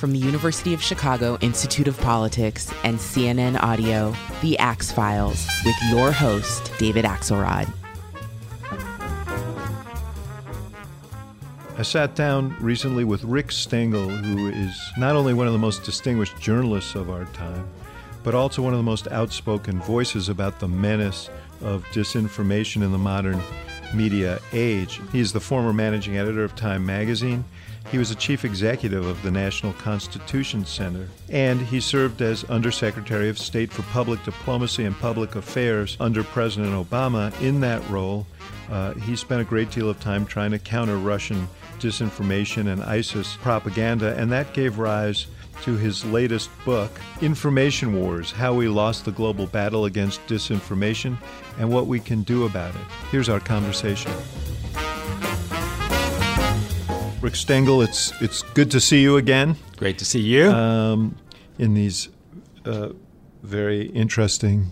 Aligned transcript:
from 0.00 0.12
the 0.12 0.18
University 0.18 0.72
of 0.72 0.80
Chicago 0.82 1.36
Institute 1.42 1.86
of 1.86 2.00
Politics 2.00 2.72
and 2.84 2.98
CNN 2.98 3.62
Audio, 3.62 4.14
The 4.40 4.58
Axe 4.58 4.90
Files, 4.90 5.46
with 5.62 5.76
your 5.90 6.10
host, 6.10 6.72
David 6.78 7.04
Axelrod. 7.04 7.70
I 11.76 11.82
sat 11.82 12.14
down 12.14 12.56
recently 12.60 13.04
with 13.04 13.22
Rick 13.24 13.52
Stengel, 13.52 14.08
who 14.08 14.48
is 14.48 14.74
not 14.96 15.16
only 15.16 15.34
one 15.34 15.46
of 15.46 15.52
the 15.52 15.58
most 15.58 15.84
distinguished 15.84 16.40
journalists 16.40 16.94
of 16.94 17.10
our 17.10 17.26
time, 17.26 17.68
but 18.22 18.34
also 18.34 18.62
one 18.62 18.72
of 18.72 18.78
the 18.78 18.82
most 18.82 19.06
outspoken 19.08 19.80
voices 19.82 20.30
about 20.30 20.60
the 20.60 20.68
menace 20.68 21.28
of 21.60 21.84
disinformation 21.92 22.76
in 22.76 22.90
the 22.90 22.98
modern 22.98 23.38
media 23.94 24.40
age. 24.54 24.98
He's 25.12 25.34
the 25.34 25.40
former 25.40 25.74
managing 25.74 26.16
editor 26.16 26.42
of 26.42 26.56
Time 26.56 26.86
magazine. 26.86 27.44
He 27.90 27.98
was 27.98 28.10
a 28.10 28.14
chief 28.14 28.44
executive 28.44 29.04
of 29.04 29.20
the 29.22 29.30
National 29.30 29.72
Constitution 29.72 30.64
Center, 30.64 31.08
and 31.28 31.60
he 31.60 31.80
served 31.80 32.22
as 32.22 32.44
Undersecretary 32.44 33.28
of 33.28 33.38
State 33.38 33.72
for 33.72 33.82
Public 33.82 34.22
Diplomacy 34.24 34.84
and 34.84 34.96
Public 34.98 35.34
Affairs 35.34 35.96
under 35.98 36.22
President 36.22 36.72
Obama. 36.72 37.38
In 37.40 37.60
that 37.60 37.88
role, 37.90 38.26
uh, 38.70 38.94
he 38.94 39.16
spent 39.16 39.40
a 39.40 39.44
great 39.44 39.70
deal 39.70 39.90
of 39.90 39.98
time 39.98 40.24
trying 40.24 40.52
to 40.52 40.58
counter 40.58 40.96
Russian 40.98 41.48
disinformation 41.80 42.70
and 42.72 42.82
ISIS 42.82 43.36
propaganda, 43.36 44.14
and 44.16 44.30
that 44.30 44.52
gave 44.52 44.78
rise 44.78 45.26
to 45.62 45.76
his 45.76 46.04
latest 46.06 46.48
book, 46.64 46.90
Information 47.20 47.94
Wars 47.94 48.30
How 48.30 48.54
We 48.54 48.68
Lost 48.68 49.04
the 49.04 49.12
Global 49.12 49.46
Battle 49.46 49.84
Against 49.84 50.24
Disinformation 50.26 51.18
and 51.58 51.70
What 51.70 51.86
We 51.86 52.00
Can 52.00 52.22
Do 52.22 52.44
About 52.46 52.74
It. 52.74 52.80
Here's 53.10 53.28
our 53.28 53.40
conversation. 53.40 54.12
Rick 57.20 57.36
Stengel, 57.36 57.82
it's 57.82 58.12
it's 58.22 58.42
good 58.54 58.70
to 58.70 58.80
see 58.80 59.02
you 59.02 59.18
again. 59.18 59.56
Great 59.76 59.98
to 59.98 60.06
see 60.06 60.20
you. 60.20 60.50
Um, 60.50 61.16
in 61.58 61.74
these 61.74 62.08
uh, 62.64 62.90
very 63.42 63.88
interesting, 63.88 64.70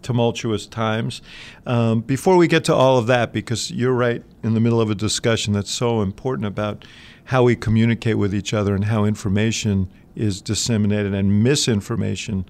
tumultuous 0.00 0.66
times. 0.66 1.20
Um, 1.66 2.00
before 2.00 2.38
we 2.38 2.48
get 2.48 2.64
to 2.64 2.74
all 2.74 2.96
of 2.96 3.06
that, 3.08 3.34
because 3.34 3.70
you're 3.70 3.92
right 3.92 4.22
in 4.42 4.54
the 4.54 4.60
middle 4.60 4.80
of 4.80 4.88
a 4.88 4.94
discussion 4.94 5.52
that's 5.52 5.70
so 5.70 6.00
important 6.00 6.46
about 6.46 6.86
how 7.24 7.42
we 7.42 7.56
communicate 7.56 8.16
with 8.16 8.34
each 8.34 8.54
other 8.54 8.74
and 8.74 8.86
how 8.86 9.04
information 9.04 9.90
is 10.16 10.40
disseminated 10.40 11.12
and 11.12 11.42
misinformation 11.42 12.46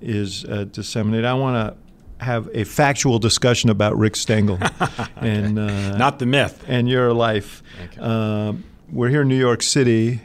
is 0.00 0.44
uh, 0.44 0.64
disseminated. 0.70 1.24
I 1.24 1.34
want 1.34 1.56
to 1.56 1.85
have 2.20 2.48
a 2.52 2.64
factual 2.64 3.18
discussion 3.18 3.70
about 3.70 3.96
Rick 3.96 4.16
Stengel 4.16 4.58
and 5.16 5.58
uh, 5.58 5.96
not 5.96 6.18
the 6.18 6.26
myth 6.26 6.64
and 6.66 6.88
your 6.88 7.12
life. 7.12 7.62
Okay. 7.84 7.98
Uh, 8.00 8.54
we're 8.90 9.08
here 9.08 9.22
in 9.22 9.28
New 9.28 9.38
York 9.38 9.62
City 9.62 10.20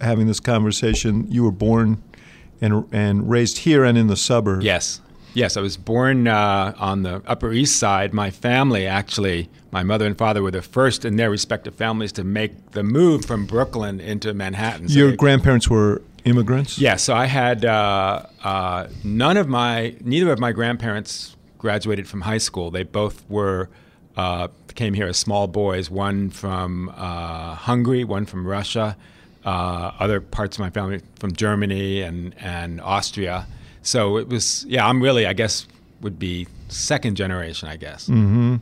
having 0.00 0.26
this 0.26 0.40
conversation. 0.40 1.30
You 1.30 1.44
were 1.44 1.50
born 1.50 2.02
and 2.60 2.86
and 2.92 3.28
raised 3.28 3.58
here 3.58 3.84
and 3.84 3.98
in 3.98 4.06
the 4.06 4.16
suburbs. 4.16 4.64
Yes, 4.64 5.00
yes. 5.34 5.56
I 5.56 5.60
was 5.60 5.76
born 5.76 6.26
uh, 6.28 6.74
on 6.78 7.02
the 7.02 7.22
Upper 7.26 7.52
East 7.52 7.78
Side. 7.78 8.14
My 8.14 8.30
family 8.30 8.86
actually, 8.86 9.48
my 9.70 9.82
mother 9.82 10.06
and 10.06 10.16
father 10.16 10.42
were 10.42 10.50
the 10.50 10.62
first 10.62 11.04
in 11.04 11.16
their 11.16 11.30
respective 11.30 11.74
families 11.74 12.12
to 12.12 12.24
make 12.24 12.70
the 12.72 12.82
move 12.82 13.24
from 13.24 13.46
Brooklyn 13.46 14.00
into 14.00 14.32
Manhattan. 14.32 14.88
So 14.88 14.98
your 14.98 15.10
they, 15.10 15.16
grandparents 15.16 15.68
were 15.68 16.02
immigrants? 16.26 16.78
Yeah, 16.78 16.96
so 16.96 17.14
I 17.14 17.26
had 17.26 17.64
uh, 17.64 18.26
uh, 18.42 18.88
none 19.04 19.36
of 19.36 19.48
my, 19.48 19.96
neither 20.02 20.32
of 20.32 20.38
my 20.38 20.52
grandparents 20.52 21.36
graduated 21.58 22.06
from 22.06 22.22
high 22.22 22.38
school. 22.38 22.70
They 22.70 22.82
both 22.82 23.24
were, 23.30 23.70
uh, 24.16 24.48
came 24.74 24.92
here 24.92 25.06
as 25.06 25.16
small 25.16 25.46
boys, 25.46 25.90
one 25.90 26.30
from 26.30 26.90
uh, 26.96 27.54
Hungary, 27.54 28.04
one 28.04 28.26
from 28.26 28.46
Russia, 28.46 28.96
uh, 29.44 29.92
other 29.98 30.20
parts 30.20 30.56
of 30.56 30.60
my 30.60 30.70
family 30.70 31.00
from 31.18 31.32
Germany 31.32 32.02
and, 32.02 32.34
and 32.40 32.80
Austria. 32.80 33.46
So 33.82 34.18
it 34.18 34.28
was, 34.28 34.64
yeah, 34.68 34.86
I'm 34.86 35.00
really, 35.02 35.26
I 35.26 35.32
guess, 35.32 35.66
would 36.00 36.18
be 36.18 36.46
second 36.68 37.16
generation, 37.16 37.68
I 37.68 37.76
guess. 37.76 38.08
Mm-hmm. 38.08 38.56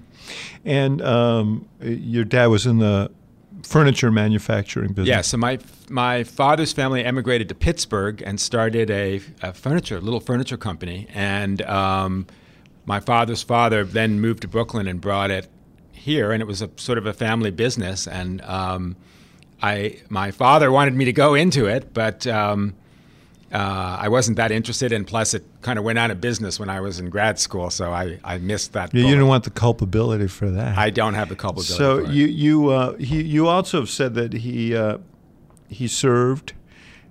And 0.64 1.02
um, 1.02 1.68
your 1.80 2.24
dad 2.24 2.46
was 2.46 2.66
in 2.66 2.78
the 2.78 3.10
furniture 3.64 4.10
manufacturing 4.10 4.92
business. 4.92 5.08
Yeah, 5.08 5.20
so 5.22 5.36
my 5.36 5.58
my 5.88 6.24
father's 6.24 6.72
family 6.72 7.04
emigrated 7.04 7.48
to 7.48 7.54
Pittsburgh 7.54 8.22
and 8.22 8.40
started 8.40 8.90
a, 8.90 9.20
a 9.42 9.52
furniture, 9.52 10.00
little 10.00 10.20
furniture 10.20 10.56
company, 10.56 11.06
and 11.12 11.62
um, 11.62 12.26
my 12.86 13.00
father's 13.00 13.42
father 13.42 13.84
then 13.84 14.20
moved 14.20 14.42
to 14.42 14.48
Brooklyn 14.48 14.86
and 14.86 15.00
brought 15.00 15.30
it 15.30 15.48
here, 15.92 16.32
and 16.32 16.42
it 16.42 16.46
was 16.46 16.62
a 16.62 16.70
sort 16.76 16.98
of 16.98 17.06
a 17.06 17.12
family 17.12 17.50
business. 17.50 18.06
And 18.06 18.42
um, 18.42 18.96
I, 19.62 20.02
my 20.08 20.30
father 20.30 20.70
wanted 20.70 20.94
me 20.94 21.06
to 21.06 21.12
go 21.12 21.34
into 21.34 21.66
it, 21.66 21.94
but 21.94 22.26
um, 22.26 22.74
uh, 23.54 23.98
I 24.00 24.08
wasn't 24.08 24.36
that 24.36 24.50
interested. 24.50 24.90
And 24.92 25.06
plus, 25.06 25.32
it 25.32 25.44
kind 25.62 25.78
of 25.78 25.84
went 25.84 25.98
out 25.98 26.10
of 26.10 26.20
business 26.20 26.58
when 26.58 26.68
I 26.68 26.80
was 26.80 26.98
in 26.98 27.08
grad 27.08 27.38
school, 27.38 27.70
so 27.70 27.92
I, 27.92 28.18
I 28.24 28.38
missed 28.38 28.72
that. 28.72 28.92
Yeah, 28.92 29.02
you 29.02 29.10
didn't 29.10 29.28
want 29.28 29.44
the 29.44 29.50
culpability 29.50 30.26
for 30.26 30.50
that. 30.50 30.76
I 30.76 30.90
don't 30.90 31.14
have 31.14 31.28
the 31.28 31.36
culpability. 31.36 31.74
So 31.74 32.00
you 32.00 32.26
you 32.26 32.70
uh, 32.70 32.96
he, 32.96 33.22
you 33.22 33.46
also 33.46 33.80
have 33.80 33.90
said 33.90 34.14
that 34.14 34.32
he 34.32 34.76
uh, 34.76 34.98
he 35.68 35.86
served 35.86 36.54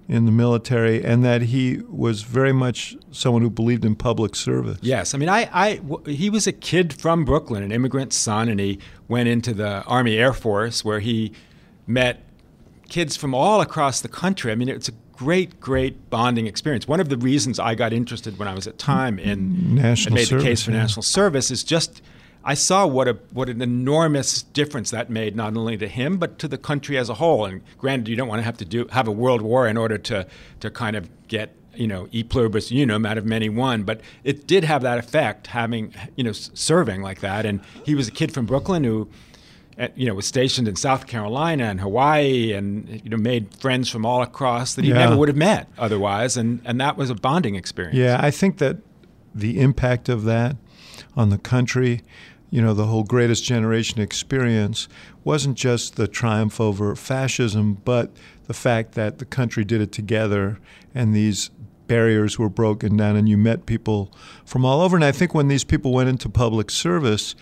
in 0.09 0.25
the 0.25 0.33
military 0.33 1.01
and 1.01 1.23
that 1.23 1.43
he 1.43 1.77
was 1.87 2.23
very 2.23 2.51
much 2.51 2.97
someone 3.11 3.41
who 3.41 3.49
believed 3.49 3.85
in 3.85 3.95
public 3.95 4.35
service. 4.35 4.77
Yes, 4.81 5.15
I 5.15 5.17
mean, 5.17 5.29
I, 5.29 5.49
I 5.53 6.09
he 6.09 6.29
was 6.29 6.45
a 6.45 6.51
kid 6.51 6.91
from 6.91 7.23
Brooklyn, 7.23 7.63
an 7.63 7.71
immigrant 7.71 8.11
son, 8.11 8.49
and 8.49 8.59
he 8.59 8.79
went 9.07 9.29
into 9.29 9.53
the 9.53 9.81
Army 9.83 10.17
Air 10.17 10.33
Force 10.33 10.83
where 10.83 10.99
he 10.99 11.31
met 11.87 12.21
kids 12.89 13.15
from 13.15 13.33
all 13.33 13.61
across 13.61 14.01
the 14.01 14.09
country. 14.09 14.51
I 14.51 14.55
mean, 14.55 14.67
it's 14.67 14.89
a 14.89 14.93
great, 15.23 15.59
great 15.61 16.09
bonding 16.09 16.47
experience. 16.47 16.88
One 16.88 17.00
of 17.00 17.09
the 17.09 17.17
reasons 17.17 17.59
I 17.59 17.75
got 17.75 17.94
interested 17.94 18.38
when 18.38 18.47
I 18.47 18.53
was 18.53 18.67
at 18.67 18.78
Time 18.78 19.17
in 19.19 19.75
national 19.75 20.07
and 20.07 20.16
made 20.16 20.28
service, 20.28 20.44
the 20.44 20.50
case 20.50 20.63
for 20.63 20.72
yeah. 20.72 20.78
national 20.78 21.03
service 21.03 21.50
is 21.50 21.63
just 21.63 22.01
I 22.44 22.56
saw 22.56 22.85
what 22.85 23.07
a 23.07 23.13
what 23.31 23.47
an 23.47 23.62
enormous 23.62 24.44
difference 24.44 24.91
that 24.91 25.09
made 25.09 25.35
not 25.35 25.56
only 25.56 25.78
to 25.78 25.88
him 25.88 26.17
but 26.17 26.39
to 26.39 26.47
the 26.47 26.57
country 26.57 26.97
as 26.97 27.09
a 27.09 27.13
whole. 27.13 27.45
And 27.45 27.62
granted, 27.78 28.09
you 28.09 28.16
don't 28.16 28.28
want 28.28 28.39
to 28.39 28.44
have 28.44 28.57
to 28.57 28.66
do 28.66 28.88
have 28.91 29.07
a 29.07 29.12
world 29.12 29.41
war 29.41 29.67
in 29.67 29.78
order 29.78 29.97
to 29.97 30.28
to 30.59 30.69
kind 30.69 30.95
of 30.95 31.09
get 31.28 31.56
you 31.75 31.88
know 31.88 32.07
e 32.12 32.23
pluribus 32.23 32.69
unum 32.72 33.06
out 33.06 33.17
of 33.17 33.25
many 33.25 33.47
one, 33.47 33.83
but 33.83 34.01
it 34.23 34.45
did 34.45 34.66
have 34.66 34.81
that 34.81 34.97
effect 34.97 35.47
having 35.47 35.94
you 36.17 36.23
know 36.23 36.33
serving 36.33 37.01
like 37.01 37.22
that. 37.22 37.45
And 37.45 37.62
he 37.85 37.95
was 37.95 38.09
a 38.09 38.12
kid 38.12 38.33
from 38.33 38.45
Brooklyn 38.45 38.83
who 38.83 39.07
you 39.95 40.07
know, 40.07 40.13
was 40.13 40.25
stationed 40.25 40.67
in 40.67 40.75
South 40.75 41.07
Carolina 41.07 41.66
and 41.66 41.79
Hawaii, 41.79 42.53
and 42.53 43.01
you 43.03 43.09
know, 43.09 43.17
made 43.17 43.56
friends 43.57 43.89
from 43.89 44.06
all 44.06 44.22
across 44.22 44.75
that 44.75 44.84
he 44.85 44.91
yeah. 44.91 45.00
never 45.00 45.17
would 45.17 45.29
have 45.29 45.38
met 45.38 45.67
otherwise, 45.78 46.38
and 46.38 46.61
and 46.66 46.79
that 46.79 46.97
was 46.97 47.09
a 47.09 47.16
bonding 47.16 47.56
experience. 47.56 47.97
Yeah, 47.97 48.19
I 48.22 48.31
think 48.31 48.57
that 48.59 48.78
the 49.33 49.59
impact 49.59 50.09
of 50.09 50.23
that 50.25 50.56
on 51.15 51.30
the 51.30 51.38
country, 51.38 52.01
you 52.50 52.62
know, 52.62 52.74
the 52.74 52.86
whole 52.86 53.03
greatest 53.03 53.44
generation 53.44 54.00
experience 54.00 54.88
wasn't 55.24 55.57
just 55.57 55.95
the 55.95 56.07
triumph 56.07 56.62
over 56.62 56.95
fascism, 56.95 57.75
but 57.86 58.12
the 58.45 58.53
fact 58.53 58.94
that 58.94 59.18
the 59.18 59.25
country 59.25 59.63
did 59.63 59.81
it 59.81 59.92
together, 59.92 60.59
and 60.94 61.15
these 61.15 61.50
barriers 61.88 62.38
were 62.38 62.50
broken 62.50 62.97
down, 62.97 63.15
and 63.15 63.27
you 63.27 63.38
met 63.38 63.65
people 63.65 64.12
from 64.45 64.65
all 64.65 64.81
over. 64.81 64.95
And 64.95 65.06
I 65.06 65.12
think 65.12 65.33
when 65.33 65.47
these 65.47 65.63
people 65.63 65.92
went 65.92 66.09
into 66.09 66.30
public 66.30 66.69
service 66.69 67.36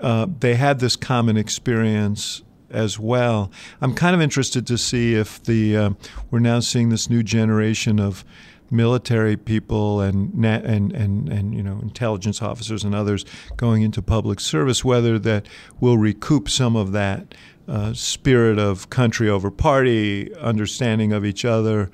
uh, 0.00 0.26
they 0.40 0.54
had 0.54 0.80
this 0.80 0.96
common 0.96 1.36
experience 1.36 2.42
as 2.70 2.98
well. 2.98 3.50
I'm 3.80 3.94
kind 3.94 4.14
of 4.14 4.20
interested 4.20 4.66
to 4.66 4.76
see 4.76 5.14
if 5.14 5.42
the 5.42 5.76
uh, 5.76 5.90
we're 6.30 6.40
now 6.40 6.60
seeing 6.60 6.88
this 6.88 7.08
new 7.08 7.22
generation 7.22 8.00
of 8.00 8.24
military 8.70 9.36
people 9.36 10.00
and 10.00 10.44
and 10.44 10.92
and 10.92 11.28
and 11.28 11.54
you 11.54 11.62
know 11.62 11.78
intelligence 11.80 12.42
officers 12.42 12.82
and 12.84 12.94
others 12.94 13.24
going 13.56 13.82
into 13.82 14.02
public 14.02 14.40
service, 14.40 14.84
whether 14.84 15.18
that 15.18 15.46
will 15.80 15.98
recoup 15.98 16.48
some 16.48 16.76
of 16.76 16.92
that 16.92 17.34
uh, 17.68 17.92
spirit 17.94 18.58
of 18.58 18.90
country 18.90 19.28
over 19.28 19.50
party, 19.50 20.34
understanding 20.36 21.12
of 21.12 21.24
each 21.24 21.44
other, 21.44 21.90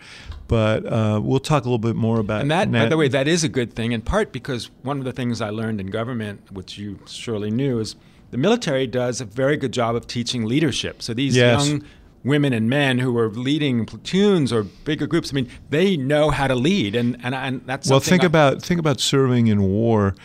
but 0.51 0.85
uh, 0.85 1.21
we'll 1.23 1.39
talk 1.39 1.63
a 1.63 1.67
little 1.69 1.79
bit 1.79 1.95
more 1.95 2.19
about 2.19 2.41
And 2.41 2.51
that, 2.51 2.73
by 2.73 2.87
the 2.87 2.97
way, 2.97 3.07
that 3.07 3.29
is 3.29 3.45
a 3.45 3.49
good 3.49 3.73
thing 3.75 3.93
in 3.93 4.01
part 4.03 4.33
because 4.33 4.69
one 4.83 4.99
of 4.99 5.05
the 5.05 5.13
things 5.13 5.41
I 5.41 5.51
learned 5.51 5.81
in 5.81 5.87
government, 5.87 6.51
which 6.51 6.77
you 6.77 6.99
surely 7.07 7.53
knew, 7.53 7.79
is 7.79 7.95
the 8.33 8.37
military 8.37 8.89
does 8.89 9.21
a 9.21 9.25
very 9.25 9.57
good 9.57 9.73
job 9.73 9.95
of 9.95 10.09
teaching 10.09 10.45
leadership. 10.45 11.03
So 11.03 11.15
these 11.15 11.37
Yes. 11.37 11.69
young 11.69 11.85
women 12.25 12.53
and 12.53 12.69
men 12.69 12.99
who 12.99 13.17
are 13.17 13.29
leading 13.31 13.87
platoons 13.87 14.53
or 14.53 14.65
bigger 14.65 15.07
groups, 15.07 15.33
I 15.33 15.35
mean, 15.37 15.49
they 15.71 15.97
know 15.97 16.31
how 16.31 16.49
to 16.49 16.57
lead, 16.57 16.97
and 16.97 17.17
and, 17.23 17.33
and 17.33 17.61
that's 17.65 17.89
Well, 17.89 18.01
think 18.01 18.25
I- 18.25 18.27
about 18.27 18.61
think 18.61 18.81
about 18.81 18.99
serving 18.99 19.47
in 19.47 19.63
war. 19.63 20.17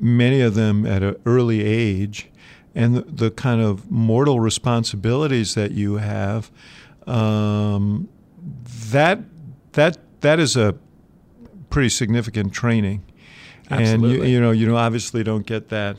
Many 0.00 0.40
of 0.40 0.54
them 0.54 0.86
at 0.86 1.02
an 1.02 1.16
early 1.26 1.62
age, 1.62 2.30
and 2.74 2.94
the, 2.96 3.02
the 3.02 3.30
kind 3.30 3.60
of 3.60 3.90
mortal 3.90 4.40
responsibilities 4.40 5.52
that 5.54 5.72
you 5.72 5.98
have. 5.98 6.50
Um, 7.06 8.08
that 8.90 9.20
that 9.72 9.98
that 10.20 10.38
is 10.38 10.56
a 10.56 10.74
pretty 11.70 11.88
significant 11.88 12.52
training, 12.52 13.02
and 13.68 13.80
you, 13.80 13.86
Absolutely. 13.94 14.32
you 14.32 14.40
know 14.40 14.50
you 14.50 14.66
know 14.66 14.76
obviously 14.76 15.22
don't 15.22 15.46
get 15.46 15.68
that 15.68 15.96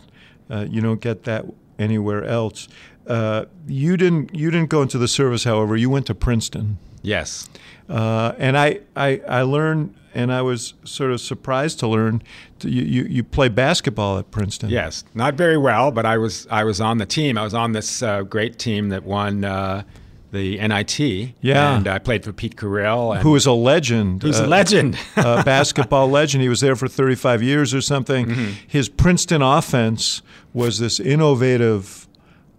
uh, 0.50 0.66
you 0.70 0.82
don't 0.82 1.02
get 1.02 1.24
that 1.24 1.46
anywhere 1.80 2.24
else. 2.26 2.68
Uh, 3.08 3.46
you 3.68 3.98
didn't 3.98 4.34
you 4.36 4.52
didn't 4.52 4.70
go 4.70 4.82
into 4.82 4.98
the 4.98 5.08
service, 5.08 5.44
however. 5.44 5.76
You 5.76 5.90
went 5.90 6.06
to 6.08 6.16
Princeton. 6.16 6.78
yes, 7.02 7.50
Uh, 7.90 8.34
and 8.38 8.58
I, 8.58 8.80
I, 8.96 9.22
I 9.28 9.42
learned, 9.42 9.96
and 10.14 10.32
I 10.32 10.42
was 10.44 10.76
sort 10.86 11.12
of 11.12 11.20
surprised 11.20 11.80
to 11.80 11.88
learn, 11.88 12.22
to, 12.60 12.70
you, 12.70 12.84
you, 12.84 13.04
you 13.10 13.24
play 13.24 13.50
basketball 13.50 14.18
at 14.20 14.30
Princeton. 14.32 14.70
yes, 14.70 15.04
not 15.16 15.34
very 15.34 15.58
well, 15.58 15.92
but 15.92 16.06
I 16.06 16.18
was 16.18 16.48
I 16.52 16.64
was 16.64 16.80
on 16.80 17.00
the 17.00 17.06
team. 17.08 17.38
I 17.38 17.44
was 17.44 17.54
on 17.54 17.72
this 17.72 18.04
uh, 18.04 18.22
great 18.24 18.60
team 18.60 18.90
that 18.90 19.04
won. 19.04 19.44
Uh, 19.44 19.84
the 20.32 20.58
NIT, 20.66 21.00
Yeah. 21.42 21.76
and 21.78 21.88
I 21.88 22.00
played 22.00 22.24
for 22.24 22.32
Pete 22.32 22.56
Carril, 22.56 23.14
and 23.14 23.22
Who 23.24 23.36
is 23.36 23.46
a 23.46 23.52
legend. 23.52 24.24
who's 24.24 24.40
uh, 24.40 24.46
a 24.46 24.48
legend. 24.48 24.98
a 25.18 25.44
basketball 25.44 26.10
legend. 26.10 26.42
He 26.42 26.50
was 26.50 26.62
there 26.62 26.76
for 26.76 26.88
35 26.88 27.44
years 27.44 27.74
or 27.74 27.82
something. 27.82 28.28
Mm-hmm. 28.28 28.52
His 28.68 28.88
Princeton 28.90 29.42
offense 29.42 30.22
was 30.54 30.80
this 30.80 31.00
innovative 31.00 32.08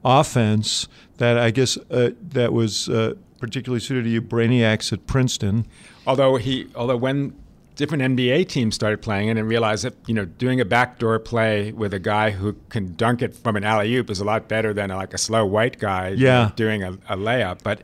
offense 0.05 0.89
that 1.19 1.39
I 1.39 1.51
guess 1.51 1.77
uh, 1.91 2.11
that 2.31 2.53
was 2.53 2.89
uh, 2.89 3.15
particularly 3.39 3.81
suited 3.81 4.05
to 4.05 4.11
you 4.11 4.23
brainiacs 4.23 4.93
at 4.93 5.07
Princeton. 5.07 5.67
although 6.07 6.37
he 6.37 6.67
although 6.75 6.97
when 6.97 7.35
different 7.77 8.03
NBA 8.17 8.49
teams 8.49 8.75
started 8.75 9.01
playing 9.03 9.29
it 9.29 9.37
and 9.39 9.49
realized 9.49 9.85
that 9.85 9.95
you 10.07 10.15
know 10.15 10.25
doing 10.25 10.61
a 10.61 10.65
backdoor 10.65 11.19
play 11.19 11.73
with 11.73 11.93
a 11.95 11.99
guy 11.99 12.31
who 12.31 12.55
can 12.69 12.95
dunk 12.97 13.23
it 13.23 13.35
from 13.35 13.57
an 13.57 13.65
alley 13.65 13.95
oop 13.97 14.11
is 14.11 14.21
a 14.21 14.25
lot 14.25 14.49
better 14.49 14.73
than 14.75 14.91
like 14.91 15.15
a 15.15 15.19
slow 15.19 15.45
white 15.47 15.79
guy 15.79 16.09
Yeah. 16.11 16.51
doing 16.57 16.83
a, 16.83 16.93
a 17.09 17.17
layup. 17.17 17.63
But 17.63 17.83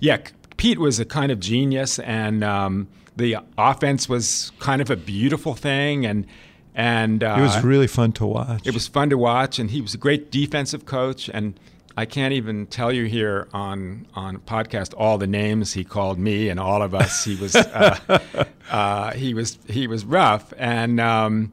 yeah, 0.00 0.18
Pete 0.56 0.78
was 0.78 0.98
a 1.00 1.04
kind 1.04 1.30
of 1.32 1.38
genius, 1.40 1.98
and 2.00 2.42
um, 2.44 2.88
the 3.16 3.36
offense 3.56 4.08
was 4.08 4.50
kind 4.58 4.80
of 4.82 4.90
a 4.90 4.96
beautiful 4.96 5.54
thing, 5.54 6.04
and 6.06 6.26
and 6.74 7.24
uh, 7.24 7.36
It 7.38 7.42
was 7.42 7.64
really 7.64 7.86
fun 7.88 8.12
to 8.12 8.26
watch. 8.26 8.66
it 8.66 8.74
was 8.74 8.86
fun 8.86 9.10
to 9.10 9.18
watch, 9.18 9.58
and 9.58 9.70
he 9.70 9.80
was 9.80 9.94
a 9.94 9.98
great 9.98 10.30
defensive 10.30 10.84
coach. 10.86 11.28
And 11.32 11.58
I 11.98 12.04
can't 12.06 12.32
even 12.32 12.66
tell 12.66 12.92
you 12.92 13.06
here 13.06 13.48
on 13.52 14.06
on 14.14 14.38
podcast 14.38 14.94
all 14.96 15.18
the 15.18 15.26
names 15.26 15.72
he 15.72 15.82
called 15.82 16.16
me 16.16 16.48
and 16.48 16.60
all 16.60 16.80
of 16.80 16.94
us. 16.94 17.24
He 17.24 17.34
was 17.34 17.56
uh, 17.56 18.44
uh, 18.70 19.12
he 19.14 19.34
was 19.34 19.58
he 19.66 19.88
was 19.88 20.04
rough, 20.04 20.52
and 20.56 21.00
um, 21.00 21.50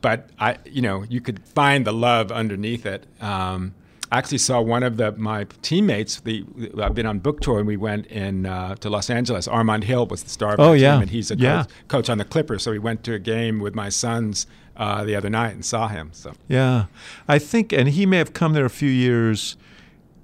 but 0.00 0.30
I 0.38 0.56
you 0.64 0.80
know 0.80 1.02
you 1.02 1.20
could 1.20 1.40
find 1.46 1.86
the 1.86 1.92
love 1.92 2.32
underneath 2.32 2.86
it. 2.86 3.06
Um, 3.20 3.74
I 4.10 4.16
actually 4.18 4.38
saw 4.38 4.62
one 4.62 4.82
of 4.82 4.96
the 4.96 5.12
my 5.12 5.44
teammates. 5.60 6.20
The 6.20 6.44
I've 6.82 6.94
been 6.94 7.04
on 7.06 7.18
book 7.18 7.40
tour, 7.40 7.58
and 7.58 7.66
we 7.66 7.76
went 7.76 8.06
in 8.06 8.46
uh, 8.46 8.74
to 8.76 8.88
Los 8.88 9.10
Angeles. 9.10 9.46
Armond 9.46 9.84
Hill 9.84 10.06
was 10.06 10.22
the 10.22 10.30
star 10.30 10.54
of 10.54 10.60
Oh, 10.60 10.72
the 10.72 10.78
yeah. 10.78 10.92
team, 10.94 11.02
and 11.02 11.10
he's 11.10 11.30
a 11.30 11.36
Yeah. 11.36 11.64
coach, 11.64 11.70
coach 11.88 12.08
on 12.10 12.16
the 12.16 12.24
Clippers. 12.24 12.62
So 12.62 12.70
we 12.70 12.78
went 12.78 13.04
to 13.04 13.12
a 13.12 13.18
game 13.18 13.58
with 13.60 13.74
my 13.74 13.90
sons 13.90 14.46
uh, 14.74 15.04
the 15.04 15.14
other 15.16 15.28
night 15.28 15.52
and 15.54 15.62
saw 15.64 15.88
him. 15.88 16.10
So 16.12 16.32
Yeah, 16.48 16.86
I 17.28 17.38
think, 17.38 17.74
and 17.74 17.88
he 17.90 18.06
may 18.06 18.16
have 18.16 18.32
come 18.32 18.54
there 18.54 18.64
a 18.64 18.70
few 18.70 18.88
years 18.90 19.56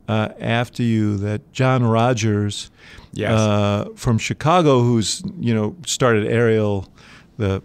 uh, 0.09 0.31
after 0.41 0.83
you. 0.83 1.17
That 1.19 1.53
John 1.53 1.85
Rogers, 1.85 2.71
Yes. 3.13 3.33
uh, 3.33 3.89
from 3.97 4.19
Chicago, 4.19 4.81
who's 4.83 5.23
you 5.39 5.55
know 5.55 5.77
started 5.87 6.27
Ariel, 6.27 6.89
the 7.37 7.63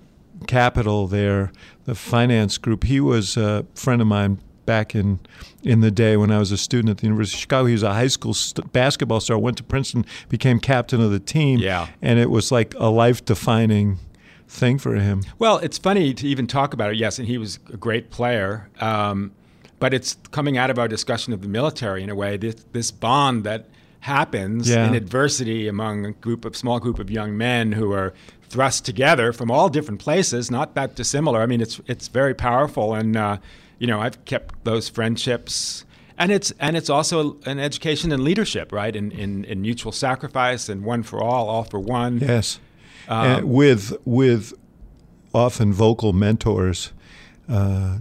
capital 0.47 1.07
there, 1.07 1.51
the 1.85 1.95
finance 1.95 2.57
group. 2.57 2.83
He 2.83 2.99
was 2.99 3.37
a 3.37 3.65
friend 3.75 4.01
of 4.01 4.07
mine 4.07 4.39
back 4.65 4.95
in 4.95 5.19
in 5.63 5.81
the 5.81 5.91
day 5.91 6.15
when 6.17 6.31
I 6.31 6.39
was 6.39 6.51
a 6.51 6.57
student 6.57 6.89
at 6.89 6.97
the 6.97 7.03
University 7.07 7.37
of 7.37 7.41
Chicago. 7.41 7.65
He 7.67 7.73
was 7.73 7.83
a 7.83 7.93
high 7.93 8.07
school 8.07 8.33
st- 8.33 8.71
basketball 8.73 9.19
star. 9.19 9.37
Went 9.37 9.57
to 9.57 9.63
Princeton, 9.63 10.05
became 10.29 10.59
captain 10.59 11.01
of 11.01 11.11
the 11.11 11.19
team. 11.19 11.59
Yeah. 11.59 11.87
and 12.01 12.19
it 12.19 12.29
was 12.29 12.51
like 12.51 12.73
a 12.77 12.89
life 12.89 13.23
defining 13.25 13.99
thing 14.47 14.77
for 14.77 14.95
him. 14.95 15.21
Well, 15.39 15.57
it's 15.59 15.77
funny 15.77 16.13
to 16.13 16.27
even 16.27 16.47
talk 16.47 16.73
about 16.73 16.91
it. 16.91 16.97
Yes, 16.97 17.17
and 17.19 17.27
he 17.27 17.37
was 17.37 17.59
a 17.73 17.77
great 17.77 18.11
player. 18.11 18.69
Um, 18.79 19.31
but 19.83 19.93
it's 19.93 20.15
coming 20.31 20.57
out 20.57 20.69
of 20.69 20.79
our 20.79 20.87
discussion 20.87 21.33
of 21.33 21.41
the 21.41 21.47
military 21.49 22.01
in 22.03 22.09
a 22.09 22.15
way. 22.15 22.37
This, 22.37 22.55
this 22.71 22.89
bond 22.89 23.43
that 23.43 23.65
happens 23.99 24.69
Yeah. 24.69 24.87
in 24.87 24.95
adversity 24.95 25.67
among 25.67 26.05
a 26.05 26.13
group 26.13 26.45
of 26.45 26.55
small 26.55 26.79
group 26.79 26.99
of 26.99 27.11
young 27.11 27.35
men 27.37 27.73
who 27.73 27.91
are 27.91 28.13
thrust 28.47 28.85
together 28.85 29.33
from 29.33 29.51
all 29.51 29.67
different 29.67 29.99
places, 29.99 30.49
not 30.49 30.73
that 30.75 30.95
dissimilar. 30.95 31.41
I 31.41 31.47
mean, 31.47 31.59
it's 31.59 31.81
it's 31.85 32.07
very 32.07 32.33
powerful, 32.33 32.93
and 32.95 33.17
uh, 33.17 33.37
you 33.77 33.87
know, 33.87 33.99
I've 33.99 34.23
kept 34.23 34.63
those 34.63 34.87
friendships. 34.87 35.83
And 36.17 36.31
it's 36.31 36.53
and 36.59 36.77
it's 36.77 36.89
also 36.89 37.35
an 37.45 37.59
education 37.59 38.13
in 38.13 38.23
leadership, 38.23 38.71
right? 38.71 38.95
In, 38.95 39.11
in 39.11 39.43
in 39.45 39.61
mutual 39.61 39.91
sacrifice 39.91 40.69
and 40.71 40.85
one 40.85 41.03
for 41.03 41.21
all, 41.21 41.49
all 41.49 41.65
for 41.65 41.79
one. 41.81 42.19
Yes, 42.19 42.59
Um, 43.09 43.25
and 43.27 43.49
with 43.49 43.93
with 44.05 44.53
often 45.33 45.73
vocal 45.73 46.13
mentors 46.13 46.93
uh, 47.49 47.97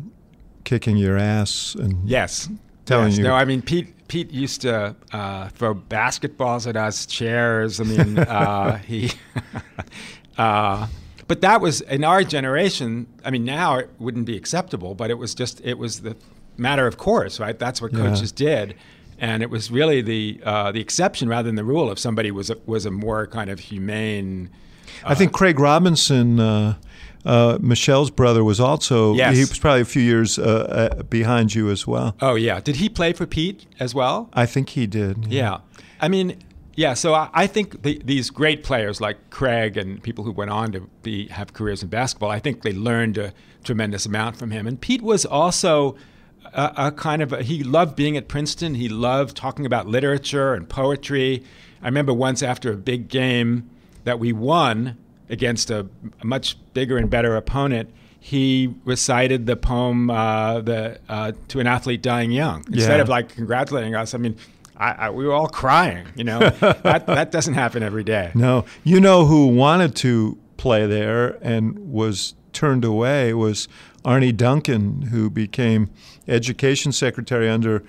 kicking 0.64 0.96
your 0.96 1.16
ass 1.18 1.74
and 1.74 2.08
Yes. 2.08 2.48
Telling 2.84 3.08
yes. 3.10 3.18
you- 3.18 3.24
No, 3.24 3.34
I 3.34 3.44
mean 3.44 3.62
Pete. 3.62 3.94
Pete 4.08 4.30
used 4.30 4.60
to 4.60 4.94
uh, 5.12 5.48
throw 5.50 5.74
basketballs 5.74 6.66
at 6.66 6.76
us, 6.76 7.06
chairs. 7.06 7.80
I 7.80 7.84
mean, 7.84 8.18
uh, 8.18 8.76
he. 8.78 9.10
uh, 10.38 10.86
but 11.28 11.40
that 11.40 11.60
was 11.60 11.80
in 11.82 12.04
our 12.04 12.22
generation. 12.24 13.06
I 13.24 13.30
mean, 13.30 13.44
now 13.44 13.76
it 13.78 13.88
wouldn't 13.98 14.26
be 14.26 14.36
acceptable, 14.36 14.94
but 14.94 15.10
it 15.10 15.14
was 15.18 15.34
just 15.34 15.60
it 15.64 15.78
was 15.78 16.00
the 16.02 16.16
matter 16.58 16.86
of 16.86 16.98
course, 16.98 17.40
right? 17.40 17.58
That's 17.58 17.80
what 17.80 17.92
Yeah. 17.92 18.00
coaches 18.08 18.32
did, 18.32 18.74
and 19.18 19.42
it 19.42 19.48
was 19.48 19.70
really 19.70 20.02
the 20.02 20.40
uh, 20.44 20.72
the 20.72 20.80
exception 20.80 21.28
rather 21.28 21.48
than 21.48 21.56
the 21.56 21.64
rule. 21.64 21.90
If 21.90 21.98
somebody 21.98 22.30
was 22.30 22.50
a, 22.50 22.58
was 22.66 22.84
a 22.84 22.90
more 22.90 23.26
kind 23.26 23.48
of 23.50 23.60
humane. 23.60 24.50
I 25.04 25.14
think 25.14 25.32
Craig 25.32 25.58
Robinson, 25.58 26.38
uh, 26.40 26.74
uh, 27.24 27.58
Michelle's 27.60 28.10
brother, 28.10 28.42
was 28.44 28.60
also 28.60 29.14
Yes. 29.14 29.34
he 29.36 29.40
was 29.42 29.58
probably 29.58 29.82
a 29.82 29.84
few 29.86 30.02
years 30.02 30.38
uh, 30.38 30.90
uh, 30.98 31.02
behind 31.04 31.54
you 31.54 31.70
as 31.70 31.86
well. 31.86 32.16
Oh 32.20 32.34
yeah, 32.34 32.60
did 32.60 32.76
he 32.76 32.88
play 32.88 33.12
for 33.12 33.26
Pete 33.26 33.66
as 33.78 33.94
well? 33.94 34.28
I 34.32 34.46
think 34.46 34.70
he 34.70 34.86
did. 34.86 35.26
Yeah. 35.26 35.58
I 36.00 36.08
mean, 36.08 36.42
yeah, 36.74 36.94
so 36.94 37.14
I, 37.14 37.28
I 37.32 37.46
think 37.46 37.82
the, 37.82 38.00
these 38.04 38.30
great 38.30 38.64
players 38.64 39.00
like 39.00 39.30
Craig 39.30 39.76
and 39.76 40.02
people 40.02 40.24
who 40.24 40.32
went 40.32 40.50
on 40.50 40.72
to 40.72 40.80
be 41.02 41.28
have 41.28 41.52
careers 41.52 41.82
in 41.82 41.88
basketball, 41.90 42.30
I 42.30 42.38
think 42.38 42.62
they 42.62 42.72
learned 42.72 43.18
a 43.18 43.32
tremendous 43.62 44.06
amount 44.06 44.36
from 44.36 44.50
him. 44.50 44.66
And 44.66 44.80
Pete 44.80 45.02
was 45.02 45.24
also 45.24 45.96
a, 46.52 46.72
a 46.76 46.92
kind 46.92 47.22
of 47.22 47.32
a, 47.32 47.42
he 47.42 47.62
loved 47.62 47.94
being 47.94 48.16
at 48.16 48.26
Princeton. 48.26 48.74
He 48.74 48.88
loved 48.88 49.36
talking 49.36 49.66
about 49.66 49.86
literature 49.86 50.54
and 50.54 50.68
poetry. 50.68 51.44
I 51.82 51.86
remember 51.86 52.12
once 52.14 52.42
after 52.42 52.72
a 52.72 52.76
big 52.76 53.08
game 53.08 53.68
that 54.04 54.18
we 54.18 54.32
won 54.32 54.96
against 55.28 55.70
a, 55.70 55.86
much 56.22 56.56
bigger 56.74 56.96
and 56.98 57.08
better 57.08 57.36
opponent. 57.36 57.90
He 58.20 58.74
recited 58.84 59.46
the 59.46 59.56
poem 59.56 60.08
uh, 60.10 60.60
the, 60.60 60.98
uh, 61.08 61.32
to 61.48 61.60
an 61.60 61.66
athlete 61.66 62.02
dying 62.02 62.30
young 62.30 62.64
instead 62.72 62.96
Yeah. 62.96 63.02
of 63.02 63.08
like 63.08 63.30
congratulating 63.34 63.94
us. 63.94 64.14
I 64.14 64.18
mean, 64.18 64.36
I, 64.76 64.92
I, 64.92 65.10
we 65.10 65.26
were 65.26 65.32
all 65.32 65.48
crying. 65.48 66.06
You 66.14 66.24
know, 66.24 66.38
that 66.60 67.06
that 67.06 67.30
doesn't 67.32 67.54
happen 67.54 67.82
every 67.82 68.04
day. 68.04 68.30
No, 68.34 68.64
you 68.84 69.00
know 69.00 69.24
who 69.26 69.48
wanted 69.48 69.96
to 69.96 70.38
play 70.56 70.86
there 70.86 71.38
and 71.42 71.78
was 71.92 72.34
turned 72.52 72.84
away 72.84 73.32
was 73.34 73.66
Arne 74.04 74.36
Duncan, 74.36 75.02
who 75.02 75.30
became 75.30 75.90
education 76.28 76.92
secretary 76.92 77.48
under 77.48 77.82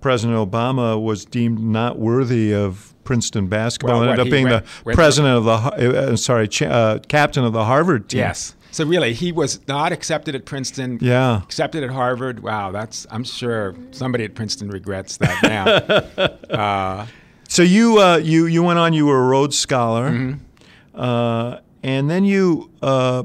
President 0.00 0.36
Obama, 0.38 1.00
was 1.00 1.24
deemed 1.24 1.60
not 1.60 1.98
worthy 1.98 2.52
of 2.54 2.89
Princeton 3.04 3.48
basketball. 3.48 4.00
Well, 4.00 4.10
ended 4.10 4.26
up 4.26 4.30
being 4.30 4.48
the 4.48 4.64
president 4.92 5.36
of 5.36 5.44
the 5.44 5.56
Har- 5.58 5.74
uh, 5.74 6.16
sorry, 6.16 6.48
uh, 6.62 6.98
captain 7.08 7.44
of 7.44 7.52
the 7.52 7.64
Harvard 7.64 8.08
team. 8.08 8.18
Yes. 8.18 8.54
So 8.72 8.84
really, 8.84 9.14
he 9.14 9.32
was 9.32 9.58
not 9.66 9.90
accepted 9.92 10.34
at 10.36 10.44
Princeton. 10.44 10.98
Yeah. 11.00 11.42
Accepted 11.42 11.82
at 11.82 11.90
Harvard. 11.90 12.40
Wow, 12.40 12.70
that's. 12.70 13.04
I'm 13.10 13.24
sure 13.24 13.74
somebody 13.90 14.22
at 14.24 14.34
Princeton 14.36 14.68
regrets 14.70 15.16
that 15.16 15.42
now. 15.42 16.56
uh, 16.56 17.06
So 17.48 17.62
you 17.62 17.98
uh, 18.00 18.18
you 18.18 18.46
you 18.46 18.62
went 18.62 18.78
on. 18.78 18.92
You 18.92 19.06
were 19.06 19.18
a 19.24 19.26
Rhodes 19.26 19.58
Scholar, 19.58 20.10
Mm-hmm. 20.10 21.00
uh, 21.00 21.56
and 21.82 22.08
then 22.08 22.24
you 22.24 22.70
uh, 22.80 23.24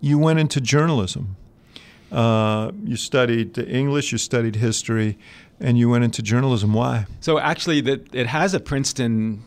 you 0.00 0.18
went 0.18 0.38
into 0.38 0.60
journalism. 0.60 1.34
Uh, 2.12 2.70
you 2.84 2.94
studied 2.96 3.58
English, 3.58 4.12
you 4.12 4.18
studied 4.18 4.54
history, 4.56 5.18
and 5.60 5.78
you 5.78 5.88
went 5.88 6.04
into 6.04 6.22
journalism. 6.22 6.72
Why? 6.72 7.06
so 7.20 7.38
actually, 7.38 7.80
that 7.82 8.14
it 8.14 8.26
has 8.26 8.54
a 8.54 8.60
Princeton 8.60 9.42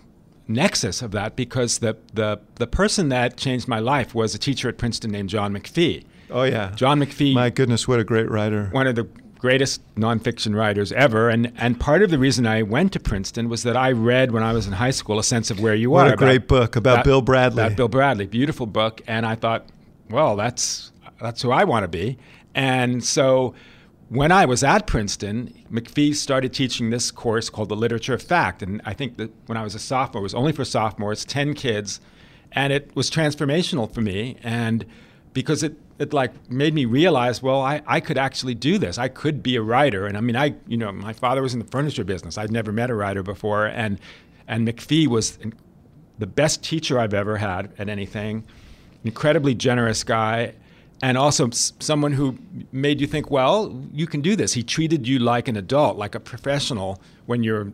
nexus 0.48 1.02
of 1.02 1.12
that 1.12 1.36
because 1.36 1.80
the, 1.80 1.96
the, 2.14 2.40
the 2.56 2.66
person 2.66 3.10
that 3.10 3.38
changed 3.38 3.68
my 3.68 3.80
life 3.80 4.16
was 4.16 4.34
a 4.34 4.40
teacher 4.40 4.68
at 4.68 4.78
Princeton 4.78 5.12
named 5.12 5.30
John 5.30 5.54
McPhee. 5.54 6.06
Oh 6.32 6.44
yeah, 6.44 6.72
John 6.76 7.00
McPhee. 7.00 7.34
My 7.34 7.50
goodness, 7.50 7.88
what 7.88 8.00
a 8.00 8.04
great 8.04 8.30
writer! 8.30 8.70
One 8.72 8.86
of 8.86 8.96
the 8.96 9.08
greatest 9.40 9.82
nonfiction 9.96 10.54
writers 10.54 10.92
ever. 10.92 11.30
And 11.30 11.52
and 11.58 11.80
part 11.80 12.04
of 12.04 12.12
the 12.12 12.20
reason 12.20 12.46
I 12.46 12.62
went 12.62 12.94
to 12.94 13.00
Princeton 13.00 13.50
was 13.50 13.64
that 13.64 13.76
I 13.76 13.92
read 13.92 14.32
when 14.32 14.44
I 14.44 14.54
was 14.54 14.68
in 14.68 14.74
high 14.74 14.92
school 14.92 15.18
A 15.18 15.24
Sense 15.24 15.50
of 15.50 15.60
Where 15.60 15.74
You 15.74 15.90
what 15.90 16.02
Are. 16.02 16.10
What 16.10 16.14
a 16.14 16.18
great 16.18 16.48
book 16.48 16.76
about 16.76 16.98
that, 16.98 17.06
Bill 17.06 17.22
Bradley. 17.22 17.64
About 17.64 17.78
Bill 17.78 17.88
Bradley, 17.88 18.28
beautiful 18.28 18.66
book. 18.66 19.02
And 19.08 19.26
I 19.26 19.36
thought, 19.36 19.66
well, 20.10 20.36
that's 20.36 20.92
that's 21.20 21.42
who 21.42 21.52
I 21.52 21.64
want 21.64 21.84
to 21.84 21.88
be. 21.88 22.18
And 22.54 23.04
so 23.04 23.56
when 24.10 24.32
I 24.32 24.46
was 24.46 24.64
at 24.64 24.88
Princeton, 24.88 25.54
McPhee 25.72 26.16
started 26.16 26.52
teaching 26.52 26.90
this 26.90 27.12
course 27.12 27.50
called 27.50 27.70
the 27.70 27.76
Literature 27.76 28.16
of 28.16 28.24
Fact. 28.24 28.64
And 28.64 28.82
I 28.84 28.94
think 28.94 29.18
that 29.18 29.32
when 29.46 29.58
I 29.58 29.64
was 29.64 29.76
a 29.76 29.80
sophomore, 29.80 30.22
it 30.22 30.24
was 30.24 30.34
only 30.34 30.52
for 30.52 30.66
sophomores, 30.66 31.24
10 31.24 31.54
kids. 31.54 32.02
And 32.52 32.74
it 32.74 32.96
was 32.96 33.12
transformational 33.12 33.92
for 33.92 34.02
me. 34.02 34.38
And 34.42 34.84
because 35.34 35.62
it, 35.62 35.76
it 36.00 36.12
like 36.12 36.50
made 36.50 36.74
me 36.74 36.86
realize, 36.86 37.44
well, 37.44 37.62
I, 37.62 37.84
I 37.86 38.00
could 38.00 38.18
actually 38.18 38.56
do 38.56 38.80
this. 38.80 38.98
I 38.98 39.10
could 39.10 39.44
be 39.44 39.56
a 39.56 39.62
writer. 39.62 40.08
And 40.08 40.18
I 40.18 40.22
mean, 40.22 40.36
I, 40.36 40.56
you 40.68 40.78
know, 40.78 40.92
my 40.92 41.14
father 41.14 41.44
was 41.44 41.54
in 41.54 41.60
the 41.60 41.68
furniture 41.68 42.04
business. 42.04 42.36
I'd 42.36 42.52
never 42.52 42.72
met 42.72 42.90
a 42.90 42.96
writer 42.96 43.22
before. 43.22 43.68
And, 43.68 44.00
and 44.48 44.68
McPhee 44.68 45.06
was 45.06 45.38
the 46.18 46.28
best 46.28 46.64
teacher 46.64 46.98
I've 46.98 47.14
ever 47.14 47.38
had 47.38 47.72
at 47.78 47.90
anything, 47.90 48.44
incredibly 49.04 49.54
generous 49.54 50.04
guy 50.04 50.56
and 51.02 51.18
also 51.18 51.50
someone 51.52 52.14
who 52.14 52.38
made 52.72 53.00
you 53.00 53.08
think, 53.08 53.32
well, 53.32 53.84
you 53.94 54.06
can 54.06 54.22
do 54.22 54.36
this. 54.36 54.54
He 54.54 54.64
treated 54.64 55.08
you 55.08 55.20
like 55.20 55.48
an 55.48 55.56
adult, 55.56 55.98
like 55.98 56.16
a 56.16 56.20
professional 56.20 57.02
when 57.26 57.44
you're 57.44 57.72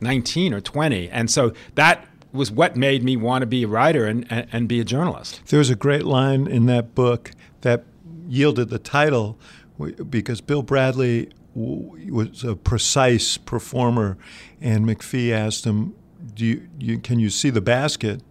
19 0.00 0.54
or 0.54 0.60
20. 0.60 1.08
And 1.10 1.30
so 1.30 1.52
that 1.74 2.06
was 2.32 2.50
what 2.50 2.76
made 2.76 3.02
me 3.02 3.16
want 3.16 3.42
to 3.42 3.46
be 3.46 3.64
a 3.64 3.68
writer 3.68 4.06
and, 4.06 4.26
and, 4.30 4.46
and 4.52 4.68
be 4.68 4.80
a 4.80 4.84
journalist. 4.84 5.40
There 5.46 5.58
was 5.58 5.70
a 5.70 5.76
great 5.76 6.04
line 6.04 6.46
in 6.46 6.66
that 6.66 6.94
book 6.94 7.32
that 7.62 7.84
yielded 8.28 8.68
the 8.68 8.78
title 8.78 9.38
because 10.08 10.40
Bill 10.40 10.62
Bradley 10.62 11.30
was 11.54 12.44
a 12.44 12.54
precise 12.54 13.36
performer, 13.36 14.16
and 14.60 14.84
McPhee 14.84 15.32
asked 15.32 15.64
him, 15.64 15.94
"Do 16.34 16.44
you, 16.44 16.68
you 16.78 16.98
can 16.98 17.18
you 17.18 17.30
see 17.30 17.50
the 17.50 17.60
basket?" 17.60 18.27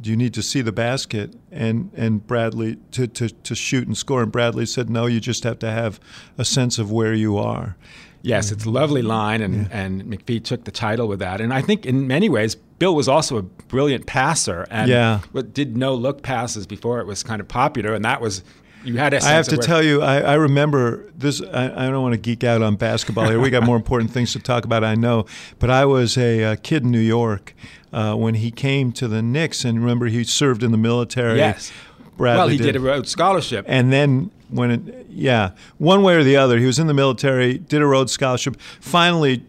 Do 0.00 0.10
you 0.10 0.16
need 0.16 0.34
to 0.34 0.42
see 0.42 0.62
the 0.62 0.72
basket 0.72 1.34
and 1.50 1.90
and 1.96 2.26
Bradley 2.26 2.76
to, 2.92 3.06
to, 3.06 3.28
to 3.28 3.54
shoot 3.54 3.86
and 3.86 3.96
score 3.96 4.22
and 4.22 4.30
Bradley 4.30 4.66
said 4.66 4.90
no 4.90 5.06
you 5.06 5.20
just 5.20 5.44
have 5.44 5.58
to 5.60 5.70
have 5.70 6.00
a 6.38 6.44
sense 6.44 6.78
of 6.78 6.90
where 6.90 7.14
you 7.14 7.36
are 7.36 7.76
yes 8.22 8.50
it's 8.50 8.64
a 8.64 8.70
lovely 8.70 9.02
line 9.02 9.40
and 9.40 9.54
yeah. 9.54 9.68
and 9.70 10.04
McPhee 10.04 10.42
took 10.42 10.64
the 10.64 10.70
title 10.70 11.08
with 11.08 11.20
that 11.20 11.40
and 11.40 11.52
I 11.52 11.62
think 11.62 11.86
in 11.86 12.06
many 12.06 12.28
ways 12.28 12.54
Bill 12.54 12.94
was 12.94 13.08
also 13.08 13.38
a 13.38 13.42
brilliant 13.42 14.06
passer 14.06 14.66
and 14.70 14.90
yeah. 14.90 15.20
did 15.52 15.76
no 15.76 15.94
look 15.94 16.22
passes 16.22 16.66
before 16.66 17.00
it 17.00 17.06
was 17.06 17.22
kind 17.22 17.40
of 17.40 17.48
popular 17.48 17.94
and 17.94 18.04
that 18.04 18.20
was 18.20 18.42
you 18.86 18.96
had 18.98 19.14
I 19.14 19.30
have 19.30 19.48
to 19.48 19.56
tell 19.56 19.82
you, 19.82 20.00
I, 20.00 20.20
I 20.20 20.34
remember 20.34 21.10
this. 21.16 21.42
I, 21.42 21.86
I, 21.86 21.90
don't 21.90 22.02
want 22.02 22.12
to 22.12 22.20
geek 22.20 22.44
out 22.44 22.62
on 22.62 22.76
basketball 22.76 23.28
here. 23.28 23.40
We 23.40 23.50
got 23.50 23.64
more 23.64 23.76
important 23.76 24.12
things 24.12 24.32
to 24.34 24.38
talk 24.38 24.64
about, 24.64 24.84
I 24.84 24.94
know. 24.94 25.26
But 25.58 25.70
I 25.70 25.84
was 25.84 26.16
a, 26.16 26.42
a 26.42 26.56
kid 26.56 26.84
in 26.84 26.92
New 26.92 27.00
York 27.00 27.54
uh, 27.92 28.14
when 28.14 28.34
he 28.34 28.50
came 28.50 28.92
to 28.92 29.08
the 29.08 29.22
Knicks, 29.22 29.64
and 29.64 29.80
remember 29.80 30.06
he 30.06 30.22
served 30.22 30.62
in 30.62 30.70
the 30.70 30.78
military. 30.78 31.38
Yes. 31.38 31.72
Bradley 32.16 32.38
well, 32.38 32.48
he 32.48 32.56
did. 32.56 32.64
did 32.64 32.76
a 32.76 32.80
Rhodes 32.80 33.10
Scholarship. 33.10 33.66
And 33.68 33.92
then 33.92 34.30
when 34.48 34.70
it, 34.70 35.06
yeah, 35.10 35.50
one 35.78 36.02
way 36.02 36.14
or 36.14 36.24
the 36.24 36.36
other, 36.36 36.58
he 36.58 36.66
was 36.66 36.78
in 36.78 36.86
the 36.86 36.94
military, 36.94 37.58
did 37.58 37.82
a 37.82 37.86
Rhodes 37.86 38.12
Scholarship. 38.12 38.58
Finally, 38.80 39.44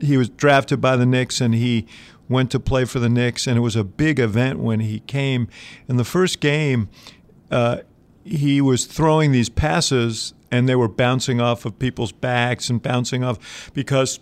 he 0.00 0.16
was 0.16 0.28
drafted 0.28 0.80
by 0.80 0.96
the 0.96 1.06
Knicks, 1.06 1.40
and 1.40 1.54
he 1.54 1.86
went 2.28 2.50
to 2.50 2.60
play 2.60 2.84
for 2.84 2.98
the 2.98 3.08
Knicks, 3.08 3.46
and 3.46 3.56
it 3.56 3.60
was 3.60 3.76
a 3.76 3.84
big 3.84 4.18
event 4.18 4.58
when 4.58 4.80
he 4.80 5.00
came. 5.00 5.48
In 5.88 5.96
the 5.96 6.04
first 6.04 6.40
game, 6.40 6.88
uh, 7.50 7.78
he 8.26 8.60
was 8.60 8.84
throwing 8.86 9.32
these 9.32 9.48
passes, 9.48 10.34
and 10.50 10.68
they 10.68 10.76
were 10.76 10.88
bouncing 10.88 11.40
off 11.40 11.64
of 11.64 11.78
people's 11.78 12.12
backs 12.12 12.68
and 12.68 12.82
bouncing 12.82 13.22
off 13.24 13.70
because 13.72 14.20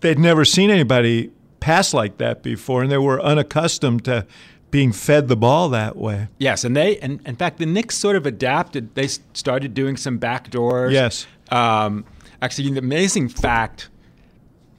they'd 0.00 0.18
never 0.18 0.44
seen 0.44 0.70
anybody 0.70 1.30
pass 1.60 1.94
like 1.94 2.18
that 2.18 2.42
before, 2.42 2.82
and 2.82 2.90
they 2.90 2.98
were 2.98 3.20
unaccustomed 3.20 4.04
to 4.04 4.26
being 4.70 4.92
fed 4.92 5.28
the 5.28 5.36
ball 5.36 5.68
that 5.70 5.96
way. 5.96 6.28
Yes, 6.38 6.64
and 6.64 6.76
they, 6.76 6.98
and 6.98 7.20
in 7.26 7.36
fact, 7.36 7.58
the 7.58 7.66
Knicks 7.66 7.96
sort 7.96 8.16
of 8.16 8.26
adapted. 8.26 8.94
They 8.94 9.08
started 9.32 9.74
doing 9.74 9.96
some 9.96 10.18
backdoors. 10.18 10.92
Yes. 10.92 11.26
Um, 11.50 12.04
actually, 12.42 12.70
the 12.70 12.78
amazing 12.80 13.28
fact, 13.28 13.88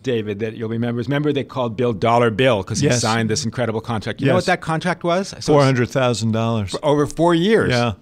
David, 0.03 0.39
that 0.39 0.55
you'll 0.55 0.69
remember 0.69 1.01
is 1.01 1.07
remember 1.07 1.33
they 1.33 1.43
called 1.43 1.75
Bill 1.77 1.93
Dollar 1.93 2.29
Bill 2.29 2.63
because 2.63 2.79
he 2.79 2.87
yes. 2.87 3.01
signed 3.01 3.29
this 3.29 3.45
incredible 3.45 3.81
contract. 3.81 4.21
You 4.21 4.27
yes. 4.27 4.31
know 4.31 4.35
what 4.35 4.45
that 4.45 4.61
contract 4.61 5.03
was? 5.03 5.29
So 5.29 5.53
Four 5.53 5.63
hundred 5.63 5.89
thousand 5.89 6.31
dollars 6.31 6.75
over 6.83 7.07
four 7.07 7.33
years. 7.33 7.71
Yeah. 7.71 7.93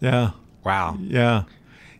Yeah. 0.00 0.30
Wow. 0.64 0.96
Yeah. 1.00 1.44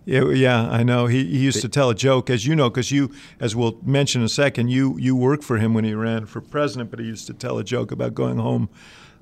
Yeah, 0.08 0.30
yeah, 0.30 0.70
I 0.70 0.84
know. 0.84 1.04
He, 1.04 1.22
he 1.26 1.38
used 1.40 1.60
to 1.60 1.68
tell 1.68 1.90
a 1.90 1.94
joke, 1.94 2.30
as 2.30 2.46
you 2.46 2.56
know, 2.56 2.70
because 2.70 2.90
you, 2.90 3.12
as 3.40 3.54
we'll 3.54 3.78
mention 3.84 4.22
in 4.22 4.24
a 4.24 4.30
second, 4.30 4.68
you 4.68 4.96
you 4.96 5.14
worked 5.14 5.44
for 5.44 5.58
him 5.58 5.74
when 5.74 5.84
he 5.84 5.92
ran 5.92 6.24
for 6.24 6.40
president. 6.40 6.90
But 6.90 6.98
he 6.98 7.04
used 7.04 7.26
to 7.26 7.34
tell 7.34 7.58
a 7.58 7.62
joke 7.62 7.92
about 7.92 8.14
going 8.14 8.38
home 8.38 8.70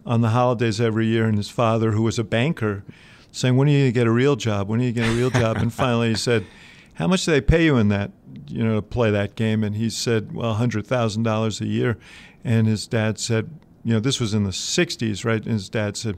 on 0.04 0.20
the 0.20 0.28
holidays 0.28 0.80
every 0.80 1.06
year, 1.06 1.24
and 1.24 1.36
his 1.36 1.50
father, 1.50 1.90
who 1.90 2.02
was 2.02 2.20
a 2.20 2.24
banker, 2.24 2.84
saying, 3.32 3.56
"When 3.56 3.66
are 3.66 3.72
you 3.72 3.78
going 3.78 3.88
to 3.88 3.92
get 3.92 4.06
a 4.06 4.12
real 4.12 4.36
job? 4.36 4.68
When 4.68 4.80
are 4.80 4.84
you 4.84 4.92
going 4.92 5.08
to 5.08 5.14
get 5.14 5.16
a 5.16 5.20
real 5.20 5.30
job?" 5.30 5.56
and 5.56 5.74
finally, 5.74 6.10
he 6.10 6.14
said, 6.14 6.46
"How 6.94 7.08
much 7.08 7.24
do 7.24 7.32
they 7.32 7.40
pay 7.40 7.64
you 7.64 7.76
in 7.78 7.88
that, 7.88 8.12
you 8.46 8.62
know, 8.62 8.76
to 8.76 8.82
play 8.82 9.10
that 9.10 9.34
game?" 9.34 9.64
And 9.64 9.74
he 9.74 9.90
said, 9.90 10.32
"Well, 10.36 10.54
hundred 10.54 10.86
thousand 10.86 11.24
dollars 11.24 11.60
a 11.60 11.66
year." 11.66 11.98
And 12.44 12.68
his 12.68 12.86
dad 12.86 13.18
said, 13.18 13.50
"You 13.82 13.94
know, 13.94 13.98
this 13.98 14.20
was 14.20 14.34
in 14.34 14.44
the 14.44 14.52
'60s, 14.52 15.24
right?" 15.24 15.42
And 15.42 15.54
his 15.54 15.68
dad 15.68 15.96
said, 15.96 16.16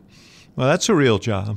"Well, 0.56 0.68
that's 0.68 0.90
a 0.90 0.94
real 0.94 1.18
job." 1.18 1.56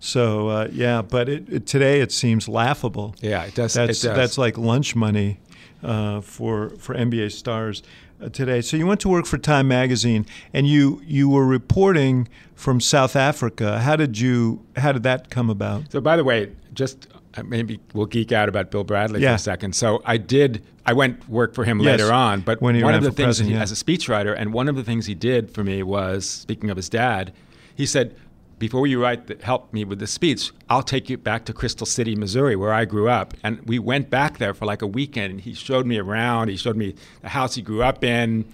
So 0.00 0.48
uh, 0.48 0.68
yeah, 0.72 1.02
but 1.02 1.28
it, 1.28 1.48
it, 1.48 1.66
today 1.66 2.00
it 2.00 2.10
seems 2.10 2.48
laughable. 2.48 3.14
Yeah, 3.20 3.44
it 3.44 3.54
does. 3.54 3.74
That's 3.74 4.02
it 4.02 4.08
does. 4.08 4.16
that's 4.16 4.38
like 4.38 4.58
lunch 4.58 4.96
money 4.96 5.38
uh, 5.82 6.22
for 6.22 6.70
for 6.70 6.94
NBA 6.94 7.32
stars 7.32 7.82
uh, 8.20 8.30
today. 8.30 8.62
So 8.62 8.76
you 8.78 8.86
went 8.86 9.00
to 9.00 9.08
work 9.08 9.26
for 9.26 9.36
Time 9.36 9.68
Magazine, 9.68 10.24
and 10.54 10.66
you 10.66 11.02
you 11.04 11.28
were 11.28 11.46
reporting 11.46 12.28
from 12.54 12.80
South 12.80 13.14
Africa. 13.14 13.80
How 13.80 13.94
did 13.94 14.18
you 14.18 14.64
how 14.76 14.92
did 14.92 15.02
that 15.02 15.28
come 15.28 15.50
about? 15.50 15.92
So 15.92 16.00
by 16.00 16.16
the 16.16 16.24
way, 16.24 16.50
just 16.72 17.06
uh, 17.34 17.42
maybe 17.42 17.78
we'll 17.92 18.06
geek 18.06 18.32
out 18.32 18.48
about 18.48 18.70
Bill 18.70 18.84
Bradley 18.84 19.20
yeah. 19.20 19.32
for 19.32 19.34
a 19.34 19.38
second. 19.38 19.74
So 19.74 20.02
I 20.06 20.16
did. 20.16 20.64
I 20.86 20.94
went 20.94 21.28
work 21.28 21.54
for 21.54 21.64
him 21.64 21.78
yes. 21.78 22.00
later 22.00 22.12
on, 22.12 22.40
but 22.40 22.62
when 22.62 22.80
one 22.80 22.94
of 22.94 23.04
the 23.04 23.12
things 23.12 23.38
he, 23.38 23.52
yeah. 23.52 23.60
as 23.60 23.70
a 23.70 23.74
speechwriter, 23.74 24.34
and 24.36 24.54
one 24.54 24.66
of 24.66 24.76
the 24.76 24.82
things 24.82 25.04
he 25.04 25.14
did 25.14 25.50
for 25.50 25.62
me 25.62 25.82
was 25.82 26.28
speaking 26.28 26.70
of 26.70 26.76
his 26.76 26.88
dad. 26.88 27.34
He 27.72 27.86
said, 27.86 28.14
before 28.60 28.86
you 28.86 29.02
write 29.02 29.26
the, 29.26 29.38
help 29.42 29.72
me 29.72 29.84
with 29.84 29.98
the 29.98 30.06
speech, 30.06 30.52
I'll 30.68 30.84
take 30.84 31.08
you 31.08 31.16
back 31.16 31.46
to 31.46 31.52
Crystal 31.52 31.86
City, 31.86 32.14
Missouri, 32.14 32.54
where 32.54 32.72
I 32.72 32.84
grew 32.84 33.08
up. 33.08 33.34
And 33.42 33.60
we 33.66 33.80
went 33.80 34.10
back 34.10 34.38
there 34.38 34.54
for 34.54 34.66
like 34.66 34.82
a 34.82 34.86
weekend, 34.86 35.32
and 35.32 35.40
he 35.40 35.54
showed 35.54 35.86
me 35.86 35.98
around. 35.98 36.48
He 36.48 36.56
showed 36.56 36.76
me 36.76 36.94
the 37.22 37.30
house 37.30 37.54
he 37.56 37.62
grew 37.62 37.82
up 37.82 38.04
in. 38.04 38.44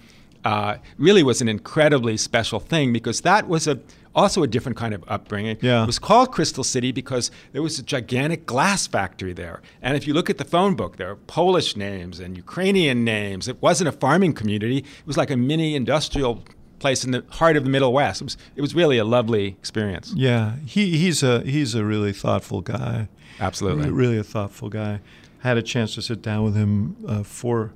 Uh, 0.45 0.77
really 0.97 1.23
was 1.23 1.41
an 1.41 1.49
incredibly 1.49 2.15
special 2.15 2.59
thing 2.59 2.93
because 2.93 3.21
that 3.21 3.49
was 3.49 3.67
a 3.67 3.79
also 4.15 4.41
a 4.41 4.47
different 4.47 4.77
kind 4.77 4.95
of 4.95 5.03
upbringing. 5.07 5.57
Yeah. 5.61 5.83
It 5.83 5.85
was 5.85 5.99
called 5.99 6.31
Crystal 6.31 6.63
City 6.63 6.91
because 6.91 7.29
there 7.51 7.61
was 7.61 7.77
a 7.77 7.83
gigantic 7.83 8.47
glass 8.47 8.87
factory 8.87 9.31
there. 9.31 9.61
And 9.81 9.95
if 9.95 10.07
you 10.07 10.13
look 10.13 10.29
at 10.29 10.39
the 10.39 10.45
phone 10.45 10.75
book, 10.75 10.97
there 10.97 11.11
are 11.11 11.15
Polish 11.15 11.75
names 11.77 12.19
and 12.19 12.35
Ukrainian 12.35 13.05
names. 13.05 13.47
It 13.47 13.61
wasn't 13.61 13.89
a 13.89 13.91
farming 13.91 14.33
community. 14.33 14.79
It 14.79 15.05
was 15.05 15.17
like 15.17 15.29
a 15.29 15.37
mini 15.37 15.75
industrial 15.75 16.43
place 16.79 17.03
in 17.03 17.11
the 17.11 17.23
heart 17.29 17.57
of 17.57 17.63
the 17.63 17.69
Middle 17.69 17.93
West. 17.93 18.21
It 18.21 18.25
was 18.25 18.37
it 18.55 18.61
was 18.61 18.75
really 18.75 18.97
a 18.97 19.05
lovely 19.05 19.47
experience. 19.47 20.13
Yeah, 20.15 20.55
he 20.65 20.97
he's 20.97 21.23
a 21.23 21.41
he's 21.41 21.75
a 21.75 21.83
really 21.83 22.13
thoughtful 22.13 22.61
guy. 22.61 23.09
Absolutely, 23.39 23.89
really 23.89 24.17
a 24.17 24.23
thoughtful 24.23 24.69
guy. 24.69 24.99
Had 25.39 25.57
a 25.57 25.61
chance 25.61 25.95
to 25.95 26.01
sit 26.01 26.21
down 26.21 26.43
with 26.43 26.55
him 26.55 26.95
uh, 27.07 27.23
for 27.23 27.73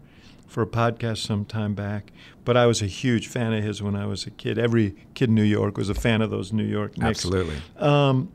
for 0.48 0.62
a 0.62 0.68
podcast 0.68 1.18
some 1.18 1.46
time 1.46 1.74
back. 1.74 2.12
But 2.44 2.58
I 2.58 2.66
was 2.66 2.82
a 2.82 2.88
huge 2.88 3.28
fan 3.28 3.54
of 3.54 3.64
his 3.64 3.82
when 3.82 3.96
I 3.96 4.06
was 4.06 4.26
a 4.26 4.32
kid. 4.32 4.58
Every 4.58 4.96
kid 5.14 5.30
in 5.30 5.36
New 5.36 5.44
York 5.44 5.78
was 5.78 5.90
a 5.90 5.94
fan 5.94 6.22
of 6.22 6.30
those 6.30 6.52
New 6.52 6.66
York 6.66 6.98
Knicks. 6.98 7.20
Absolutely. 7.20 7.58
Um, 7.78 8.32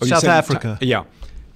oh, 0.00 0.06
South 0.06 0.24
Africa. 0.24 0.78
T- 0.80 0.86
yeah. 0.86 1.04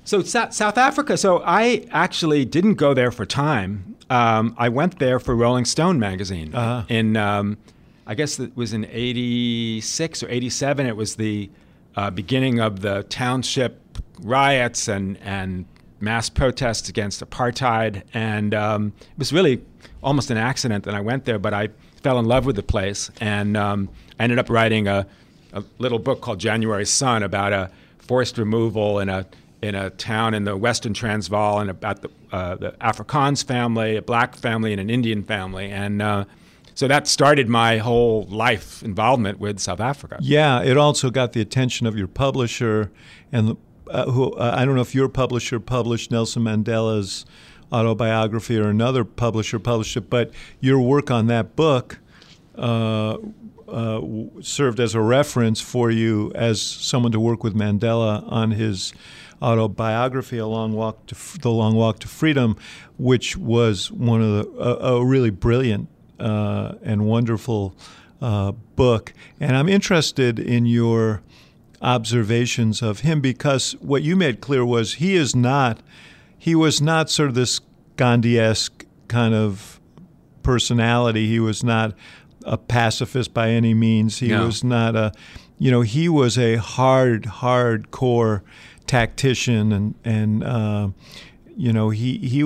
So 0.04 0.22
South 0.22 0.76
Africa. 0.76 1.16
So 1.16 1.42
I 1.44 1.86
actually 1.90 2.44
didn't 2.44 2.74
go 2.74 2.92
there 2.92 3.10
for 3.10 3.24
time. 3.24 3.96
Um, 4.10 4.54
I 4.58 4.68
went 4.68 4.98
there 4.98 5.18
for 5.18 5.34
Rolling 5.34 5.64
Stone 5.64 5.98
magazine 5.98 6.54
uh-huh. 6.54 6.84
in. 6.88 7.16
Um, 7.16 7.58
I 8.06 8.14
guess 8.14 8.38
it 8.38 8.56
was 8.56 8.72
in 8.72 8.84
86 8.84 10.22
or 10.22 10.28
87. 10.28 10.86
It 10.86 10.96
was 10.96 11.16
the 11.16 11.50
uh, 11.96 12.10
beginning 12.10 12.60
of 12.60 12.80
the 12.80 13.04
township 13.04 13.80
riots 14.20 14.88
and, 14.88 15.16
and 15.18 15.64
mass 16.00 16.28
protests 16.28 16.88
against 16.88 17.20
apartheid. 17.20 18.02
And 18.12 18.54
um, 18.54 18.92
it 19.00 19.18
was 19.18 19.32
really 19.32 19.62
almost 20.02 20.30
an 20.30 20.36
accident 20.36 20.84
that 20.84 20.94
I 20.94 21.00
went 21.00 21.24
there, 21.24 21.38
but 21.38 21.54
I 21.54 21.70
fell 22.02 22.18
in 22.18 22.26
love 22.26 22.44
with 22.44 22.56
the 22.56 22.62
place. 22.62 23.10
And 23.20 23.56
um, 23.56 23.88
I 24.20 24.24
ended 24.24 24.38
up 24.38 24.50
writing 24.50 24.86
a, 24.86 25.06
a, 25.52 25.64
little 25.78 25.98
book 25.98 26.20
called 26.20 26.38
January 26.38 26.84
Sun 26.84 27.22
about 27.22 27.52
a 27.52 27.70
forced 27.98 28.36
removal 28.36 28.98
in 28.98 29.08
a, 29.08 29.26
in 29.62 29.74
a 29.74 29.88
town 29.90 30.34
in 30.34 30.44
the 30.44 30.56
Western 30.56 30.92
Transvaal 30.92 31.60
and 31.60 31.70
about 31.70 32.02
the, 32.02 32.10
uh, 32.32 32.56
the 32.56 32.72
Afrikaans 32.82 33.42
family, 33.42 33.96
a 33.96 34.02
black 34.02 34.34
family, 34.34 34.72
and 34.72 34.80
an 34.80 34.90
Indian 34.90 35.22
family. 35.22 35.70
And 35.70 36.02
uh, 36.02 36.26
so 36.74 36.88
that 36.88 37.06
started 37.06 37.48
my 37.48 37.78
whole 37.78 38.24
life 38.24 38.82
involvement 38.82 39.38
with 39.38 39.60
South 39.60 39.80
Africa. 39.80 40.18
Yeah, 40.20 40.62
it 40.62 40.76
also 40.76 41.10
got 41.10 41.32
the 41.32 41.40
attention 41.40 41.86
of 41.86 41.96
your 41.96 42.08
publisher, 42.08 42.90
and 43.32 43.56
uh, 43.88 44.10
who 44.10 44.32
uh, 44.32 44.54
I 44.56 44.64
don't 44.64 44.74
know 44.74 44.80
if 44.80 44.94
your 44.94 45.08
publisher 45.08 45.60
published 45.60 46.10
Nelson 46.10 46.42
Mandela's 46.42 47.24
autobiography 47.72 48.58
or 48.58 48.68
another 48.68 49.04
publisher 49.04 49.58
published 49.58 49.96
it, 49.96 50.10
but 50.10 50.30
your 50.60 50.80
work 50.80 51.10
on 51.10 51.26
that 51.28 51.56
book 51.56 51.98
uh, 52.56 53.18
uh, 53.68 54.00
served 54.40 54.78
as 54.80 54.94
a 54.94 55.00
reference 55.00 55.60
for 55.60 55.90
you 55.90 56.30
as 56.34 56.60
someone 56.60 57.12
to 57.12 57.20
work 57.20 57.42
with 57.42 57.54
Mandela 57.54 58.30
on 58.30 58.52
his 58.52 58.92
autobiography, 59.42 60.38
"A 60.38 60.46
Long 60.46 60.72
Walk 60.72 61.06
to 61.06 61.14
F- 61.14 61.38
The 61.40 61.50
Long 61.50 61.74
Walk 61.74 61.98
to 62.00 62.08
Freedom," 62.08 62.56
which 62.98 63.36
was 63.36 63.90
one 63.90 64.22
of 64.22 64.30
the 64.30 64.60
a, 64.60 64.96
a 64.96 65.04
really 65.04 65.30
brilliant 65.30 65.88
uh, 66.24 66.74
and 66.82 67.04
wonderful 67.06 67.74
uh, 68.20 68.52
book. 68.76 69.12
And 69.40 69.56
I'm 69.56 69.68
interested 69.68 70.38
in 70.38 70.66
your 70.66 71.22
observations 71.82 72.82
of 72.82 73.00
him 73.00 73.20
because 73.20 73.72
what 73.80 74.02
you 74.02 74.16
made 74.16 74.40
clear 74.40 74.64
was 74.64 74.94
he 74.94 75.14
is 75.14 75.36
not 75.36 75.80
he 76.38 76.54
was 76.54 76.80
not 76.80 77.10
sort 77.10 77.28
of 77.28 77.34
this 77.34 77.60
Gandhi-esque 77.96 78.84
kind 79.08 79.34
of 79.34 79.80
personality. 80.42 81.26
He 81.28 81.40
was 81.40 81.62
not 81.62 81.94
a 82.44 82.56
pacifist 82.58 83.32
by 83.32 83.50
any 83.50 83.72
means. 83.74 84.18
He 84.18 84.28
No. 84.28 84.46
was 84.46 84.62
not 84.64 84.94
a, 84.96 85.12
you 85.58 85.70
know, 85.70 85.80
he 85.82 86.08
was 86.08 86.36
a 86.36 86.56
hard, 86.56 87.22
hardcore 87.24 88.42
tactician, 88.86 89.72
and 89.72 89.94
and 90.04 90.44
uh, 90.44 90.88
you 91.56 91.72
know 91.72 91.90
he 91.90 92.18
he 92.18 92.42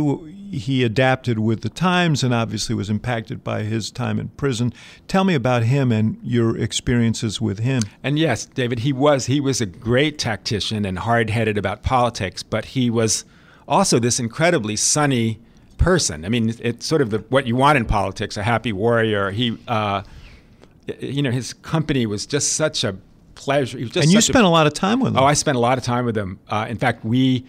he 0.50 0.84
adapted 0.84 1.38
with 1.38 1.60
the 1.62 1.68
times, 1.68 2.22
and 2.22 2.34
obviously 2.34 2.74
was 2.74 2.90
impacted 2.90 3.44
by 3.44 3.62
his 3.62 3.90
time 3.90 4.18
in 4.18 4.28
prison. 4.30 4.72
Tell 5.06 5.24
me 5.24 5.34
about 5.34 5.62
him 5.64 5.92
and 5.92 6.18
your 6.22 6.56
experiences 6.56 7.40
with 7.40 7.58
him. 7.60 7.82
And 8.02 8.18
yes, 8.18 8.46
David, 8.46 8.80
he 8.80 8.92
was 8.92 9.26
he 9.26 9.40
was 9.40 9.60
a 9.60 9.66
great 9.66 10.18
tactician 10.18 10.84
and 10.84 10.98
hard-headed 10.98 11.58
about 11.58 11.82
politics, 11.82 12.42
but 12.42 12.66
he 12.66 12.90
was 12.90 13.24
also 13.66 13.98
this 13.98 14.18
incredibly 14.18 14.76
sunny 14.76 15.38
person. 15.76 16.24
I 16.24 16.28
mean, 16.28 16.54
it's 16.60 16.86
sort 16.86 17.02
of 17.02 17.10
the, 17.10 17.18
what 17.28 17.46
you 17.46 17.56
want 17.56 17.78
in 17.78 17.84
politics, 17.84 18.36
a 18.36 18.42
happy 18.42 18.72
warrior. 18.72 19.30
He, 19.30 19.56
uh, 19.68 20.02
you 20.98 21.22
know, 21.22 21.30
his 21.30 21.52
company 21.52 22.06
was 22.06 22.26
just 22.26 22.54
such 22.54 22.84
a 22.84 22.96
pleasure. 23.34 23.78
He 23.78 23.84
was 23.84 23.92
just 23.92 24.04
and 24.04 24.12
you 24.12 24.20
spent 24.20 24.44
a, 24.44 24.48
lot 24.48 24.66
of 24.66 24.74
time 24.74 25.00
with 25.00 25.12
him. 25.12 25.18
Oh, 25.18 25.24
I 25.24 25.34
spent 25.34 25.56
a 25.56 25.60
lot 25.60 25.78
of 25.78 25.84
time 25.84 26.04
with 26.04 26.16
him. 26.16 26.40
Uh, 26.48 26.66
in 26.68 26.76
fact, 26.76 27.04
we, 27.04 27.44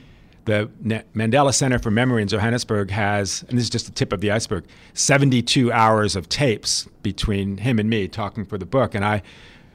the 0.50 0.70
Mandela 1.16 1.54
Center 1.54 1.80
for 1.80 1.92
Memory 1.92 2.22
in 2.22 2.28
Johannesburg, 2.28 2.90
has, 2.92 3.46
and 3.48 3.58
this 3.58 3.64
is 3.64 3.70
just 3.70 3.86
the 3.86 3.92
tip 3.92 4.12
of 4.12 4.22
the 4.22 4.32
iceberg, 4.32 4.66
72 4.94 5.72
hours 5.72 6.16
of 6.16 6.28
tapes 6.28 6.88
between 7.04 7.58
him 7.58 7.80
and 7.80 7.90
me 7.90 8.08
talking 8.08 8.46
for 8.46 8.58
the 8.58 8.66
book. 8.66 8.96
And 8.96 9.06
I, 9.06 9.22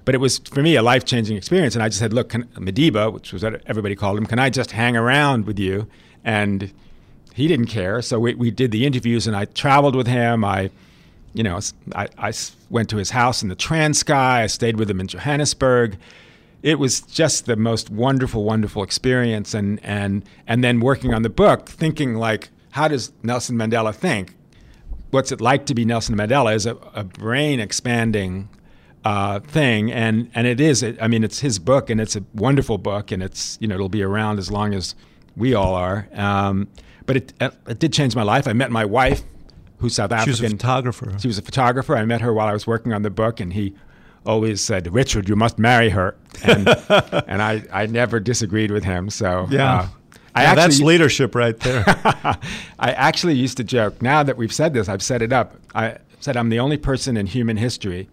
but 0.04 0.14
it 0.14 0.18
was 0.18 0.38
for 0.38 0.62
me 0.62 0.76
a 0.76 0.82
life 0.82 1.04
changing 1.04 1.36
experience. 1.36 1.74
And 1.74 1.82
I 1.82 1.88
just 1.88 2.00
said, 2.00 2.12
look, 2.12 2.30
can, 2.30 2.44
Madiba, 2.54 3.12
which 3.12 3.32
was 3.32 3.42
what 3.42 3.62
everybody 3.66 3.94
called 3.94 4.18
him, 4.18 4.26
can 4.26 4.38
I 4.38 4.50
just 4.50 4.72
hang 4.72 4.96
around 4.96 5.46
with 5.46 5.58
you? 5.58 5.86
And 6.24 6.72
he 7.34 7.48
didn't 7.48 7.66
care. 7.66 8.02
So 8.02 8.18
we, 8.18 8.34
we 8.34 8.50
did 8.50 8.70
the 8.70 8.86
interviews, 8.86 9.26
and 9.26 9.36
I 9.36 9.44
traveled 9.46 9.96
with 9.96 10.06
him. 10.06 10.44
I, 10.44 10.70
you 11.32 11.42
know, 11.42 11.60
I, 11.94 12.08
I 12.18 12.32
went 12.70 12.90
to 12.90 12.96
his 12.96 13.10
house 13.10 13.42
in 13.42 13.48
the 13.48 13.56
Transkei. 13.56 14.14
I 14.14 14.46
stayed 14.46 14.76
with 14.76 14.90
him 14.90 15.00
in 15.00 15.08
Johannesburg. 15.08 15.96
It 16.64 16.78
was 16.78 17.02
just 17.02 17.44
the 17.44 17.56
most 17.56 17.90
wonderful, 17.90 18.42
wonderful 18.42 18.82
experience. 18.82 19.52
And 19.52 19.78
and 19.84 20.24
and 20.46 20.64
then 20.64 20.80
working 20.80 21.12
on 21.12 21.20
the 21.20 21.28
book, 21.28 21.68
thinking 21.68 22.14
like, 22.14 22.48
how 22.70 22.88
does 22.88 23.12
Nelson 23.22 23.56
Mandela 23.56 23.94
think? 23.94 24.34
What's 25.10 25.30
it 25.30 25.42
like 25.42 25.66
to 25.66 25.74
be 25.74 25.84
Nelson 25.84 26.16
Mandela? 26.16 26.54
Is 26.54 26.64
a, 26.64 26.76
a 26.94 27.04
brain 27.04 27.60
expanding 27.60 28.48
uh, 29.04 29.40
thing, 29.40 29.92
and 29.92 30.30
and 30.34 30.46
it 30.46 30.58
is. 30.58 30.82
It, 30.82 30.96
I 31.02 31.06
mean, 31.06 31.22
it's 31.22 31.40
his 31.40 31.58
book, 31.58 31.90
and 31.90 32.00
it's 32.00 32.16
a 32.16 32.24
wonderful 32.32 32.78
book, 32.78 33.12
and 33.12 33.22
it's 33.22 33.58
you 33.60 33.68
know 33.68 33.74
it'll 33.74 33.90
be 33.90 34.02
around 34.02 34.38
as 34.38 34.50
long 34.50 34.72
as 34.72 34.94
we 35.36 35.52
all 35.52 35.74
are. 35.74 36.08
Um, 36.14 36.68
but 37.04 37.16
it, 37.18 37.34
it 37.68 37.78
did 37.78 37.92
change 37.92 38.16
my 38.16 38.22
life. 38.22 38.48
I 38.48 38.54
met 38.54 38.70
my 38.70 38.86
wife, 38.86 39.22
who's 39.78 39.94
South 39.96 40.12
African. 40.12 40.34
she 40.34 40.42
was 40.42 40.52
a 40.52 40.56
photographer. 40.56 41.14
She 41.18 41.28
was 41.28 41.36
a 41.36 41.42
photographer. 41.42 41.94
I 41.94 42.06
met 42.06 42.22
her 42.22 42.32
while 42.32 42.48
I 42.48 42.54
was 42.54 42.66
working 42.66 42.94
on 42.94 43.02
the 43.02 43.10
book, 43.10 43.38
and 43.38 43.52
he 43.52 43.74
always 44.26 44.60
said, 44.60 44.92
"Richard, 44.92 45.28
you 45.28 45.36
must 45.36 45.58
marry 45.58 45.90
her," 45.90 46.16
and 46.42 46.68
and 47.26 47.42
I, 47.42 47.62
I 47.72 47.86
never 47.86 48.20
disagreed 48.20 48.70
with 48.70 48.84
him. 48.84 49.10
So 49.10 49.46
Yeah. 49.50 49.74
uh, 49.80 49.86
I 50.34 50.42
Yeah, 50.42 50.54
that's 50.56 50.80
leadership 50.80 51.34
right 51.34 51.58
there. 51.60 51.84
I 52.78 52.90
actually 52.92 53.34
used 53.34 53.56
to 53.58 53.64
joke. 53.64 54.02
Now 54.02 54.22
that 54.24 54.36
we've 54.36 54.52
said 54.52 54.74
this, 54.74 54.88
I've 54.88 55.02
set 55.02 55.22
it 55.22 55.32
up. 55.32 55.54
I 55.74 55.98
said 56.20 56.36
I'm 56.36 56.48
the 56.48 56.58
only 56.58 56.76
person 56.76 57.16
in 57.16 57.26
human 57.26 57.56
history 57.56 58.08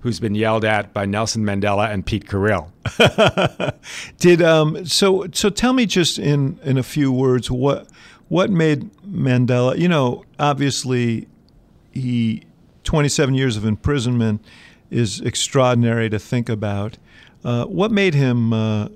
who's 0.00 0.20
been 0.20 0.34
yelled 0.36 0.64
at 0.64 0.92
by 0.92 1.06
Nelson 1.06 1.42
Mandela 1.42 1.90
and 1.92 2.06
Pete 2.06 2.26
Carril. 2.26 2.70
Did 4.18 4.42
um 4.42 4.84
so 4.86 5.26
so 5.32 5.48
tell 5.50 5.72
me 5.72 5.86
just 5.86 6.18
in 6.18 6.58
in 6.62 6.78
a 6.78 6.82
few 6.82 7.10
words 7.10 7.50
what 7.50 7.88
what 8.28 8.50
made 8.50 8.90
Mandela, 9.04 9.76
you 9.78 9.88
know, 9.88 10.24
obviously 10.38 11.26
he 11.92 12.42
27 12.84 13.34
years 13.34 13.56
of 13.56 13.64
imprisonment 13.64 14.44
is 14.90 15.20
extraordinary 15.20 16.08
to 16.10 16.18
think 16.18 16.48
about. 16.48 16.98
Uh, 17.44 17.64
what 17.64 17.90
made 17.90 18.14
him 18.14 18.52
uh, 18.52 18.88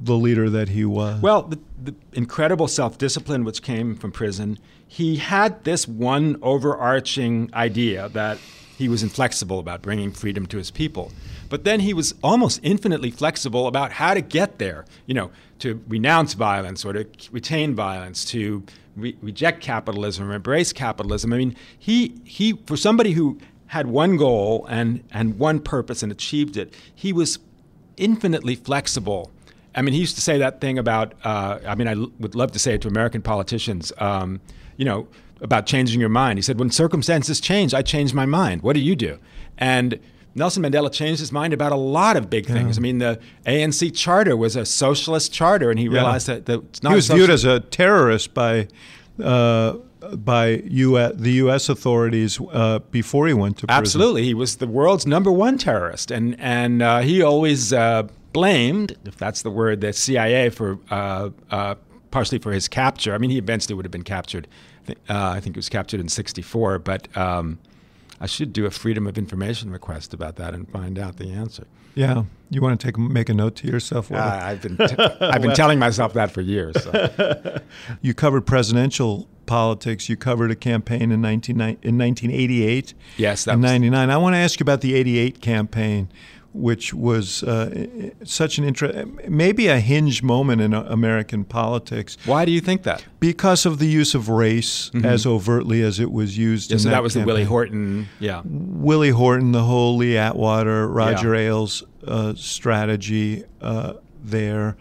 the 0.00 0.16
leader 0.16 0.48
that 0.50 0.70
he 0.70 0.84
was? 0.84 1.20
Well, 1.20 1.42
the, 1.42 1.58
the 1.82 1.94
incredible 2.12 2.68
self 2.68 2.98
discipline 2.98 3.44
which 3.44 3.62
came 3.62 3.96
from 3.96 4.12
prison, 4.12 4.58
he 4.86 5.16
had 5.16 5.64
this 5.64 5.86
one 5.88 6.38
overarching 6.42 7.50
idea 7.54 8.08
that 8.10 8.38
he 8.76 8.88
was 8.88 9.02
inflexible 9.02 9.58
about 9.58 9.80
bringing 9.82 10.12
freedom 10.12 10.46
to 10.46 10.58
his 10.58 10.70
people. 10.70 11.10
But 11.48 11.64
then 11.64 11.80
he 11.80 11.94
was 11.94 12.14
almost 12.22 12.60
infinitely 12.62 13.10
flexible 13.10 13.66
about 13.66 13.92
how 13.92 14.12
to 14.14 14.20
get 14.20 14.58
there, 14.58 14.84
you 15.06 15.14
know, 15.14 15.30
to 15.60 15.82
renounce 15.88 16.34
violence 16.34 16.84
or 16.84 16.92
to 16.92 17.06
retain 17.30 17.74
violence, 17.74 18.24
to 18.26 18.64
re- 18.94 19.16
reject 19.22 19.62
capitalism 19.62 20.30
or 20.30 20.34
embrace 20.34 20.72
capitalism. 20.72 21.32
I 21.32 21.38
mean, 21.38 21.56
he, 21.78 22.20
he, 22.24 22.52
for 22.66 22.76
somebody 22.76 23.12
who 23.12 23.38
had 23.68 23.86
one 23.86 24.16
goal 24.16 24.66
and, 24.68 25.02
and 25.10 25.38
one 25.38 25.60
purpose 25.60 26.02
and 26.02 26.12
achieved 26.12 26.56
it, 26.56 26.72
he 26.94 27.12
was 27.12 27.38
infinitely 27.96 28.54
flexible. 28.54 29.30
I 29.74 29.82
mean, 29.82 29.92
he 29.92 30.00
used 30.00 30.14
to 30.16 30.22
say 30.22 30.38
that 30.38 30.60
thing 30.60 30.78
about, 30.78 31.14
uh, 31.24 31.58
I 31.66 31.74
mean, 31.74 31.88
I 31.88 31.92
l- 31.94 32.10
would 32.20 32.34
love 32.34 32.52
to 32.52 32.58
say 32.58 32.74
it 32.74 32.82
to 32.82 32.88
American 32.88 33.22
politicians, 33.22 33.92
um, 33.98 34.40
you 34.76 34.84
know, 34.84 35.08
about 35.40 35.66
changing 35.66 36.00
your 36.00 36.08
mind. 36.08 36.38
He 36.38 36.42
said, 36.42 36.58
when 36.58 36.70
circumstances 36.70 37.40
change, 37.40 37.74
I 37.74 37.82
change 37.82 38.14
my 38.14 38.24
mind. 38.24 38.62
What 38.62 38.74
do 38.74 38.80
you 38.80 38.96
do? 38.96 39.18
And 39.58 39.98
Nelson 40.34 40.62
Mandela 40.62 40.92
changed 40.92 41.20
his 41.20 41.32
mind 41.32 41.52
about 41.52 41.72
a 41.72 41.76
lot 41.76 42.16
lot 42.16 42.46
things. 42.46 42.76
I 42.78 42.80
mean, 42.80 42.98
the 42.98 43.18
ANC 43.46 43.94
charter 43.94 44.36
was 44.36 44.54
a 44.56 44.64
socialist 44.66 45.32
charter, 45.32 45.70
and 45.70 45.78
he 45.78 45.88
realized 45.88 46.26
that, 46.26 46.46
that 46.46 46.62
it's 46.64 46.82
not 46.82 46.90
he 46.90 46.96
was 46.96 47.10
a 47.10 47.14
viewed 47.14 47.30
as 47.30 47.44
a 47.44 47.60
terrorist 47.60 48.34
by 48.34 48.68
uh, 49.22 49.76
by 50.14 50.62
U.S. 50.66 51.12
the 51.16 51.32
U.S. 51.32 51.68
authorities 51.68 52.40
uh, 52.52 52.78
before 52.90 53.26
he 53.26 53.34
went 53.34 53.58
to 53.58 53.66
prison. 53.66 53.80
Absolutely, 53.80 54.24
he 54.24 54.34
was 54.34 54.56
the 54.56 54.66
world's 54.66 55.06
number 55.06 55.32
one 55.32 55.58
terrorist, 55.58 56.10
and 56.10 56.36
and 56.38 56.82
uh, 56.82 57.00
he 57.00 57.22
always 57.22 57.72
uh, 57.72 58.04
blamed, 58.32 58.96
if 59.04 59.16
that's 59.16 59.42
the 59.42 59.50
word, 59.50 59.80
the 59.80 59.92
CIA 59.92 60.50
for 60.50 60.78
uh, 60.90 61.30
uh, 61.50 61.74
partially 62.10 62.38
for 62.38 62.52
his 62.52 62.68
capture. 62.68 63.14
I 63.14 63.18
mean, 63.18 63.30
he 63.30 63.38
eventually 63.38 63.74
would 63.74 63.84
have 63.84 63.92
been 63.92 64.02
captured. 64.04 64.46
I 64.88 64.92
Uh, 64.92 65.30
I 65.36 65.40
think 65.40 65.56
he 65.56 65.58
was 65.58 65.68
captured 65.68 66.00
in 66.00 66.08
'64, 66.08 66.78
but 66.80 67.14
um, 67.16 67.58
I 68.20 68.26
should 68.26 68.52
do 68.52 68.66
a 68.66 68.70
Freedom 68.70 69.06
of 69.06 69.18
Information 69.18 69.70
request 69.70 70.14
about 70.14 70.36
that 70.36 70.54
and 70.54 70.68
find 70.70 70.98
out 70.98 71.16
the 71.16 71.30
answer. 71.32 71.66
Yeah, 71.94 72.24
you 72.50 72.60
want 72.60 72.78
to 72.78 72.86
take 72.86 72.98
make 72.98 73.30
a 73.30 73.34
note 73.34 73.56
to 73.56 73.66
yourself. 73.66 74.12
Uh, 74.12 74.16
I've 74.16 74.60
been 74.60 74.76
t- 74.76 74.96
I've 75.20 75.40
been 75.40 75.54
telling 75.62 75.78
myself 75.78 76.12
that 76.12 76.30
for 76.30 76.42
years. 76.42 76.76
So. 76.82 77.60
You 78.02 78.12
covered 78.14 78.46
presidential 78.46 79.28
politics. 79.46 80.08
You 80.08 80.16
covered 80.16 80.50
a 80.50 80.56
campaign 80.56 81.12
in 81.12 81.20
19, 81.20 81.56
in 81.60 81.98
1988 81.98 82.94
Yes, 83.16 83.44
that 83.44 83.52
and 83.54 83.62
was- 83.62 83.70
99. 83.72 84.10
I 84.10 84.16
want 84.16 84.34
to 84.34 84.38
ask 84.38 84.60
you 84.60 84.64
about 84.64 84.80
the 84.80 84.94
88 84.94 85.40
campaign, 85.40 86.08
which 86.52 86.94
was 86.94 87.42
uh, 87.42 87.86
such 88.24 88.56
an 88.58 88.64
interest, 88.64 89.06
maybe 89.28 89.68
a 89.68 89.78
hinge 89.78 90.22
moment 90.22 90.62
in 90.62 90.72
uh, 90.72 90.84
American 90.88 91.44
politics 91.44 92.16
Why 92.24 92.44
do 92.46 92.50
you 92.52 92.60
think 92.62 92.82
that? 92.84 93.04
because 93.20 93.66
of 93.66 93.78
the 93.78 93.86
use 93.86 94.14
of 94.14 94.28
race 94.30 94.90
as 95.04 95.26
overtly 95.26 95.82
as 95.82 96.00
it 96.00 96.10
was 96.10 96.38
used. 96.38 96.70
Mm-hmm. 96.70 96.72
Yeah, 96.72 96.76
in 96.76 96.80
so 96.84 96.90
that 96.90 97.02
was 97.02 97.14
the 97.14 97.24
Willie. 97.24 97.44
Horton. 97.44 98.08
Yeah. 98.20 98.40
Willie 98.44 99.10
Horton, 99.10 99.52
the 99.52 99.64
whole 99.64 99.96
Lee 99.96 100.16
Atwater, 100.16 100.88
Roger 100.88 101.34
Yeah. 101.34 101.40
Ailes 101.48 101.82
uh, 102.06 102.32
strategy 102.36 103.44
uh, 103.60 103.94
there. 104.24 104.76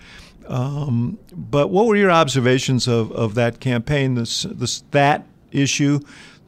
Um, 0.48 1.18
but 1.32 1.70
what 1.70 1.88
were 1.88 1.96
your 1.96 2.12
observations 2.12 2.88
of, 2.88 3.12
of 3.12 3.36
that 3.36 3.60
campaign, 3.60 4.16
this, 4.16 4.44
this, 4.44 4.84
that 4.92 5.26
issue, 5.52 6.00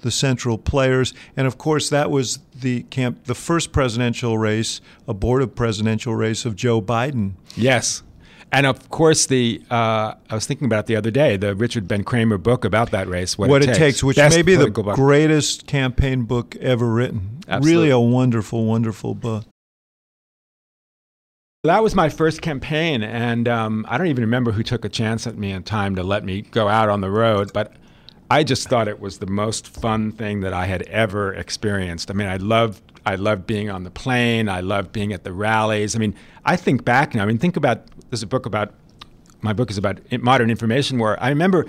the 0.01 0.11
central 0.11 0.57
players, 0.57 1.13
and 1.35 1.47
of 1.47 1.57
course 1.57 1.89
that 1.89 2.11
was 2.11 2.39
the 2.53 2.83
camp, 2.83 3.25
the 3.25 3.35
first 3.35 3.71
presidential 3.71 4.37
race, 4.37 4.81
abortive 5.07 5.55
presidential 5.55 6.15
race 6.15 6.45
of 6.45 6.55
Joe 6.55 6.81
Biden. 6.81 7.33
Yes. 7.55 8.03
And 8.51 8.65
of 8.65 8.89
course, 8.89 9.25
the 9.25 9.61
uh, 9.69 10.13
I 10.29 10.35
was 10.35 10.45
thinking 10.45 10.65
about 10.65 10.85
it 10.85 10.87
the 10.87 10.95
other 10.95 11.11
day, 11.11 11.35
the 11.35 11.53
Richard 11.53 11.87
Ben 11.87 12.03
Cramer 12.03 12.37
book 12.37 12.63
about 12.63 12.91
that 12.91 13.07
race, 13.07 13.37
What, 13.37 13.61
it, 13.61 13.75
takes, 13.75 14.01
which 14.03 14.15
Best 14.15 14.35
may 14.35 14.41
be 14.41 14.55
the 14.55 14.69
book. 14.69 14.95
greatest 14.95 15.67
campaign 15.67 16.23
book 16.23 16.55
ever 16.61 16.87
written. 16.87 17.39
Absolutely. 17.47 17.71
Really 17.71 17.89
a 17.89 17.99
wonderful, 17.99 18.65
wonderful 18.65 19.15
book. 19.15 19.45
That 21.63 21.81
was 21.81 21.95
my 21.95 22.09
first 22.09 22.43
campaign, 22.43 23.01
and 23.01 23.47
um, 23.47 23.83
I 23.89 23.97
don't 23.97 24.07
even 24.07 24.23
remember 24.23 24.51
who 24.51 24.61
took 24.61 24.85
a 24.85 24.89
chance 24.89 25.25
at 25.25 25.39
me 25.39 25.51
in 25.51 25.63
time 25.63 25.95
to 25.95 26.03
let 26.03 26.23
me 26.23 26.43
go 26.43 26.67
out 26.67 26.87
on 26.87 27.01
the 27.01 27.09
road, 27.09 27.51
but 27.51 27.73
I 28.29 28.43
just 28.43 28.69
thought 28.69 28.87
it 28.87 28.99
was 28.99 29.17
the 29.17 29.25
most 29.25 29.67
fun 29.67 30.11
thing 30.11 30.41
that 30.41 30.53
I 30.53 30.67
had 30.67 30.83
ever 30.83 31.33
experienced. 31.33 32.11
I 32.11 32.13
mean, 32.13 32.27
I 32.27 32.37
loved 32.37 32.83
I 33.07 33.15
loved 33.15 33.47
being 33.47 33.71
on 33.71 33.83
the 33.83 33.89
plane. 33.89 34.49
I 34.49 34.59
loved 34.59 34.91
being 34.91 35.13
at 35.13 35.23
the 35.23 35.33
rallies. 35.33 35.95
I 35.95 35.99
mean, 35.99 36.13
I 36.45 36.57
think 36.57 36.85
back 36.85 37.15
now. 37.15 37.23
I 37.23 37.25
mean, 37.25 37.39
think 37.39 37.57
about 37.57 37.81
there's 38.11 38.21
a 38.21 38.27
book 38.27 38.45
about 38.45 38.75
my 39.41 39.51
book 39.51 39.71
is 39.71 39.79
about 39.79 39.99
modern 40.21 40.51
information 40.51 40.99
war. 40.99 41.17
I 41.19 41.29
remember 41.29 41.65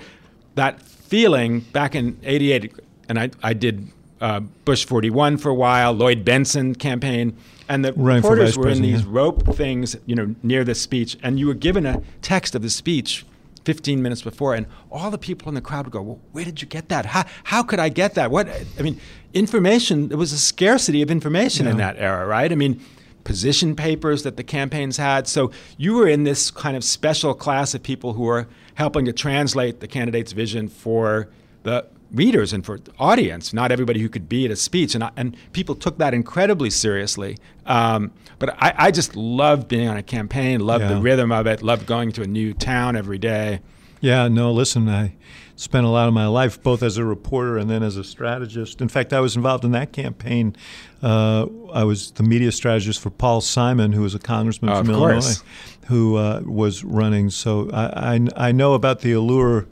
that 0.53 0.83
feeling 0.83 1.61
back 1.61 1.95
in 1.95 2.19
'88, 2.21 2.73
and 3.09 3.19
I 3.19 3.31
I 3.41 3.53
did 3.53 3.87
uh, 4.21 4.41
Bush 4.65 4.85
41 4.85 5.37
for 5.37 5.49
a 5.49 5.55
while, 5.55 5.93
Lloyd 5.93 6.25
Bentsen 6.25 6.77
campaign, 6.77 7.35
and 7.67 7.85
the 7.85 7.93
Running 7.93 8.21
reporters 8.21 8.57
were 8.57 8.69
in 8.69 8.81
these 8.81 9.03
yeah. 9.03 9.09
rope 9.09 9.55
things, 9.55 9.95
you 10.05 10.15
know, 10.15 10.35
near 10.43 10.63
the 10.63 10.75
speech, 10.75 11.17
and 11.23 11.39
you 11.39 11.47
were 11.47 11.53
given 11.53 11.85
a 11.85 12.01
text 12.21 12.55
of 12.55 12.61
the 12.61 12.69
speech 12.69 13.25
15 13.65 14.01
minutes 14.01 14.21
before, 14.21 14.55
and 14.55 14.65
all 14.91 15.11
the 15.11 15.17
people 15.17 15.49
in 15.49 15.55
the 15.55 15.61
crowd 15.61 15.85
would 15.85 15.93
go, 15.93 16.01
"Well, 16.01 16.19
where 16.31 16.45
did 16.45 16.61
you 16.61 16.67
get 16.67 16.89
that? 16.89 17.05
How, 17.05 17.25
how 17.43 17.63
could 17.63 17.79
I 17.79 17.89
get 17.89 18.15
that? 18.15 18.31
What? 18.31 18.49
I 18.77 18.81
mean, 18.81 18.99
information. 19.33 20.09
There 20.09 20.17
was 20.17 20.33
a 20.33 20.39
scarcity 20.39 21.01
of 21.01 21.11
information 21.11 21.67
in 21.67 21.77
that 21.77 21.97
era, 21.97 22.25
right? 22.25 22.51
I 22.51 22.55
mean." 22.55 22.81
Position 23.25 23.75
papers 23.75 24.23
that 24.23 24.37
the 24.37 24.43
campaigns 24.43 24.95
had. 24.95 25.27
So 25.27 25.51
you 25.77 25.93
were 25.93 26.07
in 26.07 26.23
this 26.23 26.49
kind 26.49 26.75
of 26.75 26.85
special 26.85 27.35
class 27.35 27.75
of 27.75 27.83
people 27.83 28.13
who 28.13 28.23
were 28.23 28.47
helping 28.75 29.05
to 29.05 29.13
translate 29.13 29.81
the 29.81 29.87
candidate's 29.87 30.31
vision 30.31 30.69
for 30.69 31.29
the 31.61 31.85
readers 32.11 32.53
and 32.53 32.65
for 32.65 32.79
audience, 32.97 33.53
not 33.53 33.71
everybody 33.71 33.99
who 33.99 34.09
could 34.09 34.27
be 34.27 34.45
at 34.45 34.51
a 34.51 34.55
speech. 34.55 34.95
And, 34.95 35.03
I, 35.03 35.11
and 35.15 35.35
people 35.53 35.75
took 35.75 35.97
that 35.97 36.13
incredibly 36.13 36.69
seriously. 36.69 37.37
Um, 37.65 38.11
but 38.39 38.55
I, 38.61 38.73
I 38.77 38.91
just 38.91 39.15
loved 39.15 39.67
being 39.67 39.87
on 39.87 39.97
a 39.97 40.03
campaign, 40.03 40.59
loved 40.61 40.87
the 40.87 40.97
rhythm 40.97 41.31
of 41.31 41.45
it, 41.47 41.61
loved 41.61 41.85
going 41.85 42.11
to 42.13 42.21
a 42.23 42.27
new 42.27 42.53
town 42.53 42.95
every 42.95 43.17
day. 43.17 43.61
Yeah, 44.01 44.29
no, 44.29 44.51
listen, 44.51 44.87
I 44.87 45.15
spent 45.57 45.85
a 45.85 45.89
lot 45.89 46.07
of 46.07 46.13
my 46.13 46.25
life 46.25 46.63
both 46.63 46.81
as 46.81 46.95
a 46.97 47.03
reporter 47.03 47.57
and 47.57 47.69
then 47.69 47.83
as 47.83 47.97
a 47.97 48.03
strategist. 48.03 48.79
In 48.79 48.87
fact, 48.87 49.11
I 49.11 49.19
was 49.19 49.35
involved 49.35 49.65
in 49.65 49.71
that 49.71 49.91
campaign. 49.91 50.55
Uh, 51.03 51.47
I 51.73 51.83
was 51.83 52.11
the 52.11 52.23
media 52.23 52.53
strategist 52.53 53.01
for 53.01 53.09
Paul 53.09 53.41
Simon, 53.41 53.91
who 53.91 54.01
was 54.01 54.15
a 54.15 54.19
congressman 54.19 54.73
from 54.73 54.95
course. 54.95 55.25
Illinois, 55.25 55.41
who 55.87 56.15
uh, 56.15 56.41
was 56.45 56.85
running. 56.85 57.29
So 57.29 57.69
I, 57.71 58.15
I, 58.15 58.27
I 58.37 58.51
know 58.53 58.73
about 58.73 59.01
the 59.01 59.11
allure, 59.11 59.67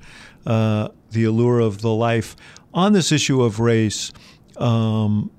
uh, 0.45 0.89
the 1.11 1.23
allure 1.23 1.59
of 1.59 1.81
the 1.81 1.93
life. 1.93 2.35
On 2.73 2.93
this 2.93 3.11
issue 3.11 3.41
of 3.41 3.59
race, 3.59 4.11
um, 4.57 5.31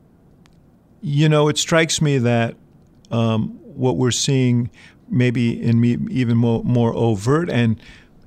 you 1.00 1.28
know, 1.28 1.48
it 1.48 1.58
strikes 1.58 2.02
me 2.02 2.18
that 2.18 2.56
um, 3.10 3.58
what 3.62 3.96
we're 3.96 4.10
seeing, 4.10 4.70
maybe 5.08 5.60
in 5.62 6.10
even 6.10 6.36
more, 6.36 6.64
more 6.64 6.94
overt 6.94 7.48
and 7.50 7.80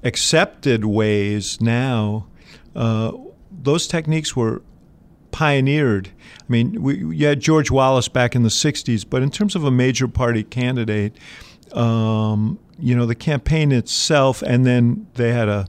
accepted 0.04 0.86
ways 0.86 1.60
now, 1.62 2.28
uh, 2.76 3.12
those 3.52 3.88
techniques 3.88 4.36
were 4.36 4.62
pioneered. 5.32 6.10
I 6.40 6.44
mean, 6.48 6.82
we, 6.82 6.98
you 6.98 7.28
had 7.28 7.40
George 7.40 7.72
Wallace 7.72 8.08
back 8.08 8.36
in 8.36 8.44
the 8.44 8.50
'60s, 8.50 9.06
but 9.08 9.22
in 9.22 9.30
terms 9.30 9.56
of 9.56 9.64
a 9.64 9.72
major 9.72 10.08
party 10.08 10.44
candidate, 10.44 11.18
um, 11.74 12.60
you 12.80 12.96
know, 12.96 13.06
the 13.06 13.16
campaign 13.16 13.72
itself, 13.72 14.42
and 14.42 14.66
then 14.66 15.08
they 15.16 15.32
had 15.32 15.48
a 15.48 15.68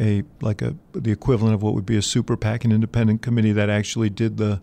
a 0.00 0.22
like 0.40 0.62
a 0.62 0.74
the 0.92 1.12
equivalent 1.12 1.54
of 1.54 1.62
what 1.62 1.74
would 1.74 1.86
be 1.86 1.96
a 1.96 2.02
super 2.02 2.36
PAC, 2.36 2.64
an 2.64 2.72
independent 2.72 3.20
committee 3.22 3.52
that 3.52 3.68
actually 3.68 4.10
did 4.10 4.38
the 4.38 4.60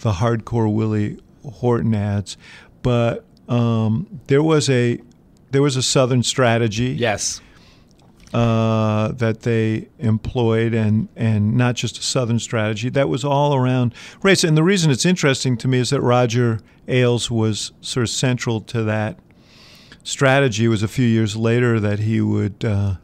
the 0.00 0.12
hardcore 0.12 0.72
Willie 0.72 1.18
Horton 1.44 1.94
ads. 1.94 2.36
But 2.82 3.24
um, 3.48 4.20
there 4.26 4.42
was 4.42 4.68
a 4.68 5.00
there 5.50 5.62
was 5.62 5.76
a 5.76 5.82
Southern 5.82 6.22
strategy 6.22 6.86
Yes. 6.98 7.40
uh, 8.32 9.12
that 9.12 9.40
they 9.42 9.88
employed, 9.98 10.74
and 10.74 11.08
and 11.16 11.56
not 11.56 11.76
just 11.76 11.98
a 11.98 12.02
Southern 12.02 12.38
strategy. 12.38 12.88
That 12.90 13.08
was 13.08 13.24
all 13.24 13.54
around 13.54 13.94
race. 14.22 14.44
And 14.44 14.56
the 14.56 14.62
reason 14.64 14.90
it's 14.90 15.06
interesting 15.06 15.56
to 15.58 15.68
me 15.68 15.78
is 15.78 15.90
that 15.90 16.00
Roger 16.00 16.60
Ailes 16.88 17.30
was 17.30 17.72
sort 17.80 18.04
of 18.04 18.10
central 18.10 18.60
to 18.62 18.82
that 18.84 19.18
strategy. 20.02 20.64
It 20.66 20.68
was 20.68 20.82
a 20.82 20.88
few 20.88 21.06
years 21.06 21.36
later 21.36 21.80
that 21.80 22.00
he 22.00 22.20
would. 22.20 22.64
Uh, 22.64 22.96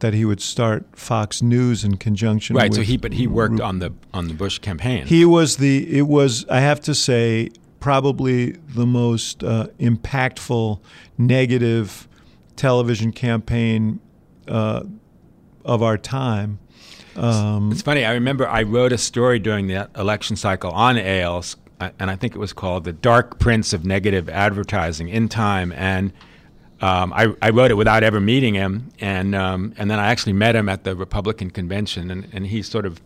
that 0.00 0.14
he 0.14 0.24
would 0.24 0.40
start 0.40 0.84
Fox 0.94 1.42
News 1.42 1.84
in 1.84 1.96
conjunction 1.96 2.56
Right. 2.56 2.70
with 2.70 2.76
So 2.76 2.82
he, 2.82 2.96
but 2.96 3.12
he 3.14 3.26
worked 3.26 3.60
on 3.60 3.78
the 3.80 3.92
on 4.14 4.28
the 4.28 4.34
Bush 4.34 4.58
campaign. 4.58 5.06
he 5.06 5.24
was 5.24 5.56
the. 5.56 5.98
It 5.98 6.06
was. 6.08 6.44
I 6.48 6.60
have 6.60 6.80
to 6.82 6.94
say, 6.94 7.50
probably 7.80 8.52
the 8.74 8.86
most 8.86 9.42
uh, 9.44 9.68
impactful 9.78 10.80
negative 11.16 12.08
television 12.56 13.12
campaign 13.12 14.00
uh, 14.46 14.82
of 15.64 15.82
our 15.82 15.98
time. 15.98 16.58
Um, 17.16 17.72
It's 17.72 17.82
funny. 17.82 18.04
I 18.04 18.12
remember 18.12 18.48
I 18.48 18.62
wrote 18.62 18.92
a 18.92 18.98
story 18.98 19.38
during 19.38 19.66
the 19.66 19.88
election 19.96 20.36
cycle 20.36 20.70
on 20.70 20.96
Ailes, 20.96 21.56
uh, 21.80 21.90
and 21.98 22.10
I 22.10 22.16
think 22.16 22.34
it 22.34 22.38
was 22.38 22.52
called 22.52 22.84
"The 22.84 22.92
Dark 22.92 23.38
Prince 23.38 23.72
of 23.72 23.84
Negative 23.84 24.28
Advertising" 24.28 25.08
in 25.08 25.28
Time. 25.28 25.72
And 25.72 26.12
um, 26.80 27.12
I, 27.12 27.34
I 27.42 27.50
wrote 27.50 27.70
it 27.70 27.74
without 27.74 28.02
ever 28.02 28.20
meeting 28.20 28.54
him, 28.54 28.90
and 29.00 29.34
um, 29.34 29.74
and 29.78 29.90
then 29.90 29.98
I 29.98 30.08
actually 30.08 30.34
met 30.34 30.54
him 30.54 30.68
at 30.68 30.84
the 30.84 30.94
Republican 30.94 31.50
convention, 31.50 32.10
and, 32.10 32.28
and 32.32 32.46
he 32.46 32.62
sort 32.62 32.86
of 32.86 33.00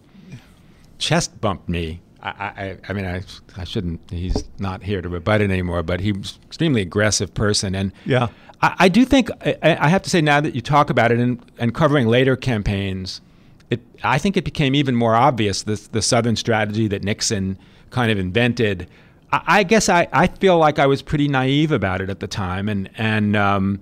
chest 0.99 1.41
bumped 1.41 1.69
me. 1.69 2.01
I, 2.23 2.29
I, 2.31 2.79
I 2.89 2.93
mean, 2.93 3.05
I, 3.05 3.23
I 3.57 3.65
shouldn't. 3.65 4.01
He's 4.11 4.45
not 4.59 4.83
here 4.83 5.03
to 5.03 5.09
rebut 5.09 5.41
it 5.41 5.51
anymore, 5.51 5.83
but 5.83 6.01
he 6.01 6.13
was 6.13 6.37
an 6.37 6.43
extremely 6.47 6.83
aggressive 6.83 7.35
person, 7.35 7.75
and 7.75 7.93
Yeah. 8.05 8.29
I, 8.61 8.75
I 8.81 8.89
do 8.89 9.05
think 9.05 9.31
I, 9.45 9.57
I 9.63 9.89
have 9.89 10.03
to 10.03 10.11
say 10.11 10.21
now 10.21 10.41
that 10.41 10.55
you 10.55 10.61
talk 10.61 10.91
about 10.91 11.11
it 11.11 11.19
and, 11.19 11.45
and 11.59 11.75
covering 11.75 12.07
later 12.07 12.37
campaigns, 12.37 13.21
it 13.71 13.81
I 14.05 14.19
think 14.19 14.37
it 14.37 14.45
became 14.45 14.75
even 14.75 14.95
more 14.95 15.15
obvious 15.15 15.63
the 15.63 15.81
the 15.93 16.03
Southern 16.03 16.37
strategy 16.37 16.89
that 16.89 17.03
Nixon 17.03 17.59
kind 17.91 18.13
of 18.13 18.19
invented. 18.19 18.89
I, 19.33 19.63
guess 19.63 19.89
I, 19.89 20.09
I 20.13 20.27
feel 20.27 20.59
like 20.59 20.79
I 20.79 20.87
was 20.87 21.01
pretty 21.03 21.29
naive 21.29 21.73
about 21.73 22.01
it 22.01 22.11
at 22.11 22.21
the 22.21 22.27
time, 22.27 22.69
and 22.69 22.91
and 22.99 23.35
um, 23.37 23.81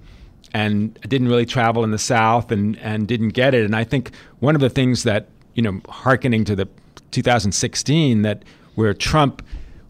and 0.55 0.95
didn't 1.03 1.29
really 1.29 1.47
travel 1.47 1.83
in 1.85 1.91
the 1.91 1.99
South 1.99 2.53
and 2.53 2.79
and 2.79 3.09
didn't 3.09 3.31
get 3.31 3.55
it. 3.55 3.65
And 3.65 3.75
I 3.75 3.85
think 3.85 4.13
one 4.39 4.55
of 4.55 4.61
the 4.61 4.71
things 4.71 5.03
that 5.03 5.27
you 5.55 5.63
know, 5.63 5.81
hearkening 5.89 6.45
to 6.45 6.57
the 6.57 6.69
2016, 7.11 8.23
that 8.23 8.45
where 8.75 8.95
Trump, 8.95 9.43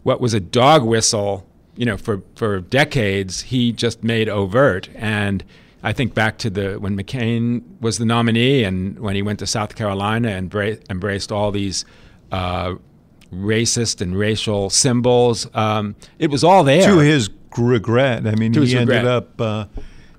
what 0.03 0.19
was 0.19 0.33
a 0.33 0.39
dog 0.39 0.83
whistle, 0.83 1.45
you 1.75 1.85
know, 1.85 1.97
for 1.97 2.21
for 2.35 2.59
decades, 2.59 3.43
he 3.43 3.71
just 3.71 4.03
made 4.03 4.27
overt. 4.27 4.89
And 4.95 5.43
I 5.83 5.93
think 5.93 6.13
back 6.13 6.37
to 6.39 6.49
the 6.49 6.73
when 6.75 6.97
McCain 6.97 7.63
was 7.79 7.97
the 7.97 8.05
nominee, 8.05 8.63
and 8.63 8.99
when 8.99 9.15
he 9.15 9.21
went 9.21 9.39
to 9.39 9.47
South 9.47 9.75
Carolina 9.75 10.29
and 10.29 10.53
embraced 10.89 11.31
all 11.31 11.51
these. 11.51 11.85
Uh, 12.31 12.75
racist 13.33 14.01
and 14.01 14.17
racial 14.17 14.69
symbols. 14.69 15.47
Um, 15.53 15.95
it 16.19 16.29
was 16.29 16.43
all 16.43 16.63
there. 16.63 16.85
to 16.87 16.99
his 16.99 17.29
regret. 17.57 18.25
I 18.27 18.35
mean, 18.35 18.53
To 18.53 18.61
he 18.61 18.75
ended 18.77 18.97
regret. 18.97 19.05
up, 19.05 19.41
uh, 19.41 19.65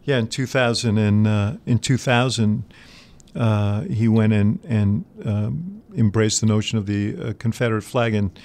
yeah, 0.05 0.19
in 0.19 0.29
2000 0.29 0.99
and 0.99 1.27
uh, 1.27 1.53
in 1.67 1.79
2000, 1.79 2.65
uh, 3.35 3.83
he 3.83 4.09
went 4.09 4.33
in 4.33 4.61
and 4.69 5.05
um, 5.25 5.83
embraced 5.97 6.41
the 6.41 6.47
notion 6.47 6.79
of 6.79 6.87
the 6.87 7.17
uh, 7.19 7.33
Confederate 7.39 7.83
flag 7.83 8.15
and 8.15 8.39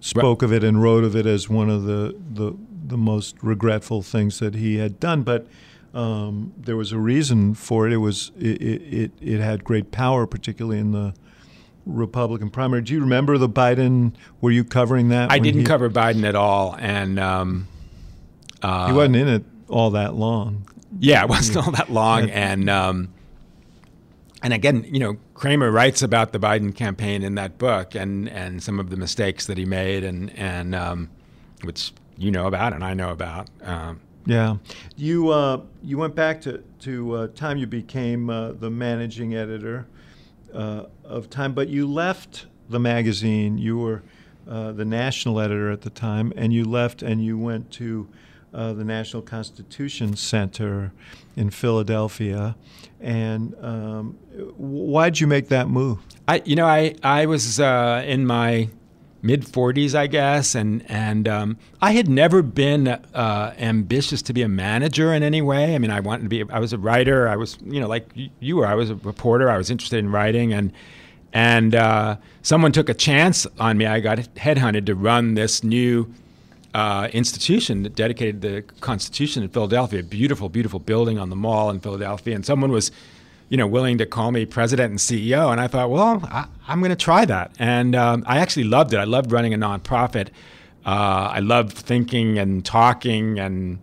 spoke 0.00 0.42
of 0.42 0.52
it 0.52 0.64
and 0.64 0.82
wrote 0.82 1.04
of 1.04 1.14
it 1.14 1.26
as 1.26 1.48
one 1.48 1.68
of 1.68 1.84
the 1.84 2.16
the, 2.32 2.56
the 2.86 2.96
most 2.96 3.36
regretful 3.42 4.02
things 4.02 4.38
that 4.38 4.54
he 4.54 4.76
had 4.78 4.98
done. 5.00 5.22
But 5.22 5.46
um, 5.92 6.52
there 6.56 6.76
was 6.76 6.92
a 6.92 6.98
reason 6.98 7.54
for 7.54 7.86
it. 7.86 7.92
It 7.92 7.98
was 7.98 8.32
it, 8.38 8.62
it, 8.62 9.12
it 9.20 9.40
had 9.40 9.64
great 9.64 9.90
power, 9.90 10.26
particularly 10.26 10.78
in 10.78 10.92
the 10.92 11.12
Republican 11.86 12.50
primary. 12.50 12.82
Do 12.82 12.92
you 12.92 13.00
remember 13.00 13.38
the 13.38 13.48
Biden? 13.48 14.12
Were 14.40 14.50
you 14.50 14.64
covering 14.64 15.08
that? 15.08 15.30
I 15.30 15.38
didn't 15.38 15.60
he- 15.60 15.66
cover 15.66 15.88
Biden 15.90 16.24
at 16.24 16.34
all, 16.34 16.76
and 16.78 17.18
um, 17.18 17.68
uh, 18.62 18.88
He 18.88 18.92
wasn't 18.92 19.16
in 19.16 19.28
it 19.28 19.44
all 19.68 19.90
that 19.90 20.14
long. 20.14 20.66
Yeah, 20.98 21.22
it 21.22 21.28
wasn't 21.28 21.64
all 21.64 21.72
that 21.72 21.90
long, 21.90 22.30
and 22.30 22.68
um, 22.68 23.08
and 24.42 24.52
again, 24.52 24.84
you 24.88 24.98
know, 24.98 25.16
Cramer 25.34 25.70
writes 25.70 26.02
about 26.02 26.32
the 26.32 26.38
Biden 26.38 26.74
campaign 26.74 27.22
in 27.22 27.34
that 27.36 27.58
book, 27.58 27.94
and 27.94 28.28
and 28.28 28.62
some 28.62 28.78
of 28.80 28.90
the 28.90 28.96
mistakes 28.96 29.46
that 29.46 29.56
he 29.58 29.64
made, 29.64 30.04
and 30.04 30.36
and 30.36 30.74
um, 30.74 31.08
which 31.62 31.92
you 32.18 32.30
know 32.30 32.46
about 32.46 32.72
and 32.72 32.84
I 32.84 32.94
know 32.94 33.10
about. 33.10 33.48
Um, 33.62 34.00
Yeah, 34.26 34.56
you 34.96 35.30
uh, 35.30 35.60
you 35.82 35.96
went 35.98 36.14
back 36.14 36.40
to 36.42 36.62
to 36.80 37.12
uh, 37.14 37.26
time 37.28 37.56
you 37.56 37.66
became 37.66 38.28
uh, 38.30 38.52
the 38.52 38.70
managing 38.70 39.34
editor 39.34 39.86
uh, 40.54 40.86
of 41.04 41.30
Time, 41.30 41.52
but 41.52 41.68
you 41.68 41.86
left 41.86 42.46
the 42.68 42.78
magazine. 42.78 43.58
You 43.58 43.78
were 43.78 44.02
uh, 44.48 44.72
the 44.72 44.84
national 44.84 45.40
editor 45.40 45.70
at 45.70 45.82
the 45.82 45.90
time, 45.90 46.32
and 46.36 46.52
you 46.52 46.64
left 46.64 47.02
and 47.02 47.24
you 47.24 47.38
went 47.38 47.70
to 47.72 48.08
uh, 48.52 48.72
the 48.72 48.84
National 48.84 49.22
Constitution 49.22 50.16
Center 50.16 50.92
in 51.36 51.50
Philadelphia. 51.50 52.56
And 53.00 53.54
um, 53.64 54.18
why'd 54.56 55.20
you 55.20 55.26
make 55.26 55.48
that 55.48 55.68
move? 55.68 55.98
I, 56.26 56.42
you 56.44 56.56
know, 56.56 56.66
I 56.66 56.94
I 57.02 57.26
was 57.26 57.60
uh, 57.60 58.02
in 58.06 58.26
my 58.26 58.68
mid 59.22 59.44
40s, 59.44 59.94
I 59.94 60.06
guess, 60.06 60.54
and 60.54 60.84
and 60.90 61.28
um, 61.28 61.58
I 61.80 61.92
had 61.92 62.08
never 62.08 62.42
been 62.42 62.88
uh, 62.88 63.54
ambitious 63.58 64.22
to 64.22 64.32
be 64.32 64.42
a 64.42 64.48
manager 64.48 65.12
in 65.12 65.22
any 65.22 65.42
way. 65.42 65.74
I 65.74 65.78
mean, 65.78 65.90
I 65.90 66.00
wanted 66.00 66.24
to 66.24 66.28
be. 66.28 66.44
I 66.50 66.58
was 66.58 66.72
a 66.72 66.78
writer. 66.78 67.28
I 67.28 67.36
was, 67.36 67.58
you 67.64 67.80
know, 67.80 67.88
like 67.88 68.10
you 68.14 68.56
were. 68.56 68.66
I 68.66 68.74
was 68.74 68.90
a 68.90 68.96
reporter. 68.96 69.50
I 69.50 69.56
was 69.56 69.70
interested 69.70 69.98
in 69.98 70.10
writing, 70.10 70.52
and 70.52 70.72
and 71.32 71.74
uh, 71.74 72.16
someone 72.42 72.72
took 72.72 72.88
a 72.88 72.94
chance 72.94 73.46
on 73.58 73.78
me. 73.78 73.86
I 73.86 74.00
got 74.00 74.18
headhunted 74.18 74.86
to 74.86 74.94
run 74.94 75.34
this 75.34 75.62
new 75.62 76.12
uh, 76.74 77.08
institution 77.12 77.82
that 77.82 77.94
dedicated 77.94 78.42
the 78.42 78.62
Constitution 78.80 79.42
in 79.42 79.48
Philadelphia, 79.48 80.00
a 80.00 80.02
beautiful, 80.02 80.48
beautiful 80.48 80.78
building 80.78 81.18
on 81.18 81.30
the 81.30 81.36
mall 81.36 81.70
in 81.70 81.80
Philadelphia. 81.80 82.34
And 82.34 82.44
someone 82.46 82.70
was, 82.70 82.90
you 83.50 83.56
know, 83.56 83.66
willing 83.66 83.98
to 83.98 84.06
call 84.06 84.30
me 84.30 84.46
president 84.46 84.90
and 84.90 84.98
CEO. 84.98 85.50
And 85.50 85.60
I 85.60 85.66
thought, 85.66 85.90
well, 85.90 86.22
I, 86.24 86.46
am 86.68 86.78
going 86.78 86.90
to 86.90 86.96
try 86.96 87.24
that. 87.26 87.52
And 87.58 87.94
um, 87.94 88.24
I 88.26 88.38
actually 88.38 88.64
loved 88.64 88.94
it. 88.94 88.96
I 88.96 89.04
loved 89.04 89.32
running 89.32 89.52
a 89.52 89.58
nonprofit. 89.58 90.28
Uh, 90.86 91.30
I 91.34 91.40
loved 91.40 91.76
thinking 91.76 92.38
and 92.38 92.64
talking 92.64 93.38
and 93.38 93.80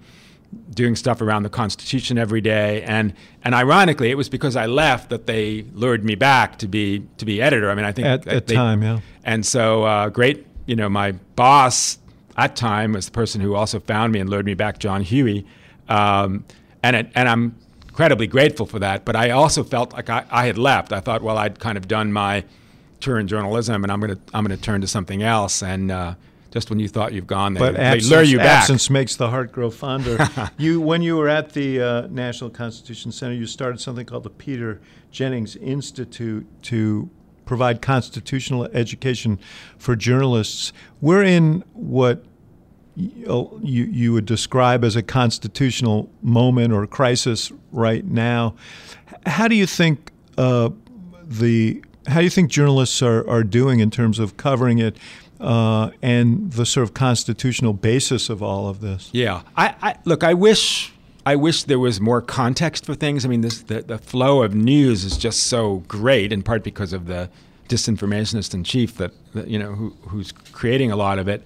doing 0.73 0.95
stuff 0.95 1.21
around 1.21 1.43
the 1.43 1.49
Constitution 1.49 2.17
every 2.17 2.39
day. 2.39 2.81
And 2.83 3.13
and 3.43 3.53
ironically, 3.53 4.09
it 4.09 4.15
was 4.15 4.29
because 4.29 4.55
I 4.55 4.65
left 4.65 5.09
that 5.09 5.27
they 5.27 5.63
lured 5.73 6.03
me 6.05 6.15
back 6.15 6.57
to 6.59 6.67
be 6.67 7.05
to 7.17 7.25
be 7.25 7.41
editor. 7.41 7.69
I 7.69 7.75
mean, 7.75 7.85
I 7.85 7.91
think 7.91 8.07
at 8.07 8.23
the 8.47 8.55
time, 8.55 8.81
yeah. 8.81 8.99
And 9.25 9.45
so, 9.45 9.83
uh, 9.83 10.09
great. 10.09 10.47
You 10.65 10.77
know, 10.77 10.89
my 10.89 11.11
boss 11.35 11.99
at 12.37 12.55
time 12.55 12.93
was 12.93 13.07
the 13.07 13.11
person 13.11 13.41
who 13.41 13.55
also 13.55 13.79
found 13.81 14.13
me 14.13 14.19
and 14.19 14.29
lured 14.29 14.45
me 14.45 14.53
back, 14.53 14.79
John 14.79 15.01
Huey. 15.01 15.45
Um, 15.89 16.45
and, 16.83 16.95
it, 16.95 17.11
and 17.15 17.27
I'm 17.27 17.55
incredibly 17.97 18.27
grateful 18.27 18.67
for 18.67 18.77
that. 18.77 19.05
But 19.05 19.15
I 19.15 19.31
also 19.31 19.63
felt 19.63 19.91
like 19.91 20.07
I, 20.07 20.23
I 20.29 20.45
had 20.45 20.59
left. 20.59 20.93
I 20.93 20.99
thought, 20.99 21.23
well, 21.23 21.35
I'd 21.35 21.59
kind 21.59 21.79
of 21.79 21.87
done 21.87 22.13
my 22.13 22.43
tour 22.99 23.17
in 23.17 23.27
journalism, 23.27 23.83
and 23.83 23.91
I'm 23.91 23.99
going 23.99 24.15
to 24.15 24.21
I'm 24.35 24.45
going 24.45 24.55
to 24.55 24.63
turn 24.63 24.81
to 24.81 24.87
something 24.87 25.23
else. 25.23 25.63
And 25.63 25.89
uh, 25.89 26.13
just 26.51 26.69
when 26.69 26.77
you 26.77 26.89
thought 26.89 27.11
you've 27.11 27.25
gone, 27.25 27.55
they, 27.55 27.59
but 27.59 27.73
they 27.73 27.81
absence, 27.81 28.11
lure 28.11 28.21
you 28.21 28.37
back. 28.37 28.61
Absence 28.61 28.91
makes 28.91 29.15
the 29.15 29.31
heart 29.31 29.51
grow 29.51 29.71
fonder. 29.71 30.19
you, 30.59 30.79
when 30.79 31.01
you 31.01 31.17
were 31.17 31.27
at 31.27 31.53
the 31.53 31.81
uh, 31.81 32.07
National 32.11 32.51
Constitution 32.51 33.11
Center, 33.11 33.33
you 33.33 33.47
started 33.47 33.81
something 33.81 34.05
called 34.05 34.23
the 34.23 34.29
Peter 34.29 34.79
Jennings 35.09 35.55
Institute 35.55 36.45
to 36.63 37.09
provide 37.45 37.81
constitutional 37.81 38.65
education 38.65 39.39
for 39.79 39.95
journalists. 39.95 40.71
We're 41.01 41.23
in 41.23 41.63
what 41.73 42.23
you, 42.97 43.85
you 43.85 44.13
would 44.13 44.25
describe 44.25 44.83
as 44.83 44.95
a 44.95 45.03
constitutional 45.03 46.09
moment 46.21 46.73
or 46.73 46.87
crisis 46.87 47.51
right 47.71 48.03
now. 48.05 48.55
How 49.25 49.47
do 49.47 49.55
you 49.55 49.67
think 49.67 50.11
uh, 50.37 50.69
the 51.23 51.83
how 52.07 52.19
do 52.19 52.23
you 52.23 52.29
think 52.29 52.49
journalists 52.49 53.01
are, 53.01 53.27
are 53.29 53.43
doing 53.43 53.81
in 53.81 53.91
terms 53.91 54.17
of 54.17 54.37
covering 54.37 54.79
it 54.79 54.97
uh, 55.39 55.91
and 56.01 56.51
the 56.53 56.65
sort 56.65 56.83
of 56.83 56.93
constitutional 56.93 57.73
basis 57.73 58.29
of 58.29 58.41
all 58.41 58.67
of 58.67 58.79
this? 58.79 59.09
Yeah, 59.11 59.43
I, 59.55 59.75
I 59.81 59.95
look. 60.05 60.23
I 60.23 60.33
wish 60.33 60.93
I 61.25 61.35
wish 61.35 61.63
there 61.63 61.79
was 61.79 61.99
more 61.99 62.21
context 62.21 62.85
for 62.85 62.95
things. 62.95 63.25
I 63.25 63.27
mean, 63.27 63.41
this, 63.41 63.61
the, 63.61 63.81
the 63.81 63.97
flow 63.97 64.43
of 64.43 64.55
news 64.55 65.03
is 65.03 65.17
just 65.17 65.41
so 65.47 65.83
great, 65.87 66.31
in 66.31 66.41
part 66.41 66.63
because 66.63 66.93
of 66.93 67.05
the 67.05 67.29
disinformationist 67.67 68.53
in 68.53 68.63
chief 68.63 68.95
that, 68.95 69.11
that 69.33 69.49
you 69.49 69.59
know 69.59 69.73
who, 69.73 69.89
who's 70.07 70.31
creating 70.31 70.89
a 70.89 70.95
lot 70.95 71.19
of 71.19 71.27
it. 71.27 71.43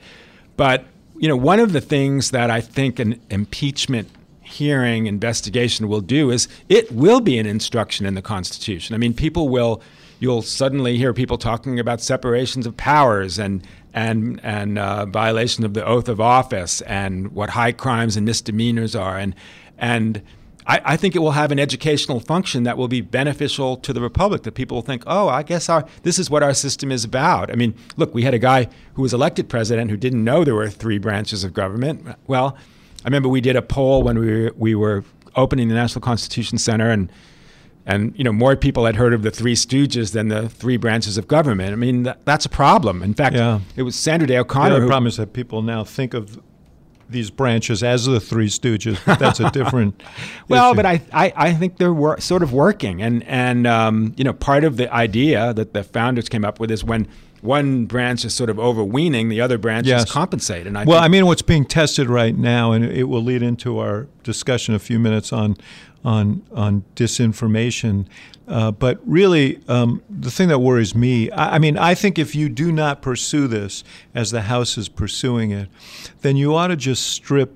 But 0.56 0.86
you 1.22 1.28
know, 1.28 1.38
one 1.38 1.60
of 1.60 1.72
the 1.72 1.82
things 1.82 2.32
that 2.32 2.50
I 2.50 2.62
think 2.62 2.98
an 2.98 3.22
impeachment 3.30 4.10
hearing 4.42 5.06
investigation 5.06 5.88
will 5.88 6.02
do 6.02 6.32
is 6.32 6.48
it 6.68 6.92
will 6.92 7.20
be 7.22 7.38
an 7.38 7.46
instruction 7.46 8.08
in 8.08 8.16
the 8.16 8.24
Constitution. 8.24 8.96
I 8.96 8.98
mean, 8.98 9.14
people 9.14 9.48
will 9.48 9.84
you'll 10.20 10.42
suddenly 10.42 10.98
hear 10.98 11.14
people 11.14 11.38
talking 11.38 11.80
about 11.80 12.02
separations 12.02 12.66
of 12.66 12.76
powers 12.76 13.38
and 13.38 13.66
and 13.94 14.40
and 14.44 14.80
uh, 14.80 15.06
violation 15.06 15.64
of 15.64 15.76
the 15.76 15.86
oath 15.86 16.10
of 16.10 16.20
office 16.20 16.82
and 16.82 17.32
what 17.34 17.52
high 17.52 17.72
crimes 17.72 18.18
and 18.18 18.26
misdemeanors 18.26 18.96
are 18.96 19.20
and 19.20 19.36
and 19.78 20.24
I, 20.72 20.94
I, 20.94 20.98
think 20.98 21.18
it 21.18 21.20
will 21.20 21.32
have 21.32 21.52
an 21.52 21.60
educational 21.60 22.22
function 22.22 22.64
that 22.64 22.78
will 22.78 22.88
be 22.88 23.02
beneficial 23.02 23.76
to 23.78 23.92
the 23.92 24.00
republic. 24.00 24.44
That 24.44 24.54
people 24.54 24.78
will 24.78 24.82
think, 24.84 25.04
oh, 25.06 25.28
I 25.28 25.44
guess 25.44 25.68
our 25.68 25.86
this 26.04 26.18
is 26.18 26.30
what 26.30 26.44
our 26.44 26.54
system 26.54 26.94
is 26.94 27.04
about. 27.04 27.52
I 27.52 27.56
mean, 27.56 27.76
look, 27.98 28.14
we 28.14 28.24
had 28.24 28.34
a 28.34 28.40
guy 28.40 28.70
who 28.94 29.02
was 29.02 29.14
elected 29.14 29.50
president 29.50 29.92
who 29.92 29.98
didn't 29.98 30.24
know 30.24 30.46
there 30.46 30.56
were 30.56 30.70
three 30.70 30.98
branches 30.98 31.44
of 31.44 31.54
government. 31.54 32.16
Well, 32.26 32.56
I 33.04 33.08
remember 33.08 33.28
we 33.28 33.42
did 33.42 33.58
a 33.58 33.62
poll 33.62 34.02
when 34.02 34.18
we 34.18 34.44
were, 34.44 34.52
we 34.56 34.74
were 34.74 35.04
opening 35.36 35.68
the 35.68 35.76
National 35.76 36.02
Constitution 36.02 36.58
Center, 36.58 36.90
and 36.90 37.12
and 37.86 38.18
you 38.18 38.24
know 38.24 38.32
more 38.32 38.56
people 38.56 38.86
had 38.86 38.96
heard 38.96 39.14
of 39.14 39.24
the 39.24 39.32
Three 39.32 39.56
Stooges 39.56 40.14
than 40.14 40.30
the 40.30 40.48
three 40.48 40.78
branches 40.78 41.18
of 41.18 41.28
government. 41.28 41.74
I 41.74 41.76
mean, 41.76 42.04
that, 42.04 42.24
that's 42.26 42.46
a 42.46 42.50
problem. 42.50 43.04
In 43.04 43.14
fact, 43.14 43.36
yeah. 43.36 43.60
it 43.76 43.84
was 43.84 43.98
Sandra 43.98 44.26
Day 44.26 44.38
O'Connor. 44.38 44.80
The 44.80 44.88
problem 44.88 45.08
is 45.08 45.18
that 45.18 45.34
people 45.34 45.62
now 45.64 45.84
think 45.84 46.14
of 46.14 46.40
these 47.12 47.30
branches 47.30 47.84
as 47.84 48.06
the 48.06 48.20
Three 48.20 48.48
Stooges, 48.48 49.00
but 49.06 49.20
that's 49.20 49.40
a 49.40 49.52
different. 49.52 50.02
well, 50.48 50.72
issue. 50.72 50.76
but 50.76 50.86
I, 50.86 51.02
I, 51.14 51.34
I 51.36 51.54
think 51.54 51.78
they're 51.78 51.94
wor- 51.94 52.20
sort 52.20 52.44
of 52.44 52.54
working, 52.54 53.02
and 53.02 53.24
and 53.24 53.68
um, 53.68 54.14
you 54.18 54.24
know 54.24 54.34
part 54.34 54.64
of 54.64 54.78
the 54.78 54.92
idea 54.94 55.54
that 55.54 55.74
the 55.74 55.84
founders 55.84 56.30
came 56.30 56.46
up 56.46 56.60
with 56.60 56.72
is 56.72 56.84
when 56.84 57.08
one 57.42 57.86
branch 57.86 58.24
is 58.24 58.34
sort 58.34 58.50
of 58.50 58.60
overweening, 58.60 59.30
the 59.30 59.42
other 59.42 59.58
branches 59.58 59.90
yes. 59.90 60.12
compensate. 60.12 60.68
And 60.68 60.78
I 60.78 60.84
well, 60.86 61.00
I 61.00 61.08
mean, 61.08 61.26
what's 61.26 61.42
being 61.42 61.66
tested 61.66 62.10
right 62.10 62.36
now, 62.36 62.72
and 62.72 62.86
it 62.86 63.06
will 63.06 63.24
lead 63.24 63.42
into 63.42 63.80
our 63.80 64.08
discussion 64.24 64.76
a 64.76 64.80
few 64.80 65.00
minutes 65.00 65.34
on 65.34 65.58
on 66.04 66.44
on 66.52 66.84
disinformation. 66.96 68.06
Uh, 68.52 68.70
but 68.70 69.00
really, 69.06 69.62
um, 69.70 70.04
the 70.10 70.30
thing 70.30 70.50
that 70.50 70.60
worries 70.60 70.94
me, 70.94 71.32
I, 71.32 71.56
I, 71.56 71.60
mean, 71.60 71.78
I 71.78 71.96
think 71.96 72.20
if 72.20 72.36
you 72.36 72.50
do 72.50 72.70
not 72.70 73.02
pursue 73.02 73.48
this 73.48 73.82
as 74.14 74.32
the 74.32 74.42
House 74.42 74.78
is 74.78 74.90
pursuing 74.90 75.52
it, 75.52 75.70
then 76.20 76.36
you 76.36 76.54
ought 76.54 76.68
to 76.68 76.76
just 76.76 77.08
strip 77.08 77.56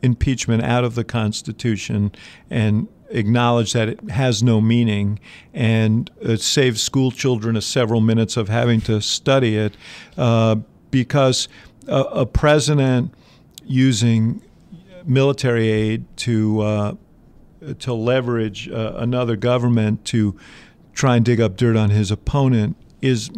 impeachment 0.00 0.62
out 0.62 0.84
of 0.84 0.94
the 0.94 1.02
Constitution 1.02 2.12
and 2.48 2.86
acknowledge 3.10 3.72
that 3.72 3.88
it 3.88 4.10
has 4.10 4.40
no 4.40 4.60
meaning 4.60 5.18
and 5.54 6.08
it 6.20 6.40
saves 6.40 6.80
school 6.80 7.10
children 7.10 7.60
several 7.60 8.00
minutes 8.00 8.36
of 8.36 8.48
having 8.48 8.80
to 8.82 9.00
study 9.00 9.56
it 9.56 9.76
uh, 10.16 10.54
because 10.92 11.48
a, 11.88 12.00
a, 12.00 12.26
president 12.26 13.12
using 13.64 14.40
military 15.04 15.68
aid 15.68 16.04
to 16.16 16.60
uh, 16.60 16.94
to 17.78 17.94
leverage 17.94 18.68
uh, 18.68 18.94
another 18.96 19.36
government 19.36 20.04
to 20.06 20.38
try 20.94 21.16
and 21.16 21.24
dig 21.24 21.40
up 21.40 21.56
dirt 21.56 21.76
on 21.76 21.90
his 21.90 22.10
opponent 22.10 22.76
is 23.00 23.30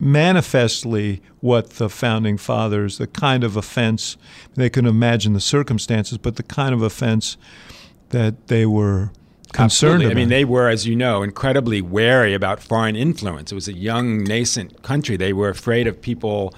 manifestly 0.00 1.22
what 1.40 1.70
the 1.70 1.88
founding 1.88 2.36
fathers, 2.36 2.98
the 2.98 3.06
kind 3.06 3.44
of 3.44 3.56
offense, 3.56 4.16
they 4.54 4.68
can 4.68 4.86
imagine 4.86 5.32
the 5.32 5.40
circumstances, 5.40 6.18
but 6.18 6.36
the 6.36 6.42
kind 6.42 6.74
of 6.74 6.82
offense 6.82 7.36
that 8.08 8.48
they 8.48 8.66
were 8.66 9.12
concerned 9.52 10.02
Absolutely. 10.02 10.04
about. 10.06 10.12
I 10.12 10.14
mean, 10.14 10.28
they 10.28 10.44
were, 10.44 10.68
as 10.68 10.86
you 10.86 10.96
know, 10.96 11.22
incredibly 11.22 11.80
wary 11.80 12.34
about 12.34 12.60
foreign 12.60 12.96
influence. 12.96 13.52
It 13.52 13.54
was 13.54 13.68
a 13.68 13.74
young, 13.74 14.24
nascent 14.24 14.82
country. 14.82 15.16
They 15.16 15.32
were 15.32 15.50
afraid 15.50 15.86
of 15.86 16.00
people, 16.00 16.54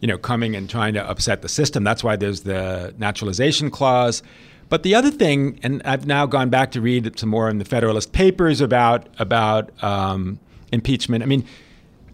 you 0.00 0.08
know, 0.08 0.16
coming 0.16 0.56
and 0.56 0.70
trying 0.70 0.94
to 0.94 1.08
upset 1.08 1.42
the 1.42 1.48
system. 1.48 1.84
That's 1.84 2.02
why 2.02 2.16
there's 2.16 2.42
the 2.42 2.94
naturalization 2.98 3.70
clause. 3.70 4.22
But 4.68 4.82
the 4.82 4.94
other 4.94 5.10
thing, 5.10 5.60
and 5.62 5.80
I've 5.84 6.06
now 6.06 6.26
gone 6.26 6.50
back 6.50 6.72
to 6.72 6.80
read 6.80 7.18
some 7.18 7.28
more 7.28 7.48
in 7.48 7.58
the 7.58 7.64
Federalist 7.64 8.12
Papers 8.12 8.60
about 8.60 9.08
about 9.18 9.70
um, 9.82 10.40
impeachment. 10.72 11.22
I 11.22 11.26
mean, 11.26 11.44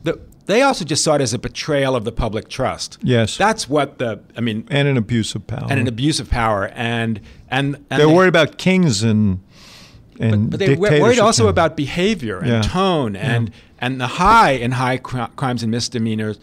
the, 0.03 0.21
they 0.47 0.63
also 0.63 0.85
just 0.85 1.03
saw 1.03 1.15
it 1.15 1.21
as 1.21 1.33
a 1.33 1.39
betrayal 1.39 1.97
of 1.97 2.05
the 2.05 2.13
public 2.13 2.49
trust. 2.49 2.99
Yes, 3.03 3.37
that's 3.37 3.69
what 3.69 3.99
the 3.99 4.21
I 4.37 4.41
mean, 4.41 4.67
and 4.71 4.87
an 4.87 4.97
abuse 4.97 5.35
of 5.35 5.47
power, 5.47 5.67
and 5.71 5.81
an 5.81 5.89
abuse 5.89 6.21
of 6.21 6.29
power, 6.29 6.69
and 6.75 7.21
and, 7.49 7.77
and 7.77 7.87
they're 7.89 8.07
they, 8.07 8.15
worried 8.15 8.29
about 8.29 8.59
kings 8.59 9.03
and 9.03 9.41
and 10.21 10.51
but, 10.51 10.61
but 10.61 10.67
they're 10.67 11.01
worried 11.01 11.19
also 11.19 11.49
about 11.49 11.77
behavior 11.77 12.39
and 12.39 12.49
yeah. 12.49 12.63
tone 12.63 13.17
and 13.17 13.49
yeah. 13.49 13.55
and 13.81 14.01
the 14.01 14.07
high 14.07 14.53
in 14.53 14.73
high 14.73 14.99
crimes 14.99 15.63
and 15.63 15.71
misdemeanors 15.71 16.39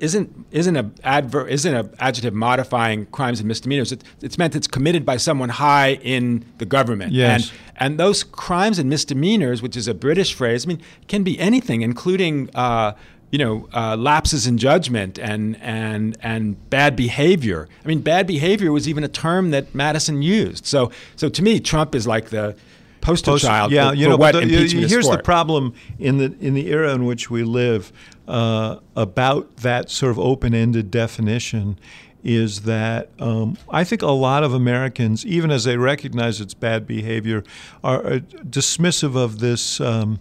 isn't 0.00 0.46
isn't 0.50 0.76
a 0.76 0.90
adver- 1.04 1.48
isn't 1.48 1.74
a 1.74 1.90
adjective 1.98 2.34
modifying 2.34 3.06
crimes 3.06 3.40
and 3.40 3.48
misdemeanors. 3.48 3.92
It, 3.92 4.04
it's 4.22 4.38
meant 4.38 4.54
it's 4.56 4.66
committed 4.66 5.04
by 5.04 5.16
someone 5.16 5.48
high 5.48 5.94
in 6.02 6.44
the 6.58 6.66
government. 6.66 7.12
Yes. 7.12 7.50
And 7.50 7.58
and 7.76 8.00
those 8.00 8.22
crimes 8.22 8.78
and 8.78 8.88
misdemeanors, 8.90 9.62
which 9.62 9.76
is 9.76 9.88
a 9.88 9.94
British 9.94 10.34
phrase, 10.34 10.66
I 10.66 10.68
mean, 10.68 10.82
can 11.08 11.22
be 11.22 11.38
anything, 11.38 11.82
including. 11.82 12.50
Uh, 12.54 12.92
you 13.30 13.38
know, 13.38 13.68
uh, 13.72 13.96
lapses 13.96 14.48
in 14.48 14.58
judgment 14.58 15.16
and 15.16 15.56
and 15.60 16.16
and 16.20 16.68
bad 16.68 16.96
behavior. 16.96 17.68
I 17.84 17.86
mean, 17.86 18.00
bad 18.00 18.26
behavior 18.26 18.72
was 18.72 18.88
even 18.88 19.04
a 19.04 19.08
term 19.08 19.52
that 19.52 19.72
Madison 19.72 20.20
used. 20.20 20.66
So, 20.66 20.90
so 21.14 21.28
to 21.28 21.40
me, 21.40 21.60
Trump 21.60 21.94
is 21.94 22.08
like 22.08 22.30
the 22.30 22.56
poster 23.00 23.32
Post, 23.32 23.44
child. 23.44 23.72
Yeah, 23.72 23.90
for, 23.90 23.96
you 23.96 24.08
know, 24.08 24.16
the, 24.16 24.40
here's 24.86 25.08
the 25.08 25.20
problem 25.22 25.74
in 25.98 26.18
the 26.18 26.36
in 26.40 26.54
the 26.54 26.68
era 26.68 26.94
in 26.94 27.04
which 27.04 27.30
we 27.30 27.42
live 27.42 27.92
uh, 28.28 28.76
about 28.96 29.56
that 29.58 29.90
sort 29.90 30.10
of 30.10 30.18
open-ended 30.18 30.90
definition 30.90 31.78
is 32.22 32.62
that 32.62 33.08
um, 33.18 33.56
I 33.70 33.82
think 33.82 34.02
a 34.02 34.10
lot 34.10 34.44
of 34.44 34.52
Americans, 34.52 35.24
even 35.24 35.50
as 35.50 35.64
they 35.64 35.76
recognize 35.76 36.40
its 36.40 36.52
bad 36.52 36.86
behavior, 36.86 37.42
are 37.82 38.04
uh, 38.06 38.18
dismissive 38.18 39.16
of 39.16 39.38
this. 39.38 39.80
Um, 39.80 40.20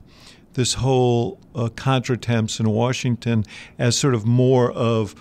this 0.53 0.73
whole 0.73 1.39
uh, 1.55 1.69
contretemps 1.75 2.59
in 2.59 2.69
Washington 2.69 3.45
as 3.77 3.95
sort 3.97 4.13
of 4.13 4.25
more 4.25 4.71
of 4.71 5.15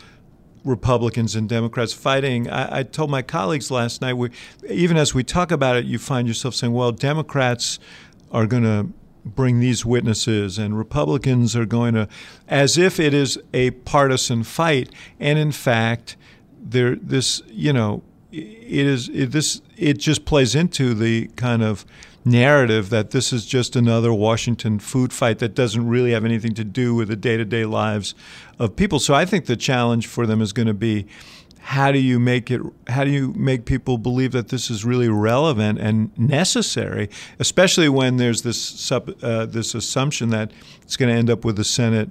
Republicans 0.64 1.34
and 1.34 1.48
Democrats 1.48 1.92
fighting. 1.92 2.48
I, 2.48 2.78
I, 2.78 2.82
told 2.82 3.10
my 3.10 3.22
colleagues 3.22 3.70
last 3.70 4.00
night, 4.00 4.14
we, 4.14 4.30
even 4.68 4.96
as 4.96 5.14
we 5.14 5.24
talk 5.24 5.50
about 5.50 5.76
it, 5.76 5.84
you 5.84 5.98
find 5.98 6.28
yourself 6.28 6.54
saying, 6.54 6.72
well, 6.72 6.92
Democrats 6.92 7.78
are 8.30 8.46
going 8.46 8.62
to 8.62 8.88
bring 9.24 9.60
these 9.60 9.84
witnesses 9.84 10.58
and 10.58 10.76
Republicans 10.76 11.54
are 11.54 11.66
going 11.66 11.94
to, 11.94 12.08
as 12.46 12.78
if 12.78 12.98
it 12.98 13.14
is 13.14 13.38
a 13.52 13.70
partisan 13.70 14.42
fight. 14.42 14.90
And 15.20 15.38
in 15.38 15.52
fact, 15.52 16.16
there, 16.60 16.96
this, 16.96 17.42
you 17.48 17.72
know, 17.72 18.02
it 18.30 18.86
is 18.86 19.08
it, 19.08 19.32
this 19.32 19.62
it 19.76 19.98
just 19.98 20.24
plays 20.24 20.54
into 20.54 20.92
the 20.92 21.28
kind 21.28 21.62
of 21.62 21.86
narrative 22.24 22.90
that 22.90 23.11
this 23.11 23.33
is 23.33 23.46
just 23.46 23.76
another 23.76 24.12
Washington 24.12 24.78
food 24.78 25.12
fight 25.12 25.38
that 25.38 25.54
doesn't 25.54 25.88
really 25.88 26.12
have 26.12 26.24
anything 26.24 26.54
to 26.54 26.64
do 26.64 26.94
with 26.94 27.09
the 27.09 27.16
day-to-day 27.16 27.64
lives 27.64 28.14
of 28.59 28.76
people. 28.76 28.98
So 28.98 29.14
I 29.14 29.24
think 29.24 29.46
the 29.46 29.57
challenge 29.57 30.07
for 30.07 30.26
them 30.26 30.40
is 30.40 30.52
going 30.52 30.68
to 30.68 30.74
be 30.74 31.07
how 31.61 31.92
do 31.92 31.98
you 31.98 32.18
make 32.18 32.50
it 32.50 32.62
how 32.87 33.04
do 33.04 33.11
you 33.11 33.33
make 33.35 33.66
people 33.66 33.98
believe 33.98 34.33
that 34.33 34.48
this 34.48 34.70
is 34.70 34.87
really 34.87 35.09
relevant 35.09 35.78
and 35.78 36.16
necessary 36.18 37.11
especially 37.38 37.90
when 37.90 38.16
there's 38.16 38.40
this 38.40 38.59
sub, 38.59 39.12
uh, 39.22 39.44
this 39.44 39.74
assumption 39.74 40.31
that 40.31 40.50
it's 40.81 40.96
going 40.96 41.12
to 41.12 41.18
end 41.18 41.28
up 41.28 41.44
with 41.44 41.57
the 41.57 41.64
Senate 41.64 42.09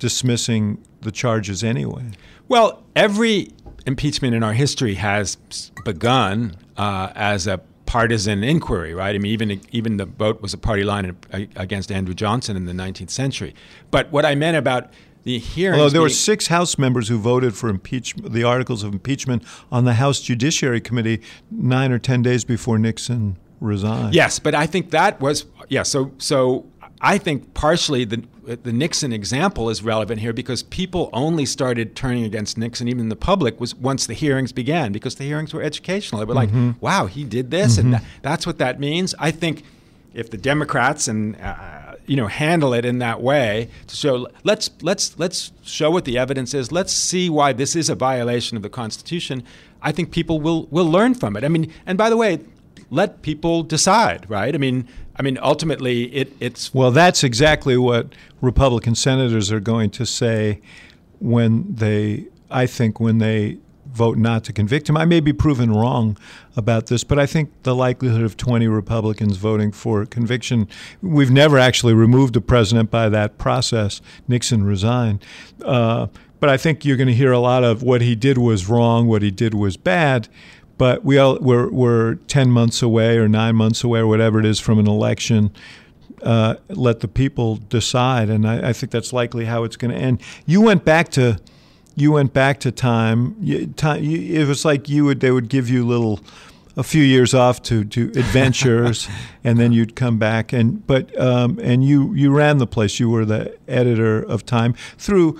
dismissing 0.00 0.82
the 1.02 1.12
charges 1.12 1.62
anyway 1.62 2.04
well 2.48 2.82
every 2.96 3.50
impeachment 3.86 4.34
in 4.34 4.42
our 4.42 4.54
history 4.54 4.94
has 4.94 5.36
begun 5.84 6.56
uh, 6.76 7.12
as 7.14 7.46
a 7.46 7.60
partisan 7.92 8.42
inquiry, 8.42 8.94
right? 8.94 9.14
I 9.14 9.18
mean, 9.18 9.32
even 9.32 9.60
even 9.70 9.98
the 9.98 10.06
vote 10.06 10.40
was 10.40 10.54
a 10.54 10.58
party 10.58 10.82
line 10.82 11.14
against 11.56 11.92
Andrew 11.92 12.14
Johnson 12.14 12.56
in 12.56 12.64
the 12.64 12.72
19th 12.72 13.10
century. 13.10 13.54
But 13.90 14.10
what 14.10 14.24
I 14.24 14.34
meant 14.34 14.56
about 14.56 14.90
the 15.24 15.38
hearings. 15.38 15.78
Although 15.78 15.90
there 15.90 16.00
were 16.00 16.08
six 16.08 16.46
House 16.46 16.78
members 16.78 17.08
who 17.08 17.18
voted 17.18 17.54
for 17.54 17.68
impeachment, 17.68 18.32
the 18.32 18.44
articles 18.44 18.82
of 18.82 18.94
impeachment 18.94 19.44
on 19.70 19.84
the 19.84 19.92
House 19.94 20.22
Judiciary 20.22 20.80
Committee 20.80 21.20
nine 21.50 21.92
or 21.92 21.98
ten 21.98 22.22
days 22.22 22.44
before 22.44 22.78
Nixon 22.78 23.36
resigned. 23.60 24.14
Yes, 24.14 24.38
but 24.38 24.54
I 24.54 24.66
think 24.66 24.90
that 24.92 25.20
was 25.20 25.44
yeah. 25.68 25.82
So 25.82 26.12
so 26.16 26.64
I 27.02 27.18
think 27.18 27.52
partially 27.52 28.04
the 28.04 28.22
the 28.44 28.72
Nixon 28.72 29.12
example 29.12 29.70
is 29.70 29.82
relevant 29.82 30.20
here 30.20 30.32
because 30.32 30.62
people 30.64 31.10
only 31.12 31.46
started 31.46 31.94
turning 31.94 32.24
against 32.24 32.58
Nixon, 32.58 32.88
even 32.88 33.08
the 33.08 33.16
public, 33.16 33.60
was 33.60 33.74
once 33.74 34.06
the 34.06 34.14
hearings 34.14 34.52
began 34.52 34.92
because 34.92 35.14
the 35.14 35.24
hearings 35.24 35.54
were 35.54 35.62
educational. 35.62 36.20
They 36.20 36.24
were 36.24 36.34
mm-hmm. 36.34 36.68
like, 36.68 36.82
"Wow, 36.82 37.06
he 37.06 37.24
did 37.24 37.50
this," 37.50 37.76
mm-hmm. 37.76 37.86
and 37.86 37.94
that, 37.94 38.04
that's 38.22 38.46
what 38.46 38.58
that 38.58 38.80
means. 38.80 39.14
I 39.18 39.30
think 39.30 39.62
if 40.14 40.30
the 40.30 40.36
Democrats 40.36 41.08
and 41.08 41.36
uh, 41.40 41.94
you 42.06 42.16
know 42.16 42.26
handle 42.26 42.74
it 42.74 42.84
in 42.84 42.98
that 42.98 43.20
way 43.20 43.68
to 43.86 43.96
show 43.96 44.28
let's 44.44 44.70
let's 44.82 45.18
let's 45.18 45.52
show 45.62 45.90
what 45.90 46.04
the 46.04 46.18
evidence 46.18 46.54
is. 46.54 46.72
Let's 46.72 46.92
see 46.92 47.30
why 47.30 47.52
this 47.52 47.76
is 47.76 47.88
a 47.88 47.94
violation 47.94 48.56
of 48.56 48.62
the 48.62 48.70
Constitution. 48.70 49.42
I 49.80 49.92
think 49.92 50.10
people 50.10 50.40
will 50.40 50.66
will 50.66 50.90
learn 50.90 51.14
from 51.14 51.36
it. 51.36 51.44
I 51.44 51.48
mean, 51.48 51.72
and 51.86 51.96
by 51.96 52.10
the 52.10 52.16
way, 52.16 52.40
let 52.90 53.22
people 53.22 53.62
decide, 53.62 54.28
right? 54.28 54.54
I 54.54 54.58
mean, 54.58 54.86
I 55.22 55.24
mean, 55.24 55.38
ultimately, 55.40 56.06
it, 56.06 56.32
it's. 56.40 56.74
Well, 56.74 56.90
that's 56.90 57.22
exactly 57.22 57.76
what 57.76 58.12
Republican 58.40 58.96
senators 58.96 59.52
are 59.52 59.60
going 59.60 59.90
to 59.90 60.04
say 60.04 60.60
when 61.20 61.72
they, 61.72 62.26
I 62.50 62.66
think, 62.66 62.98
when 62.98 63.18
they 63.18 63.58
vote 63.86 64.18
not 64.18 64.42
to 64.44 64.52
convict 64.52 64.88
him. 64.88 64.96
I 64.96 65.04
may 65.04 65.20
be 65.20 65.32
proven 65.32 65.70
wrong 65.70 66.18
about 66.56 66.86
this, 66.86 67.04
but 67.04 67.20
I 67.20 67.26
think 67.26 67.52
the 67.62 67.72
likelihood 67.72 68.22
of 68.22 68.36
20 68.36 68.66
Republicans 68.66 69.36
voting 69.36 69.70
for 69.70 70.04
conviction, 70.06 70.66
we've 71.00 71.30
never 71.30 71.56
actually 71.56 71.94
removed 71.94 72.34
a 72.34 72.40
president 72.40 72.90
by 72.90 73.08
that 73.08 73.38
process. 73.38 74.02
Nixon 74.26 74.64
resigned. 74.64 75.24
Uh, 75.64 76.08
but 76.40 76.50
I 76.50 76.56
think 76.56 76.84
you're 76.84 76.96
going 76.96 77.06
to 77.06 77.14
hear 77.14 77.30
a 77.30 77.38
lot 77.38 77.62
of 77.62 77.84
what 77.84 78.00
he 78.00 78.16
did 78.16 78.38
was 78.38 78.68
wrong, 78.68 79.06
what 79.06 79.22
he 79.22 79.30
did 79.30 79.54
was 79.54 79.76
bad. 79.76 80.28
But 80.82 81.04
we 81.04 81.16
all, 81.16 81.38
we're, 81.38 81.70
we're 81.70 82.16
10 82.16 82.50
months 82.50 82.82
away 82.82 83.16
or 83.16 83.28
nine 83.28 83.54
months 83.54 83.84
away 83.84 84.00
or 84.00 84.08
whatever 84.08 84.40
it 84.40 84.44
is 84.44 84.58
from 84.58 84.80
an 84.80 84.88
election. 84.88 85.52
Uh, 86.24 86.56
let 86.70 86.98
the 86.98 87.06
people 87.06 87.54
decide, 87.54 88.28
and 88.28 88.44
I, 88.44 88.70
I, 88.70 88.72
think 88.72 88.90
that's 88.90 89.12
likely 89.12 89.44
how 89.44 89.62
it's 89.62 89.76
going 89.76 89.92
to 89.92 89.96
end. 89.96 90.20
You 90.44 90.60
went 90.60 90.84
back 90.84 91.10
to, 91.10 91.38
you 91.94 92.10
went 92.10 92.32
back 92.32 92.58
to 92.60 92.72
time. 92.72 93.36
You, 93.38 93.68
time 93.68 94.02
you, 94.02 94.40
it 94.40 94.48
was 94.48 94.64
like 94.64 94.88
you 94.88 95.04
would, 95.04 95.20
they 95.20 95.30
would 95.30 95.48
give 95.48 95.70
you 95.70 95.86
little, 95.86 96.18
a 96.76 96.82
few 96.82 97.04
years 97.04 97.32
off 97.32 97.62
to, 97.62 97.84
to 97.84 98.06
adventures, 98.16 99.08
and 99.44 99.60
then 99.60 99.70
you'd 99.70 99.94
come 99.94 100.18
back. 100.18 100.52
And 100.52 100.84
but 100.84 101.16
um, 101.16 101.60
and 101.62 101.84
you 101.84 102.12
you 102.12 102.32
ran 102.32 102.58
the 102.58 102.66
place. 102.66 102.98
You 102.98 103.08
were 103.08 103.24
the 103.24 103.56
editor 103.68 104.20
of 104.20 104.44
Time 104.44 104.74
through 104.98 105.38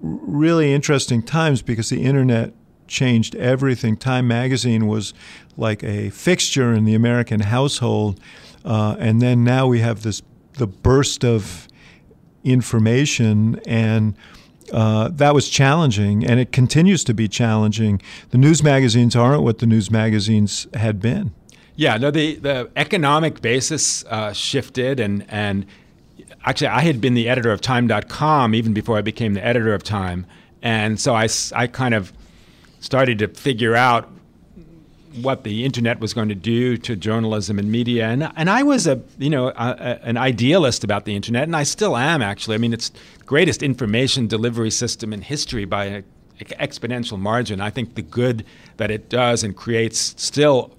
really 0.00 0.72
interesting 0.72 1.22
times 1.22 1.62
because 1.62 1.90
the 1.90 2.02
internet 2.02 2.54
changed 2.90 3.34
everything. 3.36 3.96
Time 3.96 4.28
magazine 4.28 4.86
was 4.86 5.14
like 5.56 5.82
a 5.82 6.10
fixture 6.10 6.74
in 6.74 6.84
the 6.84 6.94
American 6.94 7.40
household, 7.40 8.20
uh, 8.64 8.96
and 8.98 9.22
then 9.22 9.42
now 9.42 9.66
we 9.66 9.78
have 9.78 10.02
this 10.02 10.20
the 10.54 10.66
burst 10.66 11.24
of 11.24 11.68
information 12.44 13.60
and. 13.66 14.14
Uh, 14.72 15.08
that 15.08 15.34
was 15.34 15.48
challenging, 15.48 16.24
and 16.24 16.38
it 16.38 16.52
continues 16.52 17.02
to 17.02 17.12
be 17.12 17.26
challenging. 17.26 18.00
The 18.30 18.38
news 18.38 18.62
magazines 18.62 19.16
aren't 19.16 19.42
what 19.42 19.58
the 19.58 19.66
news 19.66 19.90
magazines 19.90 20.68
had 20.74 21.00
been. 21.00 21.32
Yeah, 21.74 21.96
no, 21.96 22.12
the, 22.12 22.36
the 22.36 22.70
economic 22.76 23.42
basis 23.42 24.04
uh, 24.04 24.32
shifted, 24.32 25.00
and, 25.00 25.26
and 25.28 25.66
actually, 26.44 26.68
I 26.68 26.82
had 26.82 27.00
been 27.00 27.14
the 27.14 27.28
editor 27.28 27.50
of 27.50 27.60
Time.com 27.60 28.54
even 28.54 28.72
before 28.72 28.96
I 28.96 29.00
became 29.00 29.34
the 29.34 29.44
editor 29.44 29.74
of 29.74 29.82
Time. 29.82 30.24
And 30.62 31.00
so 31.00 31.14
I, 31.14 31.28
I 31.52 31.66
kind 31.66 31.94
of 31.94 32.12
started 32.80 33.18
to 33.20 33.28
figure 33.28 33.76
out 33.76 34.08
what 35.22 35.42
the 35.42 35.64
internet 35.64 35.98
was 35.98 36.14
going 36.14 36.28
to 36.28 36.34
do 36.34 36.76
to 36.76 36.94
journalism 36.94 37.58
and 37.58 37.70
media. 37.70 38.06
And, 38.06 38.30
and 38.36 38.48
I 38.48 38.62
was 38.62 38.86
a 38.86 39.00
you 39.18 39.30
know 39.30 39.48
a, 39.48 39.52
a, 39.56 40.00
an 40.02 40.16
idealist 40.16 40.84
about 40.84 41.04
the 41.04 41.14
internet, 41.14 41.44
and 41.44 41.56
I 41.56 41.62
still 41.64 41.96
am 41.96 42.22
actually. 42.22 42.54
I 42.54 42.58
mean, 42.58 42.72
it's 42.72 42.90
greatest 43.26 43.62
information 43.62 44.26
delivery 44.26 44.70
system 44.70 45.12
in 45.12 45.22
history 45.22 45.64
by 45.64 45.84
an 45.86 46.04
exponential 46.40 47.18
margin. 47.18 47.60
I 47.60 47.70
think 47.70 47.94
the 47.94 48.02
good 48.02 48.44
that 48.76 48.90
it 48.90 49.08
does 49.08 49.42
and 49.44 49.56
creates 49.56 50.14
still 50.16 50.72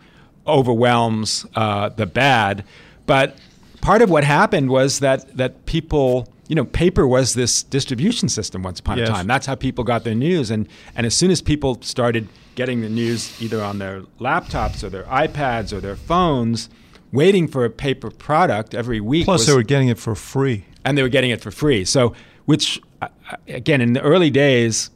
overwhelms 0.47 1.45
uh, 1.55 1.89
the 1.89 2.05
bad. 2.05 2.63
But 3.05 3.37
part 3.81 4.01
of 4.01 4.09
what 4.09 4.23
happened 4.23 4.69
was 4.69 4.99
that 4.99 5.35
that 5.37 5.65
people 5.65 6.27
you 6.51 6.55
know, 6.55 6.65
paper 6.65 7.07
was 7.07 7.33
this 7.33 7.63
distribution 7.63 8.27
system 8.27 8.61
once 8.61 8.81
upon 8.81 8.97
yes. 8.97 9.07
a 9.07 9.11
time. 9.13 9.25
That's 9.25 9.45
how 9.45 9.55
people 9.55 9.85
got 9.85 10.03
their 10.03 10.13
news. 10.13 10.51
And, 10.51 10.67
and 10.97 11.05
as 11.05 11.15
soon 11.15 11.31
as 11.31 11.41
people 11.41 11.81
started 11.81 12.27
getting 12.55 12.81
the 12.81 12.89
news 12.89 13.41
either 13.41 13.63
on 13.63 13.79
their 13.79 14.01
laptops 14.19 14.83
or 14.83 14.89
their 14.89 15.03
iPads 15.03 15.71
or 15.71 15.79
their 15.79 15.95
phones, 15.95 16.69
waiting 17.13 17.47
for 17.47 17.63
a 17.63 17.69
paper 17.69 18.11
product 18.11 18.75
every 18.75 18.99
week. 18.99 19.23
Plus, 19.23 19.39
was, 19.39 19.47
they 19.47 19.53
were 19.53 19.63
getting 19.63 19.87
it 19.87 19.97
for 19.97 20.13
free. 20.13 20.65
And 20.83 20.97
they 20.97 21.03
were 21.03 21.07
getting 21.07 21.29
it 21.29 21.39
for 21.39 21.51
free. 21.51 21.85
So, 21.85 22.13
which, 22.43 22.81
uh, 23.01 23.07
again, 23.47 23.79
in 23.79 23.93
the 23.93 24.01
early 24.01 24.29
days, 24.29 24.89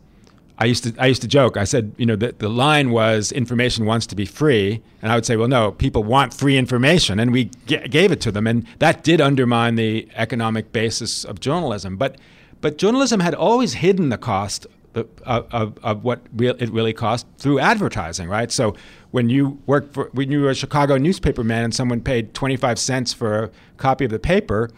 I 0.58 0.66
used 0.66 0.84
to 0.86 0.94
I 0.98 1.08
used 1.08 1.22
to 1.22 1.28
joke. 1.28 1.58
I 1.58 1.66
said, 1.66 1.94
you 1.98 2.06
know, 2.06 2.16
the, 2.16 2.34
the 2.38 2.50
line 2.50 2.92
was 2.92 3.32
information 3.32 3.86
wants 3.86 4.08
to 4.08 4.16
be 4.16 4.26
free, 4.26 4.82
and 5.02 5.12
I 5.12 5.16
would 5.16 5.26
say, 5.26 5.36
well, 5.36 5.50
no, 5.50 5.72
people 5.72 6.04
want 6.04 6.34
free 6.34 6.58
information, 6.58 7.20
and 7.20 7.32
we 7.32 7.52
g- 7.66 7.88
gave 7.90 8.12
it 8.12 8.22
to 8.22 8.32
them, 8.32 8.48
and 8.48 8.66
that 8.80 9.04
did 9.04 9.20
undermine 9.20 9.76
the 9.76 10.08
economic 10.16 10.72
basis 10.72 11.26
of 11.26 11.40
journalism. 11.40 11.98
But 11.98 12.18
but 12.62 12.78
journalism 12.78 13.20
had 13.20 13.36
always 13.36 13.74
hidden 13.76 14.10
the 14.10 14.18
cost 14.18 14.66
of, 14.96 15.08
of, 15.52 15.78
of 15.84 16.04
what 16.04 16.22
it 16.40 16.72
really 16.72 16.94
cost 16.94 17.28
through 17.38 17.60
advertising, 17.60 18.30
right? 18.30 18.52
So 18.52 18.76
when 19.12 19.30
you 19.30 19.62
worked 19.66 19.94
for 19.94 20.10
when 20.14 20.32
you 20.32 20.42
were 20.42 20.50
a 20.50 20.56
Chicago 20.56 20.98
newspaper 20.98 21.44
man 21.44 21.66
and 21.66 21.76
someone 21.76 22.02
paid 22.02 22.34
25 22.34 22.80
cents 22.80 23.14
for 23.14 23.44
a 23.44 23.52
copy 23.78 24.06
of 24.06 24.12
the 24.12 24.20
paper, 24.20 24.70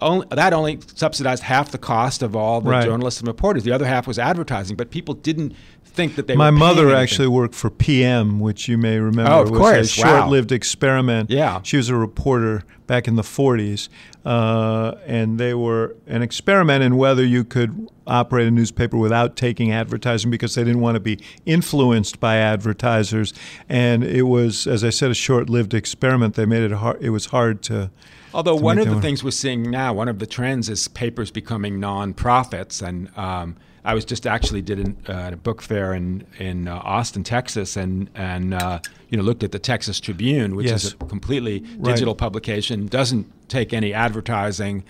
only, 0.00 0.26
that 0.30 0.52
only 0.52 0.78
subsidized 0.94 1.42
half 1.42 1.70
the 1.70 1.78
cost 1.78 2.22
of 2.22 2.36
all 2.36 2.60
the 2.60 2.70
right. 2.70 2.84
journalists 2.84 3.20
and 3.20 3.28
reporters. 3.28 3.64
The 3.64 3.72
other 3.72 3.86
half 3.86 4.06
was 4.06 4.18
advertising, 4.18 4.76
but 4.76 4.90
people 4.90 5.14
didn't 5.14 5.54
think 5.84 6.16
that 6.16 6.26
they. 6.26 6.36
My 6.36 6.50
mother 6.50 6.82
anything. 6.82 7.02
actually 7.02 7.28
worked 7.28 7.54
for 7.54 7.70
PM, 7.70 8.40
which 8.40 8.68
you 8.68 8.78
may 8.78 8.98
remember. 8.98 9.30
Oh, 9.30 9.42
of 9.42 9.50
was 9.50 9.58
course, 9.58 9.86
a 9.86 9.88
short-lived 9.88 10.52
experiment. 10.52 11.30
Yeah, 11.30 11.60
she 11.62 11.76
was 11.76 11.88
a 11.88 11.96
reporter 11.96 12.64
back 12.86 13.08
in 13.08 13.16
the 13.16 13.22
40s, 13.22 13.88
uh, 14.24 14.94
and 15.06 15.38
they 15.38 15.54
were 15.54 15.96
an 16.06 16.22
experiment 16.22 16.82
in 16.82 16.96
whether 16.96 17.24
you 17.24 17.44
could 17.44 17.88
operate 18.06 18.46
a 18.46 18.50
newspaper 18.50 18.96
without 18.96 19.36
taking 19.36 19.72
advertising 19.72 20.30
because 20.30 20.54
they 20.54 20.64
didn't 20.64 20.80
want 20.80 20.94
to 20.94 21.00
be 21.00 21.18
influenced 21.44 22.18
by 22.20 22.36
advertisers. 22.36 23.34
And 23.68 24.02
it 24.02 24.22
was, 24.22 24.66
as 24.66 24.82
I 24.82 24.90
said, 24.90 25.10
a 25.10 25.14
short-lived 25.14 25.74
experiment. 25.74 26.34
They 26.34 26.46
made 26.46 26.62
it 26.62 26.72
hard. 26.72 27.02
It 27.02 27.10
was 27.10 27.26
hard 27.26 27.62
to 27.64 27.90
Although 28.34 28.56
one 28.56 28.78
of 28.78 28.88
the 28.88 29.00
things 29.00 29.24
we're 29.24 29.30
seeing 29.30 29.70
now, 29.70 29.92
one 29.92 30.08
of 30.08 30.18
the 30.18 30.26
trends 30.26 30.68
is 30.68 30.88
papers 30.88 31.30
becoming 31.30 31.80
non-profits, 31.80 32.82
and 32.82 33.10
um, 33.16 33.56
I 33.84 33.94
was 33.94 34.04
just 34.04 34.26
actually 34.26 34.60
did 34.62 34.78
an, 34.78 34.96
uh, 35.08 35.30
a 35.32 35.36
book 35.36 35.62
fair 35.62 35.94
in 35.94 36.26
in 36.38 36.68
uh, 36.68 36.76
Austin, 36.76 37.22
Texas, 37.24 37.76
and 37.76 38.10
and 38.14 38.52
uh, 38.54 38.80
you 39.08 39.16
know 39.16 39.22
looked 39.24 39.42
at 39.42 39.52
the 39.52 39.58
Texas 39.58 39.98
Tribune, 40.00 40.56
which 40.56 40.66
Yes. 40.66 40.84
is 40.84 40.92
a 40.92 40.96
completely 41.06 41.60
Right. 41.78 41.92
digital 41.92 42.14
publication, 42.14 42.86
doesn't 42.86 43.26
take 43.48 43.72
any 43.72 43.94
advertising. 43.94 44.84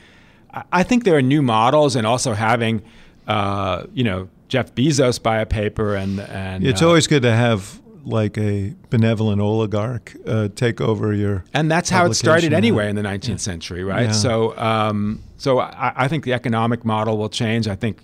I, 0.53 0.62
I 0.72 0.82
think 0.82 1.05
there 1.05 1.16
are 1.16 1.22
new 1.22 1.43
models, 1.43 1.95
and 1.95 2.07
also 2.07 2.32
having 2.34 2.82
uh, 3.28 3.84
you 3.95 4.03
know 4.05 4.28
Jeff 4.49 4.74
Bezos 4.74 5.22
buy 5.22 5.39
a 5.39 5.47
paper, 5.47 5.95
and 5.95 6.18
and 6.20 6.66
It's 6.66 6.82
uh, 6.82 6.89
always 6.89 7.07
good 7.07 7.22
to 7.22 7.32
have 7.32 7.80
like 8.05 8.38
a 8.38 8.74
benevolent 8.90 9.40
oligarch 9.40 10.14
uh, 10.26 10.49
take 10.55 10.80
over 10.80 11.12
your. 11.12 11.44
and 11.55 11.70
that's 11.70 11.90
how 11.90 12.07
it 12.07 12.14
started 12.14 12.53
anyway 12.53 12.88
in 12.88 12.96
the 12.96 13.03
19th 13.03 13.40
century, 13.40 13.84
right? 13.84 14.07
Yeah. 14.07 14.12
So, 14.12 14.57
um, 14.59 15.22
so 15.36 15.59
I, 15.61 15.92
I 15.96 16.09
think 16.09 16.24
the 16.24 16.32
economic 16.32 16.84
model 16.84 17.18
will 17.18 17.28
change. 17.28 17.68
I 17.68 17.74
think, 17.76 17.99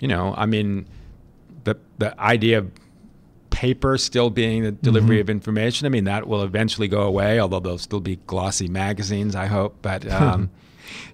you 0.00 0.08
know, 0.08 0.34
I 0.36 0.46
mean, 0.46 0.86
the 1.64 1.76
the 1.98 2.18
idea 2.20 2.58
of 2.58 2.70
paper 3.50 3.96
still 3.96 4.28
being 4.28 4.64
the 4.64 4.72
delivery 4.72 5.16
Mm-hmm. 5.16 5.20
of 5.22 5.30
information. 5.30 5.86
I 5.86 5.88
mean, 5.88 6.04
that 6.04 6.28
will 6.28 6.42
eventually 6.42 6.88
go 6.88 7.02
away. 7.02 7.40
Although 7.40 7.60
there'll 7.60 7.78
still 7.78 8.00
be 8.00 8.16
glossy 8.26 8.68
magazines, 8.68 9.34
I 9.34 9.46
hope. 9.46 9.76
But 9.80 10.10
um, 10.12 10.50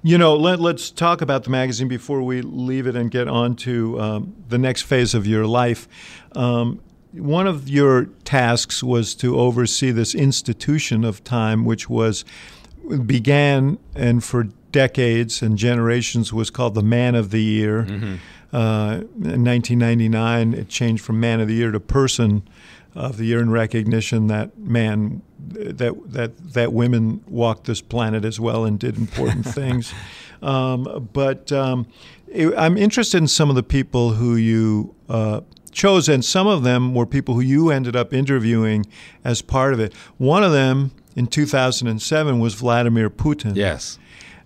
You 0.03 0.19
know, 0.19 0.35
let, 0.37 0.59
let's 0.61 0.91
talk 0.91 1.23
about 1.23 1.45
the 1.45 1.51
magazine 1.51 1.87
before 1.89 2.21
we 2.23 2.43
leave 2.43 2.87
it 2.89 2.97
and 2.97 3.11
get 3.11 3.29
on 3.29 3.55
to 3.57 4.01
um, 4.01 4.35
the 4.49 4.59
next 4.59 4.83
phase 4.83 5.15
of 5.15 5.25
your 5.27 5.47
life. 5.47 5.87
Um, 6.35 6.81
one 7.15 7.47
of 7.47 7.69
your 7.69 8.07
tasks 8.25 8.83
was 8.83 9.15
to 9.17 9.39
oversee 9.39 9.91
this 9.91 10.15
institution 10.15 11.05
of 11.05 11.23
time, 11.25 11.65
which 11.65 11.89
was 11.91 12.25
began 13.07 13.79
and 13.95 14.23
for 14.25 14.45
decades 14.73 15.43
and 15.43 15.57
generations 15.59 16.33
was 16.33 16.51
called 16.51 16.75
the 16.75 16.83
Man 16.83 17.15
of 17.15 17.31
the 17.31 17.43
Year. 17.43 17.81
Uh, 18.53 19.03
in 19.23 19.45
1999, 19.45 20.55
it 20.55 20.69
changed 20.69 21.03
from 21.05 21.21
Man 21.21 21.41
of 21.41 21.49
the 21.49 21.55
Year 21.55 21.71
to 21.71 21.81
Person 21.81 22.43
of 22.95 23.17
the 23.17 23.25
Year 23.27 23.41
in 23.41 23.51
recognition 23.51 24.27
that 24.27 24.59
man 24.59 25.23
that 25.49 25.95
that 26.13 26.53
that 26.53 26.73
women 26.73 27.23
walked 27.27 27.65
this 27.67 27.81
planet 27.81 28.25
as 28.25 28.39
well 28.39 28.65
and 28.65 28.79
did 28.79 28.97
important 28.99 29.47
things. 29.55 29.95
Um, 30.43 31.09
but 31.13 31.51
um, 31.53 31.87
it- 32.29 32.53
I'm 32.57 32.77
interested 32.77 33.19
in 33.19 33.29
some 33.29 33.49
of 33.49 33.57
the 33.57 33.63
people 33.63 34.11
who 34.15 34.37
you 34.37 34.95
uh, 35.09 35.41
chose, 35.73 36.09
and 36.09 36.25
some 36.25 36.47
of 36.47 36.63
them 36.63 36.95
were 36.95 37.07
people 37.07 37.35
who 37.35 37.41
you 37.41 37.71
ended 37.71 37.97
up 37.97 38.13
interviewing 38.13 38.87
as 39.25 39.43
part 39.43 39.73
of 39.75 39.81
it. 39.81 39.93
One 40.19 40.45
of 40.45 40.53
them 40.53 40.93
in 41.17 41.27
2007 41.27 42.39
was 42.39 42.55
Vladimir 42.55 43.11
Putin. 43.11 43.57
yes, 43.57 43.99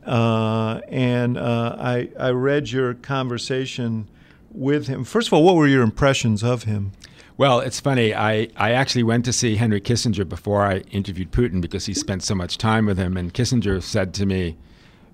Uh, 0.04 0.80
and 0.88 1.36
uh, 1.36 1.76
I, 1.78 2.08
I 2.18 2.30
read 2.30 2.70
your 2.70 2.94
conversation 2.94 4.08
with 4.52 4.86
him. 4.86 5.04
First 5.04 5.28
of 5.28 5.32
all, 5.34 5.42
what 5.42 5.56
were 5.56 5.66
your 5.66 5.82
impressions 5.82 6.42
of 6.44 6.62
him? 6.62 6.92
Well, 7.36 7.60
it's 7.60 7.80
funny. 7.80 8.14
I, 8.14 8.48
I 8.56 8.70
actually 8.72 9.02
went 9.02 9.24
to 9.26 9.32
see 9.32 9.56
Henry 9.56 9.80
Kissinger 9.80 10.26
before 10.26 10.64
I 10.64 10.78
interviewed 10.90 11.32
Putin 11.32 11.60
because 11.60 11.84
he 11.86 11.92
spent 11.92 12.22
so 12.22 12.34
much 12.34 12.56
time 12.56 12.86
with 12.86 12.96
him. 12.96 13.16
And 13.16 13.34
Kissinger 13.34 13.82
said 13.82 14.14
to 14.14 14.24
me, 14.26 14.56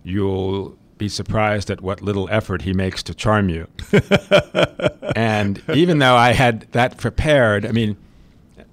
You'll 0.04 0.76
be 1.02 1.08
surprised 1.08 1.68
at 1.68 1.80
what 1.80 2.00
little 2.00 2.28
effort 2.30 2.62
he 2.62 2.72
makes 2.72 3.02
to 3.02 3.12
charm 3.12 3.48
you. 3.48 3.66
and 5.16 5.60
even 5.74 5.98
though 5.98 6.14
I 6.14 6.32
had 6.32 6.68
that 6.72 6.96
prepared, 6.96 7.66
I 7.66 7.72
mean, 7.72 7.96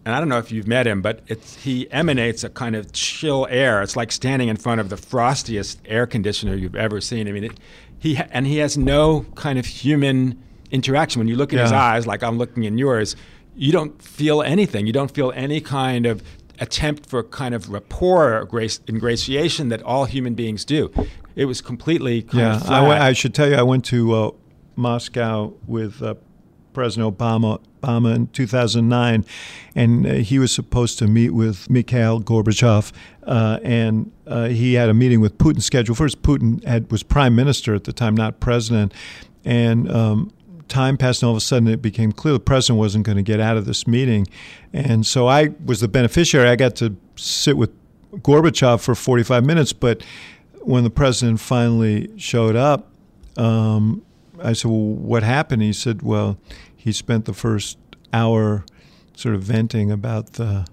and 0.05 0.13
I 0.13 0.19
don't 0.19 0.30
know 0.30 0.38
if 0.38 0.51
you've 0.51 0.67
met 0.67 0.86
him, 0.86 1.01
but 1.01 1.21
it's, 1.27 1.55
he 1.55 1.91
emanates 1.91 2.43
a 2.43 2.49
kind 2.49 2.75
of 2.75 2.91
chill 2.93 3.47
air. 3.49 3.82
It's 3.82 3.95
like 3.95 4.11
standing 4.11 4.47
in 4.47 4.57
front 4.57 4.80
of 4.80 4.89
the 4.89 4.95
frostiest 4.95 5.80
air 5.86 6.05
conditioner 6.05 6.53
you've 6.53 6.75
ever 6.75 7.01
seen. 7.01 7.27
I 7.27 7.32
mean, 7.32 7.45
it, 7.45 7.59
he 7.97 8.15
and 8.30 8.45
he 8.45 8.57
has 8.57 8.77
no 8.77 9.25
kind 9.34 9.57
of 9.57 9.65
human 9.65 10.41
interaction. 10.69 11.19
When 11.19 11.27
you 11.27 11.36
look 11.36 11.51
in 11.51 11.57
his 11.57 11.71
eyes, 11.71 12.05
like 12.05 12.21
I'm 12.21 12.38
looking 12.38 12.63
in 12.63 12.77
yours, 12.77 13.15
you 13.55 13.71
don't 13.71 13.99
feel 13.99 14.43
anything. 14.43 14.86
You 14.86 14.93
don't 14.93 15.11
feel 15.11 15.32
any 15.36 15.61
kind 15.61 16.05
of 16.05 16.21
attempt 16.59 17.07
for 17.07 17.23
kind 17.23 17.55
of 17.55 17.69
rapport 17.69 18.38
or 18.38 18.45
grace, 18.45 18.80
ingratiation 18.88 19.69
that 19.69 19.82
all 19.82 20.05
human 20.05 20.36
beings 20.36 20.63
do. 20.63 20.91
It 21.39 21.45
was 21.45 21.61
completely 21.61 22.27
Yeah, 22.33 22.61
I, 22.67 22.85
went, 22.85 23.01
I 23.01 23.13
should 23.13 23.33
tell 23.33 23.49
you, 23.49 23.55
I 23.55 23.61
went 23.61 23.85
to 23.85 24.13
uh, 24.13 24.31
Moscow 24.75 25.53
with 25.67 26.03
uh, 26.03 26.15
President 26.73 27.17
Obama, 27.17 27.61
Obama 27.81 28.13
in 28.13 28.27
2009, 28.27 29.23
and 29.73 30.05
uh, 30.05 30.13
he 30.15 30.37
was 30.37 30.51
supposed 30.51 30.99
to 30.99 31.07
meet 31.07 31.29
with 31.29 31.69
Mikhail 31.69 32.19
Gorbachev, 32.19 32.91
uh, 33.23 33.57
and 33.63 34.11
uh, 34.27 34.47
he 34.49 34.73
had 34.73 34.89
a 34.89 34.93
meeting 34.93 35.21
with 35.21 35.37
Putin 35.37 35.61
scheduled. 35.61 35.97
First, 35.97 36.21
Putin 36.23 36.61
had, 36.65 36.91
was 36.91 37.03
prime 37.03 37.37
minister 37.37 37.73
at 37.73 37.85
the 37.85 37.93
time, 37.93 38.17
not 38.17 38.41
president, 38.41 38.93
and 39.45 39.89
um, 39.89 40.33
time 40.67 40.97
passed, 40.97 41.21
and 41.23 41.27
all 41.27 41.35
of 41.35 41.37
a 41.37 41.39
sudden 41.39 41.69
it 41.69 41.81
became 41.81 42.11
clear 42.11 42.33
the 42.33 42.41
president 42.41 42.79
wasn't 42.79 43.05
going 43.05 43.15
to 43.15 43.23
get 43.23 43.39
out 43.39 43.55
of 43.55 43.63
this 43.63 43.87
meeting, 43.87 44.27
and 44.73 45.05
so 45.05 45.27
I 45.27 45.51
was 45.63 45.79
the 45.79 45.87
beneficiary. 45.87 46.49
I 46.49 46.57
got 46.57 46.75
to 46.77 46.97
sit 47.15 47.55
with 47.55 47.71
Gorbachev 48.11 48.81
for 48.81 48.93
45 48.93 49.45
minutes, 49.45 49.71
but 49.71 50.03
when 50.62 50.84
the 50.84 50.89
president 50.89 51.39
finally 51.39 52.10
showed 52.18 52.55
up, 52.55 52.91
um, 53.38 54.03
I 54.41 54.53
said, 54.53 54.70
"Well, 54.72 54.80
what 54.80 55.24
happened?" 55.24 55.62
He 55.62 55.74
said, 55.74 56.01
"Well, 56.01 56.38
he 56.76 56.91
spent 56.91 57.26
the 57.26 57.34
first 57.34 57.78
hour 58.14 58.66
sort 59.16 59.36
of 59.36 59.43
venting 59.43 59.91
about 59.91 60.34
the." 60.34 60.66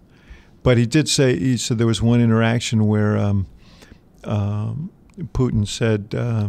But 0.62 0.78
he 0.78 0.87
did 0.87 1.09
say 1.09 1.39
he 1.39 1.57
said 1.57 1.78
there 1.78 1.87
was 1.87 2.03
one 2.03 2.20
interaction 2.20 2.87
where 2.87 3.16
um, 3.16 3.47
um, 4.24 4.91
Putin 5.32 5.66
said 5.66 6.14
uh, 6.14 6.49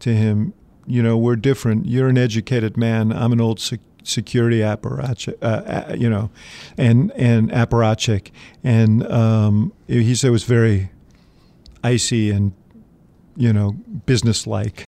to 0.00 0.14
him, 0.14 0.54
"You 0.86 1.02
know, 1.02 1.16
we're 1.16 1.36
different. 1.36 1.86
You're 1.86 2.08
an 2.08 2.18
educated 2.18 2.76
man. 2.76 3.12
I'm 3.12 3.32
an 3.32 3.40
old 3.40 3.60
sec- 3.60 3.80
security 4.02 4.58
apparatchik, 4.58 5.36
uh, 5.42 5.46
uh, 5.46 5.94
you 5.96 6.10
know, 6.10 6.30
and 6.76 7.12
and 7.12 7.50
apparatchik." 7.50 8.30
And 8.64 9.06
um, 9.10 9.72
he 9.86 10.14
said 10.14 10.28
it 10.28 10.32
was 10.32 10.44
very 10.44 10.90
icy 11.82 12.30
and 12.30 12.52
you 13.36 13.52
know 13.52 13.72
businesslike. 14.06 14.84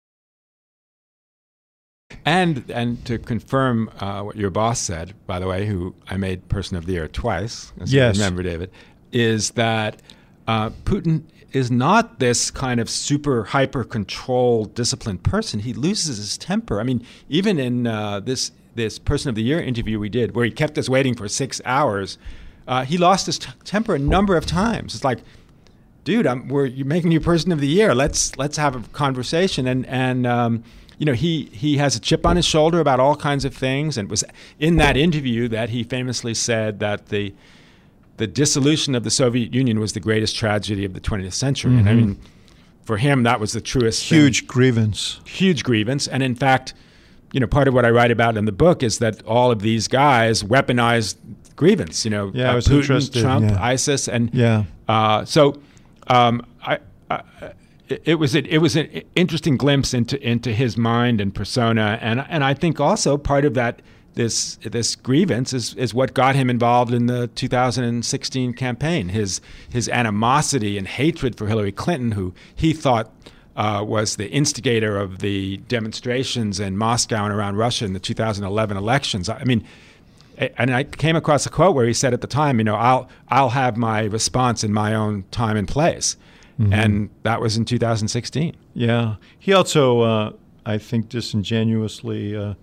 And 2.24 2.64
and 2.70 3.04
to 3.06 3.18
confirm 3.18 3.90
uh, 4.00 4.22
what 4.22 4.36
your 4.36 4.50
boss 4.50 4.78
said, 4.80 5.14
by 5.26 5.38
the 5.38 5.46
way, 5.46 5.66
who 5.66 5.94
I 6.08 6.16
made 6.16 6.48
Person 6.48 6.76
of 6.76 6.86
the 6.86 6.92
Year 6.92 7.08
twice, 7.08 7.72
as 7.80 7.92
Yes. 7.92 8.16
you 8.16 8.22
remember, 8.22 8.42
David, 8.42 8.70
is 9.12 9.50
that 9.52 10.02
uh, 10.46 10.70
Putin 10.84 11.22
is 11.52 11.70
not 11.70 12.18
this 12.18 12.50
kind 12.50 12.78
of 12.78 12.90
super 12.90 13.44
hyper 13.44 13.84
controlled, 13.84 14.74
disciplined 14.74 15.22
person. 15.22 15.60
He 15.60 15.72
loses 15.72 16.18
his 16.18 16.36
temper. 16.38 16.78
I 16.80 16.84
mean, 16.84 17.04
even 17.28 17.58
in 17.58 17.86
uh, 17.86 18.20
this 18.20 18.52
this 18.74 18.98
Person 18.98 19.28
of 19.30 19.34
the 19.34 19.42
Year 19.42 19.60
interview 19.60 19.98
we 19.98 20.08
did, 20.08 20.34
where 20.34 20.44
he 20.44 20.50
kept 20.50 20.76
us 20.78 20.88
waiting 20.88 21.14
for 21.14 21.26
six 21.28 21.60
hours, 21.64 22.18
uh, 22.68 22.84
he 22.84 22.98
lost 22.98 23.26
his 23.26 23.38
t- 23.38 23.50
temper 23.64 23.94
a 23.94 23.98
number 23.98 24.36
of 24.36 24.46
times. 24.46 24.94
It's 24.94 25.04
like 25.04 25.20
dude, 26.04 26.26
I'm, 26.26 26.48
we're 26.48 26.66
you're 26.66 26.86
making 26.86 27.12
you 27.12 27.20
person 27.20 27.52
of 27.52 27.60
the 27.60 27.68
year. 27.68 27.94
Let's 27.94 28.36
let's 28.36 28.56
have 28.56 28.76
a 28.76 28.88
conversation. 28.90 29.66
And 29.66 29.86
and 29.86 30.26
um, 30.26 30.64
you 30.98 31.06
know 31.06 31.12
he 31.12 31.44
he 31.52 31.78
has 31.78 31.96
a 31.96 32.00
chip 32.00 32.26
on 32.26 32.36
his 32.36 32.44
shoulder 32.46 32.80
about 32.80 33.00
all 33.00 33.16
kinds 33.16 33.44
of 33.44 33.54
things. 33.54 33.96
And 33.98 34.06
it 34.06 34.10
was 34.10 34.24
in 34.58 34.76
that 34.76 34.96
interview 34.96 35.48
that 35.48 35.70
he 35.70 35.82
famously 35.82 36.34
said 36.34 36.80
that 36.80 37.06
the 37.06 37.34
the 38.16 38.26
dissolution 38.26 38.94
of 38.94 39.02
the 39.02 39.10
Soviet 39.10 39.54
Union 39.54 39.80
was 39.80 39.94
the 39.94 40.00
greatest 40.00 40.36
tragedy 40.36 40.84
of 40.84 40.92
the 40.92 41.00
20th 41.00 41.32
century. 41.32 41.74
And 41.78 41.88
I 41.88 41.94
mean, 41.94 42.18
for 42.84 42.98
him, 42.98 43.22
that 43.22 43.40
was 43.40 43.52
the 43.52 43.62
truest 43.62 44.06
thing 44.06 44.18
Huge 44.20 44.46
grievance. 44.46 45.20
huge 45.24 45.64
grievance. 45.64 46.06
And 46.06 46.22
in 46.22 46.34
fact, 46.34 46.74
you 47.32 47.40
know, 47.40 47.46
part 47.46 47.66
of 47.66 47.72
what 47.72 47.86
I 47.86 47.90
write 47.90 48.10
about 48.10 48.36
in 48.36 48.44
the 48.44 48.52
book 48.52 48.82
is 48.82 48.98
that 48.98 49.22
all 49.24 49.50
of 49.50 49.62
these 49.62 49.88
guys 49.88 50.42
weaponized 50.42 51.16
grievance. 51.56 52.04
You 52.04 52.10
know, 52.10 52.30
Yeah, 52.34 52.52
uh, 52.52 52.56
was 52.56 52.66
Putin, 52.66 53.22
Trump, 53.22 53.50
yeah. 53.50 53.62
ISIS, 53.62 54.06
and 54.06 54.28
Yeah. 54.34 54.64
Uh, 54.86 55.24
so 55.24 55.58
um, 56.10 56.44
I, 56.64 56.78
I, 57.10 57.22
it- 57.88 58.02
it 58.04 58.14
was 58.16 58.34
it 58.36 58.58
was 58.58 58.76
an 58.76 59.02
interesting 59.16 59.56
glimpse 59.56 59.92
into 59.94 60.16
into 60.26 60.52
his 60.52 60.76
mind 60.76 61.20
and 61.20 61.34
persona, 61.34 61.98
and 62.00 62.24
and 62.28 62.44
I 62.44 62.54
think 62.54 62.78
also 62.80 63.16
part 63.18 63.44
of 63.44 63.54
that. 63.54 63.82
This 64.14 64.56
this 64.62 64.96
grievance 64.96 65.52
is, 65.52 65.74
is 65.74 65.94
what 65.94 66.14
got 66.14 66.34
him 66.34 66.50
involved 66.50 66.92
in 66.92 67.06
the 67.06 67.28
2016 67.28 68.52
campaign. 68.54 69.08
His 69.08 69.40
his 69.70 69.88
animosity 69.88 70.76
and 70.76 70.86
hatred 70.88 71.36
for 71.38 71.46
Hillary 71.46 71.70
Clinton, 71.70 72.10
who 72.12 72.34
he 72.54 72.72
thought 72.72 73.12
uh, 73.56 73.84
was 73.86 74.16
the 74.16 74.28
instigator 74.30 74.98
of 74.98 75.20
the 75.20 75.58
demonstrations 75.68 76.58
in 76.58 76.76
Moscow 76.76 77.24
and 77.24 77.32
around 77.32 77.56
Russia 77.56 77.84
in 77.84 77.92
the 77.92 78.00
2011 78.00 78.76
elections. 78.76 79.28
I 79.28 79.44
mean, 79.44 79.64
and 80.56 80.74
I 80.74 80.84
came 80.84 81.16
across 81.16 81.46
a 81.46 81.50
quote 81.50 81.74
where 81.74 81.86
he 81.86 81.92
said 81.92 82.14
at 82.14 82.20
the 82.20 82.26
time, 82.26 82.58
you 82.58 82.64
know, 82.64 82.76
I'll 82.76 83.08
I'll 83.28 83.50
have 83.50 83.76
my 83.76 84.04
response 84.04 84.64
in 84.64 84.72
my 84.72 84.94
own 84.94 85.24
time 85.30 85.56
and 85.56 85.68
place, 85.68 86.16
and 86.72 87.10
that 87.22 87.40
was 87.40 87.56
in 87.56 87.64
2016. 87.64 88.56
Yeah. 88.74 89.16
He 89.38 89.52
also, 89.52 90.00
uh, 90.00 90.32
I 90.66 90.78
think, 90.78 91.08
disingenuously 91.08 92.36
uh, 92.36 92.54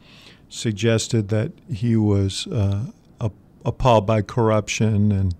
suggested 0.49 1.29
that 1.29 1.51
he 1.71 1.95
was 1.95 2.47
uh, 2.47 2.85
appalled 3.65 4.07
by 4.07 4.21
corruption 4.21 5.11
and 5.11 5.35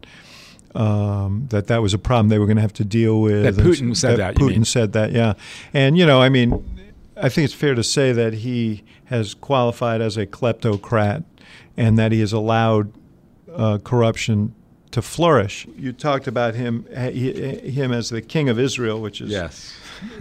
um, 0.76 1.48
that 1.50 1.68
that 1.68 1.82
was 1.82 1.94
a 1.94 1.98
problem 1.98 2.30
they 2.30 2.38
were 2.38 2.46
going 2.46 2.58
to 2.58 2.62
have 2.62 2.74
to 2.74 2.86
deal 2.86 3.22
with. 3.22 3.44
That 3.44 3.58
And 3.58 3.74
Putin 3.74 3.96
said 3.96 4.20
that, 4.20 4.38
you 4.40 4.48
Putin 4.48 4.66
said 4.66 4.94
that, 4.94 5.12
yeah. 5.12 5.34
And, 5.74 5.98
you 5.98 6.06
know, 6.06 6.22
I 6.22 6.30
mean, 6.30 6.52
I 7.16 7.30
think 7.30 7.46
it's 7.46 7.54
fair 7.54 7.74
to 7.74 7.84
say 7.84 8.12
that 8.12 8.34
he 8.34 8.84
has 9.06 9.34
qualified 9.34 10.02
as 10.02 10.18
a 10.18 10.28
kleptocrat 10.28 11.24
and 11.78 11.98
that 11.98 12.12
he 12.12 12.20
has 12.20 12.34
allowed 12.34 12.92
uh, 13.54 13.78
corruption 13.78 14.54
to 14.92 15.02
flourish. 15.02 15.68
You 15.78 15.94
talked 15.94 16.28
about 16.28 16.56
him 16.56 16.86
him 16.86 17.92
as 17.92 18.10
the 18.10 18.22
king 18.22 18.50
of 18.50 18.60
Israel, 18.60 19.02
which 19.02 19.20
has 19.20 19.30
yes. 19.30 19.78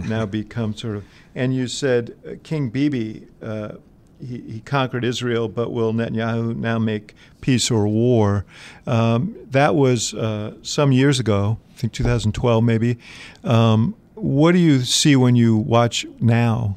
now 0.06 0.26
become 0.26 0.74
sort 0.74 0.96
of. 0.96 1.04
And 1.34 1.54
you 1.54 1.68
said 1.68 2.16
uh, 2.26 2.32
King 2.42 2.70
Bibi, 2.70 3.26
uh, 3.42 3.72
he, 4.20 4.40
he, 4.40 4.60
conquered 4.60 5.04
Israel, 5.04 5.48
but 5.48 5.70
will 5.70 5.92
Netanyahu 5.92 6.56
now 6.56 6.78
make 6.78 7.14
peace 7.42 7.70
or 7.70 7.86
war? 7.86 8.46
Um, 8.86 9.36
that 9.50 9.74
was 9.74 10.14
uh, 10.14 10.54
some 10.62 10.92
years 10.92 11.20
ago, 11.20 11.58
I 11.74 11.76
think 11.76 11.92
2012 11.92 12.64
maybe. 12.64 12.98
Um, 13.44 13.94
what 14.14 14.52
do 14.52 14.58
you 14.58 14.80
see 14.80 15.14
when 15.14 15.36
you 15.36 15.56
watch 15.56 16.06
now? 16.20 16.76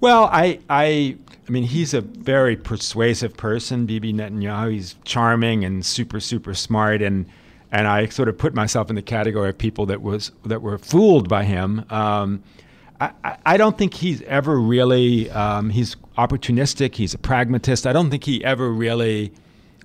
Well, 0.00 0.24
I, 0.24 0.58
I, 0.70 1.16
I 1.46 1.50
mean, 1.50 1.64
he's 1.64 1.92
a 1.92 2.00
very 2.00 2.56
persuasive 2.56 3.36
person, 3.36 3.84
Bibi 3.86 4.12
Netanyahu. 4.12 4.72
He's 4.72 4.96
charming 5.04 5.64
and 5.64 5.84
super, 5.84 6.20
super 6.20 6.54
smart, 6.54 7.02
and 7.02 7.26
and 7.72 7.88
I 7.88 8.06
sort 8.06 8.28
of 8.28 8.38
put 8.38 8.54
myself 8.54 8.90
in 8.90 8.96
the 8.96 9.02
category 9.02 9.48
of 9.48 9.58
people 9.58 9.86
that 9.86 10.02
was 10.02 10.30
that 10.44 10.62
were 10.62 10.78
fooled 10.78 11.28
by 11.28 11.44
him. 11.44 11.84
Um, 11.90 12.42
I, 13.00 13.36
I 13.44 13.56
don't 13.56 13.76
think 13.76 13.94
he's 13.94 14.22
ever 14.22 14.60
really. 14.60 15.30
Um, 15.30 15.70
he's 15.70 15.96
opportunistic. 16.16 16.94
He's 16.94 17.14
a 17.14 17.18
pragmatist. 17.18 17.86
I 17.86 17.92
don't 17.92 18.10
think 18.10 18.24
he 18.24 18.44
ever 18.44 18.70
really 18.70 19.32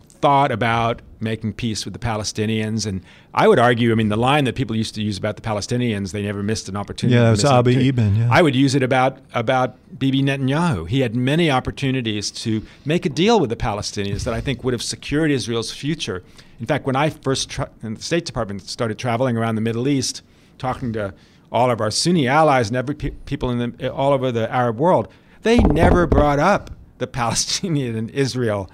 thought 0.09 0.51
about 0.51 1.01
making 1.19 1.53
peace 1.53 1.85
with 1.85 1.93
the 1.93 1.99
Palestinians. 1.99 2.85
And 2.85 3.01
I 3.33 3.47
would 3.47 3.59
argue, 3.59 3.91
I 3.91 3.95
mean, 3.95 4.09
the 4.09 4.17
line 4.17 4.45
that 4.45 4.55
people 4.55 4.75
used 4.75 4.95
to 4.95 5.03
use 5.03 5.17
about 5.17 5.35
the 5.35 5.41
Palestinians, 5.41 6.11
they 6.11 6.23
never 6.23 6.43
missed 6.43 6.69
an 6.69 6.75
opportunity. 6.75 7.15
Yeah, 7.17 7.27
it 7.27 7.31
was 7.31 7.43
Eban. 7.77 8.15
Yeah. 8.15 8.29
I 8.31 8.41
would 8.41 8.55
use 8.55 8.75
it 8.75 8.83
about 8.83 9.19
about 9.33 9.75
Bibi 9.99 10.23
Netanyahu. 10.23 10.87
He 10.87 11.01
had 11.01 11.15
many 11.15 11.49
opportunities 11.49 12.31
to 12.31 12.65
make 12.85 13.05
a 13.05 13.09
deal 13.09 13.39
with 13.39 13.49
the 13.49 13.55
Palestinians 13.55 14.23
that 14.23 14.33
I 14.33 14.41
think 14.41 14.63
would 14.63 14.73
have 14.73 14.83
secured 14.83 15.31
Israel's 15.31 15.71
future. 15.71 16.23
In 16.59 16.65
fact, 16.65 16.85
when 16.85 16.95
I 16.95 17.09
first 17.09 17.49
tra- 17.49 17.69
in 17.83 17.95
the 17.95 18.01
State 18.01 18.25
Department 18.25 18.61
started 18.63 18.97
traveling 18.97 19.37
around 19.37 19.55
the 19.55 19.61
Middle 19.61 19.87
East, 19.87 20.21
talking 20.57 20.93
to 20.93 21.13
all 21.51 21.71
of 21.71 21.79
our 21.81 21.91
Sunni 21.91 22.27
allies 22.27 22.67
and 22.67 22.77
every 22.77 22.95
pe- 22.95 23.11
people 23.11 23.49
in 23.51 23.75
the, 23.77 23.93
all 23.93 24.11
over 24.11 24.31
the 24.31 24.51
Arab 24.51 24.79
world, 24.79 25.07
they 25.43 25.57
never 25.57 26.05
brought 26.05 26.39
up 26.39 26.71
the 26.97 27.07
Palestinian 27.21 27.95
and 27.95 28.09
Israel 28.11 28.69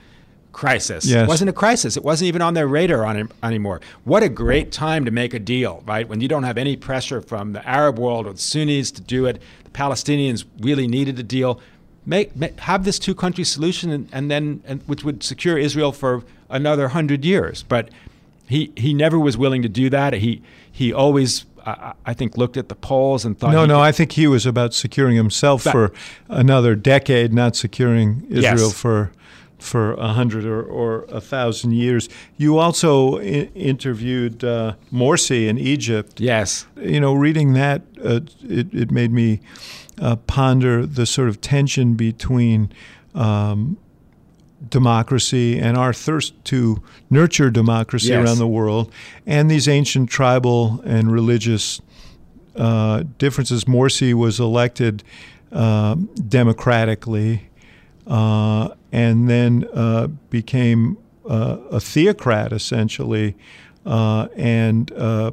crisis. 0.54 1.06
Yes. 1.06 1.24
It 1.24 1.28
wasn't 1.28 1.50
a 1.50 1.54
crisis. 1.54 1.98
It 1.98 2.04
wasn't 2.04 2.30
even 2.30 2.42
on 2.42 2.54
their 2.54 2.68
radar 2.68 3.06
on, 3.06 3.30
anymore. 3.42 3.82
What 4.06 4.24
a 4.24 4.30
great 4.30 4.72
time 4.72 5.04
to 5.04 5.12
make 5.12 5.34
a 5.34 5.40
deal, 5.40 5.84
right? 5.86 6.08
When 6.08 6.22
you 6.22 6.28
don't 6.28 6.44
have 6.44 6.58
any 6.58 6.78
pressure 6.78 7.22
from 7.22 7.52
the 7.52 7.68
Arab 7.68 8.00
world 8.00 8.28
or 8.28 8.34
the 8.34 8.40
Sunnis 8.40 8.92
to 8.92 9.02
do 9.02 9.26
it. 9.26 9.42
The 9.66 9.72
Palestinians 9.72 10.46
really 10.60 10.88
needed 10.88 11.20
a 11.20 11.24
deal. 11.24 11.60
Make, 12.06 12.36
make 12.36 12.60
have 12.62 12.86
this 12.86 13.00
two 13.00 13.16
country 13.16 13.44
solution, 13.44 13.90
and, 13.90 14.10
and 14.14 14.32
then 14.32 14.64
and, 14.66 14.82
which 14.84 15.04
would 15.04 15.24
secure 15.24 15.58
Israel 15.58 15.92
for 15.92 16.24
another 16.50 16.90
hundred 16.90 17.26
years. 17.26 17.64
But 17.64 17.90
he 18.48 18.72
he 18.78 18.94
never 18.94 19.20
was 19.20 19.38
willing 19.38 19.62
to 19.64 19.70
do 19.70 19.90
that. 19.90 20.14
He 20.14 20.42
he 20.72 20.94
always 20.94 21.46
I, 21.66 21.94
I, 22.06 22.14
think 22.14 22.38
looked 22.38 22.58
at 22.58 22.68
the 22.68 22.76
polls 22.76 23.24
and 23.24 23.40
thought. 23.40 23.54
No, 23.54 23.66
no, 23.66 23.80
I 23.80 23.94
think 23.94 24.12
he 24.12 24.28
was 24.28 24.46
about 24.46 24.74
securing 24.74 25.16
himself 25.16 25.64
for 25.64 25.94
another 26.28 26.76
decade, 26.76 27.34
not 27.34 27.56
securing 27.56 28.28
Israel 28.30 28.68
yes. 28.68 28.74
for 28.74 29.12
for 29.64 29.94
a 29.94 30.10
hundred 30.10 30.46
or, 30.46 30.62
or 30.62 31.06
a 31.06 31.22
thousand 31.22 31.74
years. 31.74 32.10
You 32.38 32.58
also 32.58 33.20
I- 33.20 33.50
interviewed 33.56 34.44
uh, 34.44 34.76
Morsi 34.92 35.48
in 35.48 35.58
Egypt. 35.58 36.20
Yes. 36.20 36.66
You 36.76 37.00
know, 37.00 37.14
reading 37.14 37.54
that, 37.54 37.82
uh, 38.04 38.22
it, 38.44 38.74
it 38.74 38.92
made 38.92 39.12
me 39.12 39.40
uh, 40.00 40.18
ponder 40.28 40.86
the 40.86 41.06
sort 41.06 41.30
of 41.30 41.40
tension 41.40 41.94
between 41.96 42.72
um, 43.16 43.78
democracy 44.70 45.60
and 45.60 45.78
our 45.78 45.94
thirst 45.94 46.34
to 46.46 46.82
nurture 47.10 47.50
democracy 47.50 48.10
yes. 48.10 48.26
around 48.26 48.38
the 48.38 48.48
world 48.48 48.92
and 49.26 49.50
these 49.50 49.68
ancient 49.68 50.10
tribal 50.10 50.82
and 50.86 51.12
religious 51.12 51.82
uh, 52.56 53.04
differences. 53.18 53.66
Morsi 53.66 54.14
was 54.14 54.40
elected 54.40 55.04
um, 55.52 56.10
democratically. 56.28 57.50
Uh, 58.06 58.70
and 58.92 59.30
then 59.30 59.66
uh, 59.74 60.08
became 60.30 60.98
uh, 61.30 61.58
a 61.72 61.80
theocrat 61.80 62.52
essentially, 62.52 63.36
uh, 63.86 64.28
and 64.36 64.92
uh, 64.94 65.32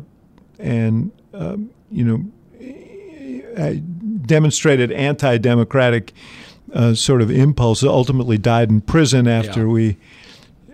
and 0.58 1.10
um, 1.34 1.70
you 1.90 2.04
know 2.04 2.24
demonstrated 4.26 4.92
anti-democratic 4.92 6.12
uh, 6.72 6.94
sort 6.94 7.22
of 7.22 7.30
impulse. 7.30 7.82
Ultimately, 7.82 8.38
died 8.38 8.70
in 8.70 8.80
prison 8.80 9.26
after 9.26 9.60
yeah. 9.60 9.66
we 9.66 9.96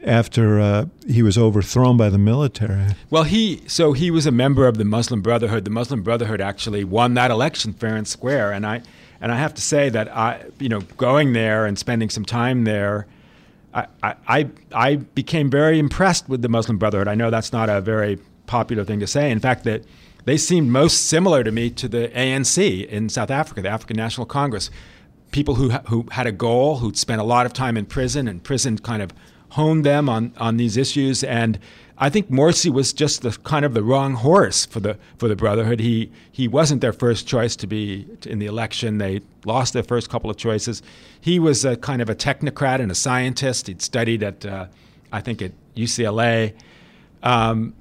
after 0.04 0.60
uh, 0.60 0.86
he 1.08 1.22
was 1.22 1.36
overthrown 1.36 1.96
by 1.96 2.08
the 2.08 2.18
military. 2.18 2.94
Well, 3.10 3.24
he 3.24 3.62
so 3.66 3.92
he 3.92 4.10
was 4.10 4.26
a 4.26 4.30
member 4.30 4.66
of 4.66 4.78
the 4.78 4.84
Muslim 4.84 5.22
Brotherhood. 5.22 5.64
The 5.64 5.70
Muslim 5.70 6.02
Brotherhood 6.02 6.40
actually 6.40 6.84
won 6.84 7.14
that 7.14 7.30
election 7.30 7.72
fair 7.72 7.96
and 7.96 8.06
square, 8.06 8.52
and 8.52 8.66
I 8.66 8.82
and 9.20 9.32
I 9.32 9.36
have 9.36 9.54
to 9.54 9.62
say 9.62 9.88
that 9.90 10.14
I, 10.14 10.44
you 10.58 10.68
know, 10.68 10.80
going 10.96 11.32
there 11.32 11.66
and 11.66 11.78
spending 11.78 12.10
some 12.10 12.24
time 12.24 12.64
there, 12.64 13.06
I, 13.74 13.86
I, 14.02 14.48
I 14.72 14.96
became 14.96 15.50
very 15.50 15.78
impressed 15.78 16.28
with 16.28 16.42
the 16.42 16.48
Muslim 16.48 16.78
Brotherhood. 16.78 17.08
I 17.08 17.14
know 17.14 17.30
that's 17.30 17.52
not 17.52 17.68
a 17.68 17.80
very 17.80 18.18
popular 18.46 18.84
thing 18.84 19.00
to 19.00 19.06
say. 19.06 19.30
In 19.30 19.40
fact, 19.40 19.64
that 19.64 19.84
they 20.24 20.36
seemed 20.36 20.70
most 20.70 21.06
similar 21.06 21.44
to 21.44 21.52
me 21.52 21.70
to 21.70 21.88
the 21.88 22.08
ANC 22.08 22.86
in 22.88 23.08
South 23.08 23.30
Africa, 23.30 23.62
the 23.62 23.68
African 23.68 23.96
National 23.96 24.26
Congress. 24.26 24.70
People 25.30 25.56
who 25.56 25.70
who 25.70 26.06
had 26.10 26.26
a 26.26 26.32
goal, 26.32 26.78
who'd 26.78 26.96
spent 26.96 27.20
a 27.20 27.24
lot 27.24 27.46
of 27.46 27.52
time 27.52 27.76
in 27.76 27.84
prison, 27.84 28.28
and 28.28 28.42
prison 28.42 28.78
kind 28.78 29.02
of 29.02 29.12
honed 29.50 29.84
them 29.84 30.08
on 30.08 30.32
on 30.38 30.56
these 30.56 30.76
issues 30.76 31.22
and 31.22 31.58
I 31.98 32.10
think 32.10 32.30
Morsi 32.30 32.70
was 32.70 32.92
just 32.92 33.22
the 33.22 33.30
kind 33.30 33.64
of 33.64 33.72
the 33.72 33.82
wrong 33.82 34.14
horse 34.14 34.66
for 34.66 34.80
the 34.80 34.98
for 35.16 35.28
the 35.28 35.36
Brotherhood. 35.36 35.80
He 35.80 36.10
he 36.30 36.46
wasn't 36.46 36.82
their 36.82 36.92
first 36.92 37.26
choice 37.26 37.56
to 37.56 37.66
be 37.66 38.06
in 38.26 38.38
the 38.38 38.46
election. 38.46 38.98
They 38.98 39.22
lost 39.44 39.72
their 39.72 39.82
first 39.82 40.10
couple 40.10 40.28
of 40.28 40.36
choices. 40.36 40.82
He 41.20 41.38
was 41.38 41.64
a 41.64 41.76
kind 41.76 42.02
of 42.02 42.10
a 42.10 42.14
technocrat 42.14 42.80
and 42.80 42.92
a 42.92 42.94
scientist. 42.94 43.66
He'd 43.68 43.80
studied 43.80 44.22
at 44.22 44.44
uh, 44.44 44.66
I 45.10 45.20
think 45.20 45.40
at 45.40 45.52
UCLA, 45.74 46.52
um, 47.22 47.74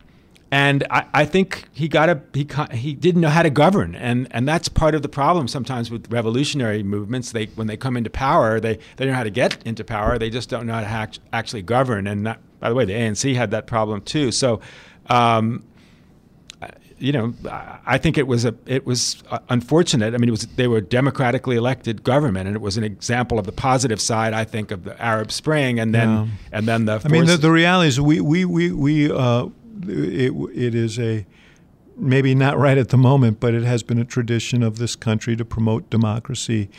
and 0.52 0.86
I, 0.89 1.06
I, 1.14 1.26
think 1.26 1.68
he 1.74 1.88
got 1.88 2.10
a 2.10 2.22
he 2.34 2.48
he 2.72 2.93
didn't 2.93 3.22
know 3.22 3.30
how 3.30 3.43
to 3.43 3.50
govern, 3.50 3.96
and 3.96 4.28
and 4.32 4.48
that's 4.48 4.70
part 4.70 4.93
of 4.93 5.02
the 5.02 5.10
problem 5.10 5.48
sometimes 5.48 5.89
with 5.89 6.12
revolutionary 6.12 6.84
movements. 6.84 7.32
They 7.32 7.46
when 7.48 7.68
they 7.68 7.78
come 7.78 7.98
into 7.98 8.10
power, 8.10 8.60
they 8.60 8.80
they 8.98 9.06
know 9.06 9.14
how 9.14 9.24
to 9.24 9.32
get 9.32 9.58
into 9.66 9.84
power. 9.84 10.20
They 10.20 10.30
just 10.30 10.50
don't 10.50 10.68
know 10.68 10.74
how 10.74 10.82
to 10.82 10.88
ha- 10.88 11.08
actually 11.34 11.64
govern, 11.64 12.06
and 12.06 12.28
that, 12.28 12.39
by 12.60 12.70
the 12.70 12.76
way, 12.76 12.86
the 12.86 12.93
ANC 12.93 13.36
had 13.36 13.52
that 13.52 13.66
problem 13.66 14.02
too. 14.02 14.32
So, 14.32 14.62
um, 15.08 15.64
you 17.00 17.12
know, 17.12 17.34
I 17.86 17.98
think 17.98 18.18
it 18.18 18.28
was 18.28 18.46
a 18.46 18.56
it 18.66 18.86
was 18.86 19.24
uh, 19.30 19.39
unfortunate. 19.50 20.14
I 20.14 20.18
mean, 20.18 20.30
it 20.30 20.32
was 20.32 20.46
they 20.56 20.68
were 20.68 20.80
democratically 20.80 21.56
elected 21.56 22.04
government, 22.04 22.48
and 22.48 22.56
it 22.56 22.62
was 22.62 22.78
an 22.78 22.84
example 22.84 23.39
of 23.39 23.46
the 23.46 23.52
positive 23.52 24.00
side, 24.00 24.34
I 24.34 24.46
think, 24.46 24.72
of 24.72 24.84
the 24.84 25.02
Arab 25.02 25.32
Spring, 25.32 25.80
and 25.80 25.93
then 25.93 26.10
yeah. 26.10 26.28
and 26.52 26.68
then 26.68 26.86
the. 26.86 27.02
I 27.04 27.08
mean, 27.08 27.26
the, 27.26 27.38
the 27.38 27.52
reality 27.52 27.89
is 27.89 28.00
we 28.00 28.22
we 28.22 28.46
we 28.46 28.72
we 28.72 29.12
uh, 29.12 29.48
it 29.89 30.33
it 30.53 30.75
is 30.75 30.99
a 30.99 31.25
maybe 31.97 32.36
not 32.36 32.57
right 32.57 32.77
at 32.77 32.89
the 32.89 32.97
moment, 32.97 33.39
but 33.39 33.53
it 33.53 33.63
has 33.63 33.83
been 33.83 33.99
a 33.99 34.05
tradition 34.05 34.63
of 34.63 34.77
this 34.77 34.95
country 34.95 35.36
to 35.36 35.45
promote 35.45 35.89
democracy 35.89 36.69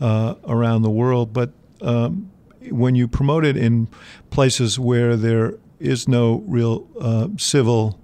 uh, 0.00 0.34
around 0.46 0.82
the 0.82 0.90
world, 0.90 1.32
but. 1.32 1.50
Um, 1.80 2.30
when 2.70 2.96
you 2.96 3.06
promote 3.06 3.44
it 3.44 3.56
in 3.56 3.86
places 4.30 4.76
where 4.76 5.14
there 5.14 5.54
is 5.78 6.08
no 6.08 6.42
real 6.48 6.88
uh, 7.00 7.28
civil 7.36 8.00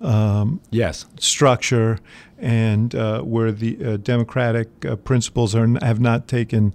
um, 0.00 0.60
yes 0.70 1.06
structure 1.18 1.98
and 2.38 2.94
uh, 2.94 3.22
where 3.22 3.50
the 3.50 3.84
uh, 3.84 3.96
democratic 3.96 4.84
uh, 4.84 4.96
principles 4.96 5.54
are 5.54 5.66
have 5.82 6.00
not 6.00 6.28
taken 6.28 6.74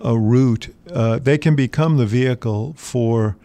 a 0.00 0.18
root, 0.18 0.74
uh, 0.92 1.18
they 1.18 1.38
can 1.38 1.54
become 1.54 1.96
the 1.96 2.06
vehicle 2.06 2.74
for 2.76 3.36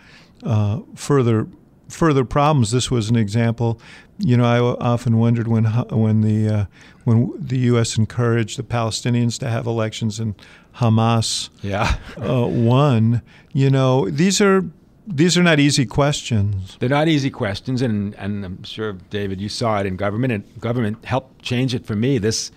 uh, 0.44 0.80
further 0.96 1.48
further 1.90 2.24
problems. 2.24 2.72
This 2.72 2.90
was 2.90 3.10
an 3.10 3.16
example. 3.16 3.80
You 4.18 4.38
know, 4.38 4.46
I 4.46 4.60
often 4.60 5.18
wondered 5.18 5.48
when 5.48 5.66
when 5.66 6.22
the 6.22 6.68
when 7.04 7.34
the 7.38 7.58
U.S. 7.60 7.98
encouraged 7.98 8.58
the 8.58 8.64
Palestinians 8.64 9.38
to 9.40 9.50
have 9.50 9.66
elections 9.66 10.20
and 10.20 10.36
Hamas 10.76 11.50
yeah. 11.62 11.98
uh, 12.18 12.46
won. 12.48 13.22
You 13.52 13.70
know, 13.70 14.10
these 14.10 14.42
are 14.42 14.66
these 15.08 15.38
are 15.38 15.44
not 15.44 15.60
easy 15.60 15.86
questions. 15.86 16.78
They're 16.80 16.90
not 16.90 17.08
easy 17.08 17.30
questions, 17.30 17.82
and 17.82 18.16
and 18.16 18.46
I'm 18.46 18.64
sure 18.64 18.94
David, 19.10 19.42
you 19.42 19.50
saw 19.50 19.80
it 19.80 19.86
in 19.86 19.96
government, 19.96 20.34
and 20.34 20.62
government 20.62 21.04
helped 21.06 21.42
change 21.42 21.74
it 21.74 21.86
for 21.86 21.96
me. 21.96 22.18
This. 22.18 22.52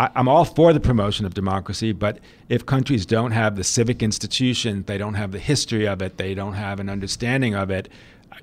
I, 0.00 0.10
I'm 0.14 0.28
all 0.28 0.44
for 0.44 0.72
the 0.72 0.78
promotion 0.78 1.26
of 1.26 1.34
democracy, 1.34 1.90
but 1.90 2.20
if 2.48 2.64
countries 2.64 3.04
don't 3.04 3.32
have 3.32 3.56
the 3.56 3.64
civic 3.64 4.00
institution, 4.00 4.84
they 4.86 4.96
don't 4.96 5.14
have 5.14 5.32
the 5.32 5.40
history 5.40 5.88
of 5.88 6.00
it, 6.02 6.18
they 6.18 6.34
don't 6.34 6.52
have 6.52 6.78
an 6.78 6.88
understanding 6.88 7.56
of 7.56 7.68
it, 7.68 7.88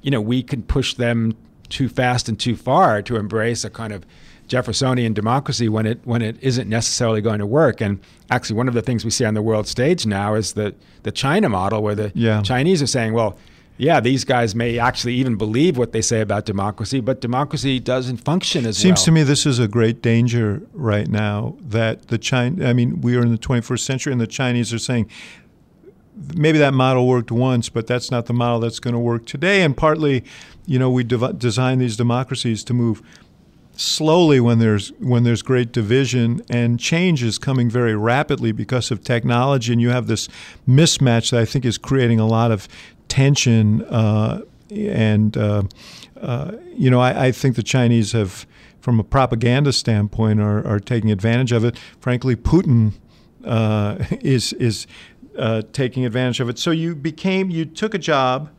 you 0.05 0.11
know, 0.11 0.21
we 0.21 0.43
can 0.43 0.61
push 0.63 0.93
them 0.93 1.35
too 1.67 1.89
fast 1.89 2.29
and 2.29 2.39
too 2.39 2.55
far 2.55 3.01
to 3.01 3.15
embrace 3.15 3.65
a 3.65 3.69
kind 3.71 3.91
of 3.91 4.05
Jeffersonian 4.47 5.13
democracy 5.13 5.67
when 5.67 5.87
it 5.87 5.99
when 6.03 6.21
it 6.21 6.37
isn't 6.41 6.69
necessarily 6.69 7.19
going 7.21 7.39
to 7.39 7.45
work. 7.47 7.81
And 7.81 7.99
actually, 8.29 8.55
one 8.57 8.67
of 8.67 8.75
the 8.75 8.83
things 8.83 9.03
we 9.03 9.09
see 9.09 9.25
on 9.25 9.33
the 9.33 9.41
world 9.41 9.67
stage 9.67 10.05
now 10.05 10.35
is 10.35 10.53
the 10.53 10.75
the 11.01 11.11
China 11.11 11.49
model, 11.49 11.81
where 11.81 11.95
the 11.95 12.11
Yeah. 12.15 12.41
Chinese 12.43 12.81
are 12.81 12.87
saying, 12.87 13.13
well. 13.13 13.37
Yeah, 13.77 13.99
these 13.99 14.23
guys 14.23 14.55
may 14.55 14.79
actually 14.79 15.15
even 15.15 15.35
believe 15.35 15.77
what 15.77 15.91
they 15.91 16.01
say 16.01 16.21
about 16.21 16.45
democracy, 16.45 17.01
but 17.01 17.19
democracy 17.19 17.77
doesn't 17.77 18.19
function 18.23 18.65
as 18.65 18.77
Seems 18.77 18.99
well. 18.99 19.05
to 19.07 19.11
me 19.11 19.23
this 19.23 19.45
is 19.45 19.59
a 19.59 19.67
great 19.67 20.01
danger 20.01 20.61
right 20.71 21.09
now 21.09 21.57
that 21.59 22.07
the 22.07 22.17
China. 22.17 22.69
I 22.69 22.71
mean, 22.71 23.01
we 23.01 23.17
are 23.17 23.21
in 23.21 23.31
the 23.33 23.37
21st 23.37 23.79
century, 23.81 24.13
and 24.13 24.21
the 24.21 24.27
Chinese 24.27 24.73
are 24.73 24.79
saying 24.79 25.09
maybe 26.35 26.57
that 26.59 26.73
model 26.73 27.07
worked 27.07 27.31
once, 27.31 27.69
but 27.69 27.87
that's 27.87 28.11
not 28.11 28.25
the 28.25 28.33
model 28.33 28.59
that's 28.59 28.79
going 28.79 28.93
to 28.93 28.99
work 28.99 29.25
today. 29.25 29.61
And 29.61 29.75
partly, 29.75 30.23
you 30.65 30.79
know, 30.79 30.89
we 30.89 31.03
design 31.03 31.79
these 31.79 31.97
democracies 31.97 32.63
to 32.65 32.73
move 32.73 33.01
slowly 33.77 34.39
when 34.39 34.59
there's 34.59 34.89
when 34.99 35.23
there's 35.23 35.41
great 35.41 35.71
division 35.71 36.41
and 36.49 36.79
change 36.79 37.21
is 37.21 37.37
coming 37.37 37.69
very 37.69 37.95
rapidly 37.95 38.51
because 38.51 38.89
of 38.89 39.03
technology 39.03 39.73
and 39.73 39.81
you 39.81 39.89
have 39.89 40.07
this 40.07 40.29
mismatch 40.67 41.31
that 41.31 41.41
I 41.41 41.45
think 41.45 41.65
is 41.65 41.77
creating 41.77 42.19
a 42.19 42.25
lot 42.25 42.51
of 42.51 42.67
tension 43.09 43.83
uh, 43.83 44.43
and 44.71 45.35
uh, 45.35 45.63
uh, 46.21 46.53
you 46.73 46.89
know 46.89 47.01
I, 47.01 47.27
I 47.27 47.31
think 47.31 47.57
the 47.57 47.63
Chinese 47.63 48.13
have 48.13 48.47
from 48.79 48.99
a 48.99 49.03
propaganda 49.03 49.73
standpoint 49.73 50.39
are, 50.39 50.65
are 50.65 50.79
taking 50.79 51.11
advantage 51.11 51.51
of 51.51 51.65
it 51.65 51.77
frankly 51.99 52.35
Putin 52.35 52.93
uh, 53.43 53.97
is 54.21 54.53
is 54.53 54.87
uh, 55.37 55.61
taking 55.71 56.05
advantage 56.05 56.39
of 56.39 56.49
it 56.49 56.57
so 56.57 56.71
you 56.71 56.95
became 56.95 57.49
you 57.49 57.65
took 57.65 57.93
a 57.93 57.99
job 57.99 58.49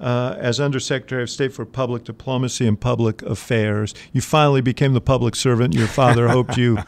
uh, 0.00 0.36
as 0.38 0.60
Undersecretary 0.60 1.22
of 1.22 1.30
State 1.30 1.52
for 1.52 1.64
Public 1.64 2.04
Diplomacy 2.04 2.66
and 2.66 2.78
Public 2.78 3.22
Affairs. 3.22 3.94
You 4.12 4.20
finally 4.20 4.60
became 4.60 4.92
the 4.92 5.00
public 5.00 5.34
servant 5.34 5.74
your 5.74 5.86
father 5.86 6.28
hoped 6.36 6.56
you 6.56 6.78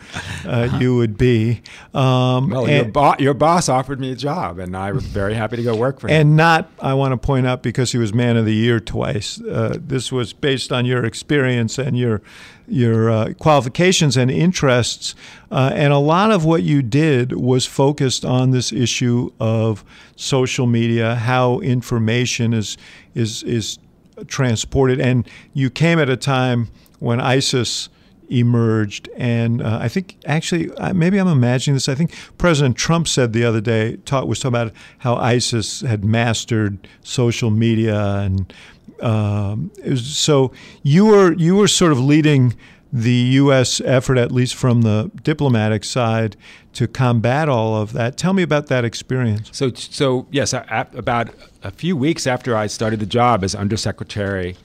uh, 0.45 0.77
you 0.79 0.97
would 0.97 1.17
be. 1.17 1.63
Um, 1.95 2.51
well, 2.51 2.69
your, 2.69 2.85
bo- 2.85 3.17
your 3.19 3.35
boss 3.35 3.69
offered 3.69 4.01
me 4.01 4.13
a 4.13 4.17
job, 4.17 4.59
and 4.59 4.77
I 4.77 4.93
was 4.93 5.05
very 5.07 5.35
happy 5.35 5.57
to 5.57 5.63
go 5.63 5.75
work 5.75 6.01
for 6.01 6.09
him. 6.09 6.21
and 6.21 6.37
not, 6.37 6.71
I 6.81 6.95
want 6.95 7.13
to 7.13 7.17
point 7.17 7.47
out, 7.47 7.63
because 7.63 7.93
he 7.93 7.99
was 7.99 8.13
Man 8.13 8.37
of 8.37 8.45
the 8.45 8.55
Year 8.55 8.81
twice. 8.81 9.41
Uh, 9.41 9.79
this 9.81 10.13
was 10.13 10.33
based 10.33 10.71
on 10.73 10.85
your 10.85 11.05
experience 11.05 11.79
and 11.79 11.99
your 11.99 12.21
your 12.69 13.11
uh, 13.11 13.33
qualifications 13.39 14.17
and 14.17 14.31
interests. 14.31 15.15
Uh, 15.51 15.71
and 15.75 15.93
a 15.93 15.99
lot 15.99 16.31
of 16.31 16.45
what 16.45 16.63
you 16.63 16.83
did 16.83 17.33
was 17.33 17.67
focused 17.67 18.25
on 18.25 18.51
this 18.51 18.73
issue 18.73 19.31
of 19.41 19.85
social 20.17 20.67
media, 20.67 21.15
how 21.15 21.61
information 21.61 22.53
is 22.53 22.77
is 23.15 23.43
is 23.43 23.79
transported. 24.27 25.01
And 25.01 25.29
you 25.55 25.71
came 25.71 25.99
at 25.99 26.09
a 26.09 26.17
time 26.17 26.69
when 26.99 27.21
ISIS 27.21 27.89
emerged, 28.31 29.09
and 29.17 29.63
uh, 29.63 29.79
I 29.81 29.89
think 29.89 30.17
actually 30.27 30.71
uh, 30.73 30.93
maybe 30.93 31.19
I'm 31.19 31.29
imagining 31.29 31.77
this. 31.77 31.89
I 31.89 31.95
think 31.95 32.15
President 32.37 32.77
Trump 32.77 33.09
said 33.09 33.33
the 33.33 33.45
other 33.45 33.61
day 33.61 33.97
talk 34.05 34.27
was 34.27 34.41
talking 34.41 34.55
about 34.55 34.73
how 34.99 35.17
ISIS 35.17 35.81
had 35.81 36.05
mastered 36.05 36.87
social 37.03 37.51
media 37.51 38.17
and 38.17 38.53
um, 39.01 39.71
was- 39.85 40.07
so 40.07 40.53
you 40.83 41.07
were 41.07 41.33
you 41.35 41.57
were 41.57 41.69
sort 41.69 41.93
of 41.93 42.01
leading 42.01 42.55
the 42.93 43.13
U.S. 43.13 43.83
effort, 43.85 44.17
at 44.17 44.33
least 44.33 44.55
from 44.55 44.81
the 44.81 45.11
diplomatic 45.23 45.85
side, 45.85 46.37
to 46.73 46.89
combat 46.89 47.49
all 47.49 47.77
of 47.77 47.93
that. 47.93 48.17
Tell 48.17 48.33
me 48.33 48.43
about 48.43 48.69
that 48.69 48.85
experience. 48.85 49.51
So, 49.53 49.71
so 49.75 50.27
yes, 50.31 50.55
about 50.55 51.29
a 51.63 51.71
few 51.71 51.97
weeks 51.97 52.27
after 52.27 52.57
I 52.57 52.67
started 52.67 53.01
the 53.01 53.07
job 53.07 53.45
as 53.45 53.55
Undersecretary 53.55 54.57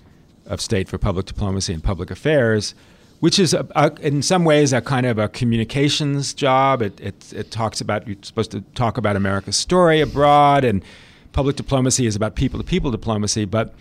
of 0.46 0.62
State 0.62 0.88
for 0.88 0.98
Public 0.98 1.26
Diplomacy 1.26 1.74
and 1.74 1.84
Public 1.84 2.12
Affairs, 2.12 2.76
which 3.20 3.40
is 3.40 3.54
a, 3.54 3.68
a, 3.76 3.92
in 4.02 4.22
some 4.22 4.46
ways 4.46 4.72
a 4.72 4.80
kind 4.82 5.06
of 5.06 5.18
a 5.18 5.28
communications 5.28 6.34
job. 6.34 6.82
It, 6.82 7.00
it, 7.02 7.34
it 7.34 7.52
talks 7.52 7.82
about 7.82 8.08
you're 8.08 8.18
supposed 8.22 8.52
to 8.52 8.62
talk 8.74 8.98
about 8.98 9.16
America's 9.18 9.58
story 9.58 10.00
abroad, 10.00 10.64
and 10.64 10.82
public 11.34 11.56
diplomacy 11.58 12.06
is 12.06 12.16
about 12.16 12.36
people-to-people 12.36 12.92
diplomacy. 12.92 13.44
But 13.46 13.74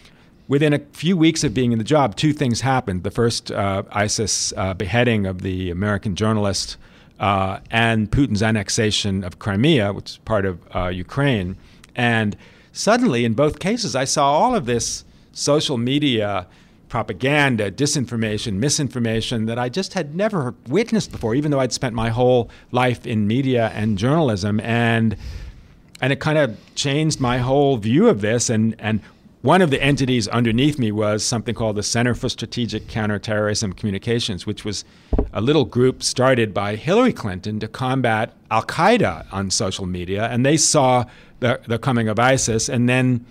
within 0.49 0.72
a 0.72 0.78
few 0.93 1.16
weeks 1.16 1.45
of 1.45 1.55
being 1.55 1.72
in 1.72 1.78
the 1.78 1.84
job, 1.84 2.16
two 2.16 2.32
things 2.32 2.61
happened. 2.61 3.03
The 3.03 3.11
first, 3.11 3.51
uh, 3.51 3.82
ISIS 3.93 4.53
uh, 4.57 4.74
beheading 4.74 5.26
of 5.26 5.43
the 5.43 5.70
American 5.70 6.14
journalist 6.16 6.76
uh, 7.20 7.61
and 7.70 8.11
Putin's 8.11 8.43
annexation 8.43 9.24
of 9.24 9.38
Crimea, 9.38 9.93
which 9.93 10.11
is 10.11 10.18
part 10.18 10.45
of 10.45 10.59
uh, 10.74 10.88
Ukraine. 10.88 11.57
And 11.95 12.36
suddenly, 12.72 13.24
in 13.24 13.34
both 13.34 13.61
cases, 13.61 13.95
I 13.95 14.05
saw 14.05 14.32
all 14.32 14.55
of 14.55 14.66
this 14.66 15.05
social 15.32 15.78
media 15.78 16.47
propaganda, 16.88 17.70
disinformation, 17.70 18.55
misinformation 18.55 19.47
that 19.47 19.59
I 19.59 19.70
just 19.70 19.95
had 19.95 20.14
never 20.14 20.55
witnessed 20.68 21.11
before, 21.11 21.34
even 21.34 21.51
though 21.51 21.61
I'd 21.61 21.72
spent 21.72 21.95
my 21.95 22.11
whole 22.11 22.51
life 22.70 23.07
in 23.07 23.26
media 23.26 23.70
and 23.74 23.97
journalism. 23.97 24.61
And 24.61 25.16
and 26.03 26.12
it 26.12 26.20
kind 26.20 26.36
of 26.36 26.59
changed 26.74 27.20
my 27.20 27.38
whole 27.38 27.76
view 27.76 28.09
of 28.09 28.20
this. 28.20 28.51
And 28.51 28.74
and 28.78 29.01
one 29.43 29.61
of 29.61 29.70
the 29.70 29.82
entities 29.82 30.28
underneath 30.28 30.78
me 30.78 30.93
was 30.93 31.24
something 31.24 31.55
called 31.55 31.74
the 31.74 31.82
Center 31.82 32.14
for 32.14 32.28
Strategic 32.28 32.86
Counterterrorism 32.86 33.72
Communications, 33.72 34.47
which 34.47 34.64
was 34.64 34.84
a 35.32 35.40
little 35.40 35.64
group 35.64 36.03
started 36.05 36.55
by 36.55 36.76
Hillary 36.76 37.12
Clinton 37.12 37.59
to 37.59 37.66
combat 37.66 38.32
Al 38.53 38.62
Qaeda 38.62 39.26
on 39.32 39.51
social 39.51 39.84
media. 39.84 40.28
And 40.28 40.47
they 40.47 40.57
saw 40.57 41.05
the, 41.40 41.61
the 41.66 41.78
coming 41.78 42.09
of 42.09 42.20
ISIS. 42.20 42.68
And 42.68 42.88
then 42.88 43.26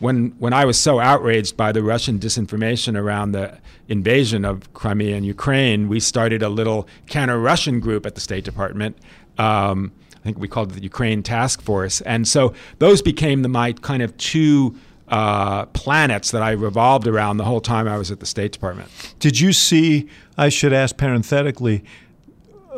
when, 0.00 0.34
when 0.38 0.52
I 0.52 0.66
was 0.66 0.78
so 0.78 1.00
outraged 1.00 1.56
by 1.56 1.72
the 1.72 1.82
Russian 1.82 2.18
disinformation 2.18 2.94
around 2.94 3.32
the 3.32 3.58
invasion 3.88 4.44
of 4.44 4.70
Crimea 4.74 5.16
and 5.16 5.24
Ukraine, 5.24 5.88
we 5.88 5.98
started 5.98 6.42
a 6.42 6.50
little 6.50 6.86
counter 7.06 7.40
Russian 7.40 7.80
group 7.80 8.04
at 8.04 8.14
the 8.14 8.20
State 8.20 8.44
Department. 8.44 8.98
Um, 9.38 9.92
I 10.14 10.24
think 10.24 10.38
we 10.38 10.48
called 10.48 10.72
it 10.72 10.74
the 10.74 10.82
Ukraine 10.82 11.22
Task 11.22 11.62
Force. 11.62 12.02
And 12.02 12.28
so 12.28 12.52
those 12.80 13.00
became 13.00 13.40
the, 13.40 13.48
my 13.48 13.72
kind 13.72 14.02
of 14.02 14.14
two 14.18 14.76
uh, 15.08 15.66
planets 15.66 16.30
that 16.30 16.42
I 16.42 16.52
revolved 16.52 17.06
around 17.06 17.36
the 17.36 17.44
whole 17.44 17.60
time 17.60 17.86
I 17.86 17.98
was 17.98 18.10
at 18.10 18.20
the 18.20 18.26
State 18.26 18.52
Department. 18.52 18.88
Did 19.18 19.38
you 19.40 19.52
see? 19.52 20.08
I 20.38 20.48
should 20.48 20.72
ask 20.72 20.96
parenthetically. 20.96 21.84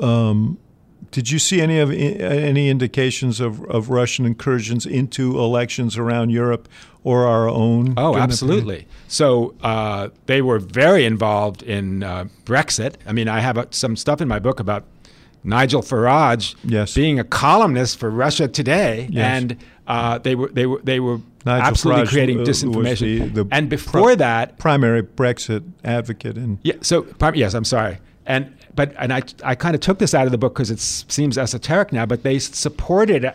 Um, 0.01 0.59
did 1.13 1.31
you 1.31 1.39
see 1.39 1.61
any 1.63 1.79
of 1.79 1.91
any 1.91 2.69
indications 2.69 3.41
of, 3.41 3.65
of 3.71 3.89
Russian 3.91 4.27
incursions 4.27 4.85
into 4.85 5.39
elections 5.39 5.97
around 5.97 6.31
Europe 6.31 6.69
or 7.05 7.25
our 7.27 7.49
own? 7.49 7.95
Oh, 7.97 8.17
absolutely. 8.17 8.87
So 9.09 9.55
uh, 9.63 10.09
they 10.27 10.43
were 10.43 10.59
very 10.59 11.05
involved 11.07 11.63
in 11.63 12.03
uh, 12.03 12.27
Brexit. 12.45 12.97
I 13.07 13.13
mean, 13.13 13.29
I 13.29 13.41
have 13.41 13.57
uh, 13.57 13.67
some 13.71 13.97
stuff 13.97 14.21
in 14.21 14.29
my 14.29 14.39
book 14.41 14.61
about 14.61 14.85
Nigel 15.45 15.81
Farage 15.81 16.57
Yes. 16.65 16.93
being 16.95 17.19
a 17.21 17.25
columnist 17.25 17.99
for 17.99 18.11
Russia 18.11 18.49
Today, 18.49 19.09
Yes. 19.11 19.25
and 19.43 19.57
uh, 19.87 20.19
they 20.19 20.35
were 20.35 20.49
they 20.49 20.67
were 20.67 20.81
they 20.83 21.01
were 21.01 21.19
Nigel 21.45 21.67
absolutely 21.67 22.03
Farage, 22.05 22.09
creating 22.11 22.41
uh, 22.41 22.45
disinformation. 22.45 23.33
the- 23.35 23.45
the 23.45 23.49
and 23.53 23.69
before 23.69 24.17
that, 24.17 24.59
primary 24.59 25.03
Brexit 25.03 25.63
advocate 25.85 26.37
and 26.37 26.59
yeah. 26.63 26.75
So 26.81 27.03
prim- 27.03 27.35
yes, 27.37 27.55
I'm 27.55 27.65
sorry. 27.65 27.99
And 28.27 28.53
but 28.75 28.93
and 28.99 29.13
I 29.13 29.23
I 29.45 29.55
kind 29.55 29.75
of 29.75 29.81
took 29.81 29.99
this 29.99 30.13
out 30.15 30.27
of 30.27 30.33
the 30.33 30.39
book 30.39 30.55
because 30.55 30.71
it 30.71 30.81
seems 30.81 31.39
esoteric 31.39 31.93
now. 31.93 32.05
But 32.07 32.23
they 32.25 32.39
supported 32.39 33.33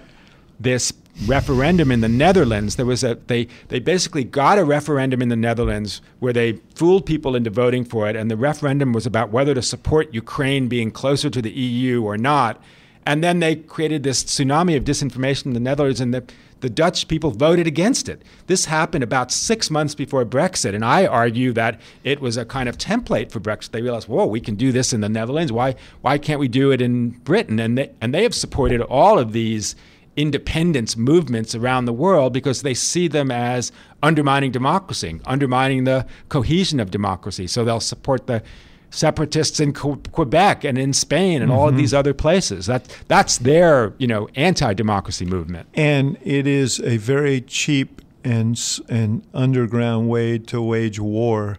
this 0.59 0.91
referendum 1.25 1.91
in 1.91 2.01
the 2.01 2.09
Netherlands. 2.09 2.75
There 2.75 2.85
was 2.85 3.03
a 3.03 3.15
they 3.27 3.47
they 3.69 3.79
basically 3.79 4.23
got 4.25 4.59
a 4.59 4.65
referendum 4.65 5.21
in 5.21 5.29
the 5.29 5.35
Netherlands 5.37 6.01
where 6.19 6.33
they 6.33 6.53
fooled 6.75 7.05
people 7.05 7.35
into 7.35 7.49
voting 7.49 7.85
for 7.85 8.09
it, 8.09 8.15
and 8.17 8.29
the 8.29 8.35
referendum 8.37 8.91
was 8.93 9.05
about 9.05 9.31
whether 9.31 9.53
to 9.53 9.61
support 9.61 10.13
Ukraine 10.13 10.67
being 10.67 10.91
closer 10.91 11.29
to 11.29 11.41
the 11.41 11.51
EU 11.51 12.03
or 12.03 12.17
not. 12.17 12.61
And 13.05 13.23
then 13.23 13.39
they 13.39 13.55
created 13.55 14.03
this 14.03 14.23
tsunami 14.23 14.77
of 14.77 14.83
disinformation 14.83 15.47
in 15.47 15.53
the 15.53 15.59
Netherlands, 15.59 15.99
and 15.99 16.13
the, 16.13 16.23
the 16.59 16.69
Dutch 16.69 17.07
people 17.07 17.31
voted 17.31 17.65
against 17.65 18.07
it. 18.07 18.21
This 18.47 18.65
happened 18.65 19.03
about 19.03 19.31
six 19.31 19.71
months 19.71 19.95
before 19.95 20.23
Brexit, 20.23 20.75
and 20.75 20.85
I 20.85 21.07
argue 21.07 21.51
that 21.53 21.81
it 22.03 22.21
was 22.21 22.37
a 22.37 22.45
kind 22.45 22.69
of 22.69 22.77
template 22.77 23.31
for 23.31 23.39
Brexit. 23.39 23.71
They 23.71 23.81
realized, 23.81 24.07
whoa, 24.07 24.27
we 24.27 24.39
can 24.39 24.55
do 24.55 24.71
this 24.71 24.93
in 24.93 25.01
the 25.01 25.09
Netherlands. 25.09 25.51
Why, 25.51 25.75
why 26.01 26.19
can't 26.19 26.39
we 26.39 26.47
do 26.47 26.71
it 26.71 26.81
in 26.81 27.09
Britain? 27.09 27.59
And 27.59 27.77
they, 27.77 27.91
and 27.99 28.13
they 28.13 28.23
have 28.23 28.35
supported 28.35 28.81
all 28.81 29.17
of 29.17 29.33
these 29.33 29.75
independence 30.15 30.97
movements 30.97 31.55
around 31.55 31.85
the 31.85 31.93
world 31.93 32.33
because 32.33 32.61
they 32.61 32.73
see 32.73 33.07
them 33.07 33.31
as 33.31 33.71
undermining 34.03 34.51
democracy, 34.51 35.19
undermining 35.25 35.85
the 35.85 36.05
cohesion 36.29 36.79
of 36.79 36.91
democracy. 36.91 37.47
So 37.47 37.63
they'll 37.63 37.79
support 37.79 38.27
the 38.27 38.43
separatists 38.91 39.59
in 39.59 39.73
Quebec 39.73 40.63
and 40.63 40.77
in 40.77 40.93
Spain 40.93 41.41
and 41.41 41.51
all 41.51 41.67
of 41.67 41.77
these 41.77 41.93
other 41.93 42.13
places. 42.13 42.65
That 42.67 42.87
that's 43.07 43.39
their 43.39 43.93
you 43.97 44.05
know 44.07 44.27
anti-democracy 44.35 45.25
movement. 45.25 45.67
and 45.73 46.17
it 46.23 46.45
is 46.45 46.79
a 46.81 46.97
very 46.97 47.41
cheap 47.41 48.01
and 48.23 48.59
and 48.89 49.23
underground 49.33 50.09
way 50.09 50.37
to 50.37 50.61
wage 50.61 50.99
war 50.99 51.57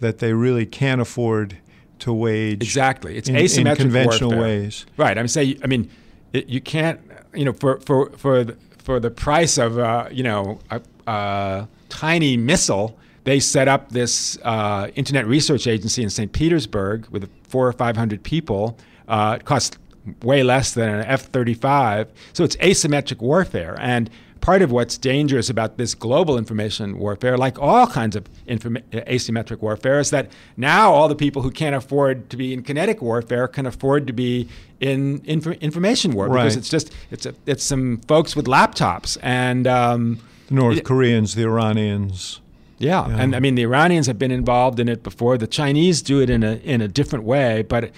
that 0.00 0.18
they 0.18 0.32
really 0.32 0.66
can't 0.66 1.00
afford 1.00 1.56
to 2.00 2.12
wage 2.12 2.62
Exactly, 2.62 3.16
it's 3.16 3.28
in, 3.28 3.36
in 3.36 3.44
asymmetric 3.46 3.76
conventional 3.76 4.30
warfare. 4.30 4.42
ways. 4.48 4.86
Right. 4.96 5.16
I'm 5.16 5.28
saying. 5.28 5.58
I 5.64 5.66
mean, 5.66 5.90
it, 6.32 6.48
you 6.48 6.60
can't. 6.60 7.00
You 7.34 7.46
know, 7.46 7.52
for 7.54 7.80
for 7.80 8.10
for 8.10 8.44
the, 8.44 8.56
for 8.78 9.00
the 9.00 9.10
price 9.10 9.56
of 9.58 9.78
uh, 9.78 10.08
you 10.12 10.22
know 10.22 10.60
a, 10.70 10.80
a 11.06 11.66
tiny 11.88 12.36
missile, 12.36 12.98
they 13.24 13.40
set 13.40 13.68
up 13.68 13.90
this 13.90 14.38
uh, 14.42 14.88
internet 14.94 15.26
research 15.26 15.66
agency 15.66 16.02
in 16.02 16.10
St. 16.10 16.32
Petersburg 16.32 17.08
with 17.08 17.30
four 17.44 17.66
or 17.66 17.72
five 17.72 17.96
hundred 17.96 18.22
people. 18.22 18.78
Uh, 19.08 19.38
it 19.40 19.44
cost 19.44 19.78
way 20.22 20.42
less 20.42 20.72
than 20.74 20.88
an 20.90 21.04
F 21.06 21.22
35. 21.26 22.12
So 22.34 22.44
it's 22.44 22.56
asymmetric 22.56 23.20
warfare. 23.22 23.74
And 23.80 24.10
part 24.42 24.60
of 24.60 24.70
what's 24.70 24.98
dangerous 24.98 25.48
about 25.48 25.78
this 25.78 25.94
global 25.94 26.36
information 26.36 26.98
warfare, 26.98 27.38
like 27.38 27.58
all 27.58 27.86
kinds 27.86 28.14
of 28.14 28.24
informa- 28.46 28.82
asymmetric 29.06 29.62
warfare, 29.62 29.98
is 30.00 30.10
that 30.10 30.30
now 30.58 30.92
all 30.92 31.08
the 31.08 31.14
people 31.16 31.40
who 31.40 31.50
can't 31.50 31.74
afford 31.74 32.28
to 32.28 32.36
be 32.36 32.52
in 32.52 32.62
kinetic 32.62 33.00
warfare 33.00 33.48
can 33.48 33.64
afford 33.64 34.06
to 34.06 34.12
be 34.12 34.46
in 34.80 35.22
inf- 35.24 35.46
information 35.62 36.12
war 36.12 36.28
Right. 36.28 36.42
because 36.42 36.56
it's 36.56 36.68
just 36.68 36.92
it's 37.10 37.24
a, 37.24 37.34
it's 37.46 37.64
some 37.64 37.98
folks 38.06 38.36
with 38.36 38.44
laptops 38.46 39.16
and. 39.22 39.66
Um, 39.66 40.18
The 40.48 40.54
North 40.54 40.76
it- 40.78 40.84
Koreans, 40.84 41.34
the 41.34 41.44
Iranians. 41.44 42.40
Yeah. 42.78 43.08
Yeah. 43.08 43.16
and 43.18 43.34
I 43.36 43.40
mean 43.40 43.54
the 43.54 43.62
Iranians 43.62 44.06
have 44.06 44.18
been 44.18 44.30
involved 44.30 44.80
in 44.80 44.88
it 44.88 45.02
before. 45.02 45.38
The 45.38 45.46
Chinese 45.46 46.02
do 46.02 46.20
it 46.20 46.30
in 46.30 46.42
a 46.42 46.54
in 46.56 46.80
a 46.80 46.88
different 46.88 47.24
way, 47.24 47.62
but 47.62 47.90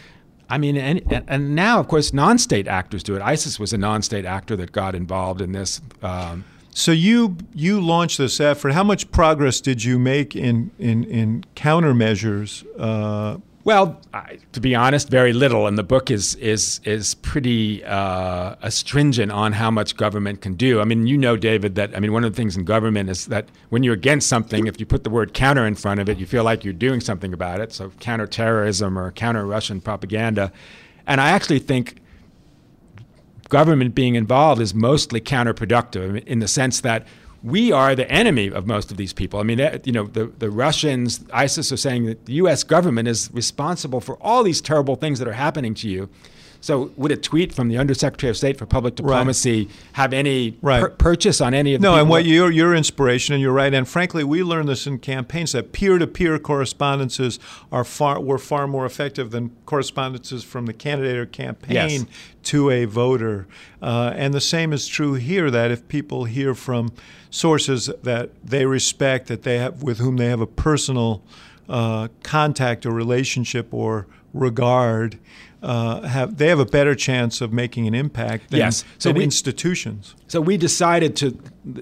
I 0.49 0.59
mean, 0.59 0.77
and, 0.77 1.25
and 1.27 1.55
now 1.57 1.81
of 1.81 1.89
course 1.89 2.13
non-state 2.13 2.69
actors 2.69 3.03
do 3.03 3.17
it. 3.17 3.23
ISIS 3.23 3.59
was 3.59 3.73
a 3.73 3.79
non-state 3.79 4.25
actor 4.25 4.55
that 4.57 4.71
got 4.71 4.95
involved 4.95 5.41
in 5.41 5.53
this. 5.53 5.81
Um, 6.03 6.45
So 6.71 6.93
you 6.93 7.37
you 7.55 7.81
launched 7.81 8.19
this 8.19 8.39
effort. 8.39 8.73
How 8.75 8.85
much 8.85 9.11
progress 9.11 9.61
did 9.63 9.83
you 9.83 9.99
make 9.99 10.37
in 10.37 10.71
in, 10.79 11.05
in 11.05 11.45
countermeasures? 11.57 12.65
Uh, 12.79 13.39
well, 13.67 14.01
I, 14.15 14.39
to 14.53 14.61
be 14.61 14.77
honest, 14.77 15.09
very 15.09 15.33
little, 15.33 15.67
and 15.67 15.77
the 15.77 15.83
book 15.83 16.09
is 16.09 16.37
is 16.37 16.81
is 16.85 17.17
pretty 17.17 17.85
uh, 17.85 18.55
astringent 18.63 19.33
on 19.33 19.55
how 19.55 19.73
much 19.73 19.97
government 19.97 20.41
can 20.41 20.55
do. 20.55 20.81
I 20.81 20.85
mean, 20.85 21.09
you 21.09 21.19
know, 21.19 21.37
David, 21.37 21.75
that 21.75 21.95
I 21.97 21.99
mean, 21.99 22.13
one 22.13 22.23
of 22.23 22.33
the 22.33 22.37
things 22.37 22.57
in 22.57 22.63
government 22.63 23.11
is 23.11 23.27
that 23.27 23.49
when 23.71 23.83
you're 23.83 23.95
against 23.95 24.29
something, 24.29 24.69
if 24.69 24.79
you 24.79 24.87
put 24.87 25.03
the 25.03 25.11
word 25.11 25.35
counter 25.35 25.67
in 25.67 25.75
front 25.75 25.99
of 25.99 26.09
it, 26.09 26.17
you 26.19 26.27
feel 26.27 26.45
like 26.45 26.63
you're 26.63 26.75
doing 26.75 27.01
something 27.01 27.33
about 27.35 27.61
it. 27.61 27.73
So, 27.73 27.91
counterterrorism 27.99 28.97
or 28.97 29.11
counter 29.11 29.45
Russian 29.45 29.81
propaganda, 29.81 30.53
and 31.05 31.21
I 31.21 31.31
actually 31.31 31.59
think 31.59 32.01
government 33.49 33.97
being 33.97 34.15
involved 34.15 34.61
is 34.61 34.75
mostly 34.75 35.21
counterproductive 35.21 36.25
in 36.25 36.39
the 36.39 36.47
sense 36.47 36.83
that 36.83 37.05
we 37.47 37.71
are 37.71 37.95
the 37.95 38.11
enemy 38.11 38.51
of 38.51 38.67
most 38.67 38.91
of 38.91 38.97
these 38.97 39.13
people. 39.13 39.39
I 39.39 39.45
mean, 39.45 39.61
you 39.85 39.93
know, 39.93 40.09
the, 40.09 40.27
the 40.27 40.51
Russians, 40.51 41.25
ISIS 41.33 41.71
are 41.71 41.77
saying 41.77 42.07
that 42.07 42.27
the 42.27 42.33
U.S. 42.35 42.65
government 42.65 43.07
is 43.07 43.31
responsible 43.33 44.01
for 44.01 44.17
all 44.21 44.43
these 44.43 44.61
terrible 44.61 44.97
things 44.97 45.21
that 45.21 45.29
are 45.29 45.33
happening 45.33 45.73
to 45.75 45.89
you. 45.89 46.09
So, 46.61 46.91
would 46.97 47.13
a 47.13 47.17
tweet 47.17 47.53
from 47.53 47.69
the 47.69 47.79
Undersecretary 47.79 48.31
of 48.31 48.37
State 48.37 48.57
for 48.59 48.67
Public 48.67 48.95
Diplomacy 48.97 49.69
have 49.93 50.13
any 50.13 50.57
Right. 50.63 50.81
pur- 50.81 50.91
purchase 50.91 51.41
on 51.41 51.55
any 51.55 51.75
of 51.75 51.81
the 51.81 51.89
no, 51.89 51.95
and 51.97 52.09
what 52.09 52.25
your 52.25 52.51
your 52.51 52.75
inspiration, 52.75 53.35
and 53.35 53.43
you're 53.43 53.53
right. 53.53 53.73
And 53.73 53.87
frankly, 53.87 54.25
we 54.25 54.43
learned 54.43 54.69
this 54.69 54.87
in 54.87 54.99
campaigns 54.99 55.53
that 55.53 55.73
peer-to-peer 55.73 56.39
correspondences 56.39 57.39
are 57.71 57.85
far 57.85 58.21
were 58.21 58.39
far 58.39 58.67
more 58.67 58.85
effective 58.87 59.31
than 59.31 59.51
correspondences 59.67 60.43
from 60.45 60.67
the 60.67 60.73
candidate 60.73 61.17
or 61.17 61.27
campaign 61.27 61.75
Yes. 61.75 62.05
to 62.45 62.71
a 62.71 62.85
voter. 62.85 63.47
Uh, 63.83 64.13
and 64.17 64.35
the 64.35 64.41
same 64.41 64.73
is 64.73 64.87
true 64.87 65.15
here. 65.15 65.51
That 65.51 65.71
if 65.71 65.87
people 65.89 66.25
hear 66.25 66.55
from 66.55 66.93
sources 67.31 67.91
that 68.03 68.31
they 68.45 68.65
respect, 68.67 69.27
that 69.29 69.43
they 69.43 69.59
have 69.59 69.83
with 69.83 69.99
whom 69.99 70.17
they 70.17 70.27
have 70.27 70.41
a 70.41 70.47
personal 70.47 71.23
uh, 71.69 72.07
contact 72.23 72.87
or 72.87 72.93
relationship 72.93 73.67
or 73.73 74.07
regard. 74.33 75.19
Uh, 75.63 76.03
have 76.03 76.37
they 76.37 76.49
have 76.49 76.59
a 76.61 76.67
better 76.67 76.95
chance 76.95 77.41
of 77.41 77.53
making 77.53 77.87
an 77.89 77.95
impact 77.95 78.51
than, 78.51 78.61
Yes. 78.61 78.85
So 78.99 79.09
than 79.09 79.19
we- 79.19 79.25
institutions? 79.25 80.15
So 80.29 80.41
we 80.41 80.57
decided 80.57 81.17
to, 81.17 81.37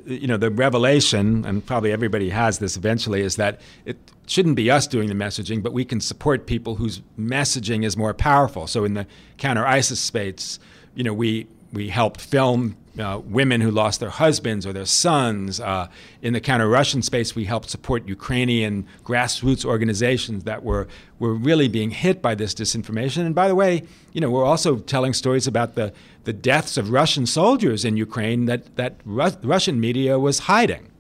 you 0.07 0.27
know, 0.27 0.37
the 0.37 0.51
revelation, 0.51 1.45
and 1.45 1.65
probably 1.65 1.91
everybody 1.93 2.31
has 2.31 2.59
this 2.59 2.77
eventually, 2.77 3.21
is 3.21 3.37
that 3.37 3.61
it 3.85 3.97
shouldn't 4.27 4.57
be 4.57 4.71
us 4.71 4.87
doing 4.87 5.09
the 5.09 5.15
messaging, 5.15 5.63
but 5.63 5.73
we 5.73 5.85
can 5.85 6.01
support 6.01 6.47
people 6.47 6.77
whose 6.77 7.03
messaging 7.19 7.85
is 7.85 7.97
more 7.97 8.15
powerful. 8.15 8.67
So 8.67 8.85
in 8.85 8.95
the 8.95 9.07
counter 9.39 9.67
ISIS 9.67 9.99
space, 10.01 10.59
you 10.95 11.03
know, 11.05 11.13
we 11.13 11.47
we 11.73 11.89
helped 11.89 12.21
film 12.21 12.77
uh, 12.99 13.21
women 13.25 13.61
who 13.61 13.71
lost 13.71 14.01
their 14.01 14.11
husbands 14.11 14.67
or 14.67 14.73
their 14.73 14.87
sons. 14.87 15.61
Uh, 15.61 15.89
in 16.23 16.33
the 16.33 16.41
counter 16.41 16.69
Russian 16.69 17.03
space, 17.03 17.35
we 17.35 17.45
helped 17.45 17.69
support 17.71 18.07
Ukrainian 18.07 18.87
grassroots 19.03 19.65
organizations 19.65 20.45
that 20.45 20.63
were 20.63 20.87
were 21.19 21.35
really 21.35 21.69
being 21.69 21.91
hit 21.91 22.21
by 22.21 22.35
this 22.35 22.55
disinformation. 22.55 23.25
And 23.25 23.35
by 23.35 23.49
the 23.49 23.55
way, 23.55 23.83
you 24.13 24.21
know, 24.21 24.31
we're 24.31 24.45
also 24.45 24.79
telling 24.79 25.13
stories 25.13 25.47
about 25.47 25.75
the 25.75 25.93
the 26.25 26.33
deaths 26.33 26.77
of 26.77 26.91
Russian 26.91 27.27
soldiers 27.27 27.85
in 27.85 27.97
Ukraine 27.97 28.47
that 28.47 28.77
that 28.77 28.97
Ru- 29.05 29.39
Russian 29.43 29.81
media 29.81 30.19
was 30.19 30.41
hiding. 30.41 30.91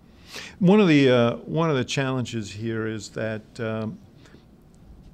One 0.59 0.81
of 0.81 0.89
the 0.89 1.11
uh, 1.11 1.37
one 1.37 1.71
of 1.71 1.77
the 1.77 1.85
challenges 1.85 2.53
here 2.53 2.87
is 2.87 3.11
that 3.11 3.43
um, 3.61 3.99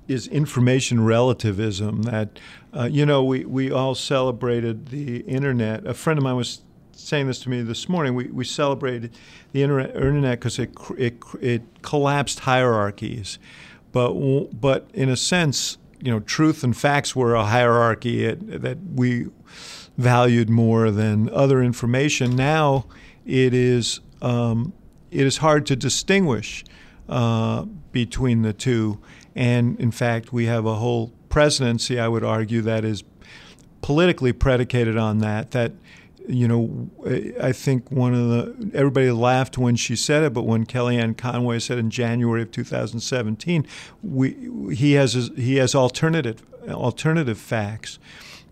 is 0.09 0.27
information 0.29 1.05
relativism. 1.05 2.03
That 2.03 2.39
uh, 2.75 2.89
you 2.91 3.07
know 3.07 3.23
we, 3.23 3.45
we 3.45 3.71
all 3.71 3.95
celebrated 3.95 4.89
the 4.89 5.19
internet. 5.21 5.87
A 5.87 5.95
friend 5.95 6.19
of 6.19 6.25
mine 6.25 6.37
was 6.37 6.63
saying 7.01 7.27
this 7.27 7.41
to 7.41 7.51
me 7.51 7.63
this 7.63 7.89
morning. 7.89 8.15
We, 8.15 8.27
we 8.27 8.45
celebrated 8.45 9.17
the 9.53 9.63
internet 9.63 10.39
because 10.39 10.59
it, 10.59 10.71
it 10.99 11.17
it 11.41 11.63
collapsed 11.83 12.41
hierarchies, 12.41 13.39
but 13.93 14.13
but 14.61 14.89
in 14.95 15.09
a 15.09 15.17
sense, 15.17 15.79
you 16.01 16.11
know, 16.11 16.21
truth 16.21 16.65
and 16.65 16.77
facts 16.77 17.15
were 17.15 17.35
a 17.35 17.45
hierarchy 17.45 18.25
it, 18.25 18.63
that 18.63 18.79
we 18.95 19.29
valued 19.99 20.49
more 20.49 20.91
than 20.91 21.29
other 21.31 21.63
information. 21.63 22.37
Now 22.37 22.87
it 23.27 23.53
is 23.55 24.01
um, 24.23 24.73
it 25.11 25.27
is 25.27 25.39
hard 25.39 25.67
to 25.67 25.77
distinguish 25.77 26.65
uh, 27.09 27.65
between 27.93 28.43
the 28.43 28.53
two, 28.53 29.01
and 29.35 29.79
in 29.81 29.91
fact, 29.91 30.33
we 30.33 30.47
have 30.47 30.67
a 30.67 30.77
whole 30.77 31.13
presidency. 31.29 31.99
I 31.99 32.09
would 32.09 32.25
argue 32.25 32.61
that 32.63 32.85
is 32.85 33.05
politically 33.83 34.33
predicated 34.33 34.97
on 34.97 35.19
that. 35.19 35.53
That 35.53 35.73
you 36.31 36.47
know, 36.49 36.89
I 37.43 37.53
think 37.53 37.91
one 37.91 38.15
of 38.15 38.29
the 38.29 38.71
everybody 38.75 39.11
laughed 39.11 39.59
when 39.59 39.77
she 39.77 39.97
said 39.97 40.23
it, 40.23 40.33
but 40.33 40.43
when 40.43 40.65
Kellyanne 40.67 41.17
Conway 41.17 41.59
said 41.59 41.79
in 41.79 41.91
January 41.91 42.43
of 42.43 42.51
2017, 42.53 43.67
we 44.03 44.75
he 44.75 44.93
has 44.93 45.31
he 45.37 45.57
has 45.57 45.75
alternative 45.75 46.43
alternative 46.69 47.39
facts. 47.39 47.99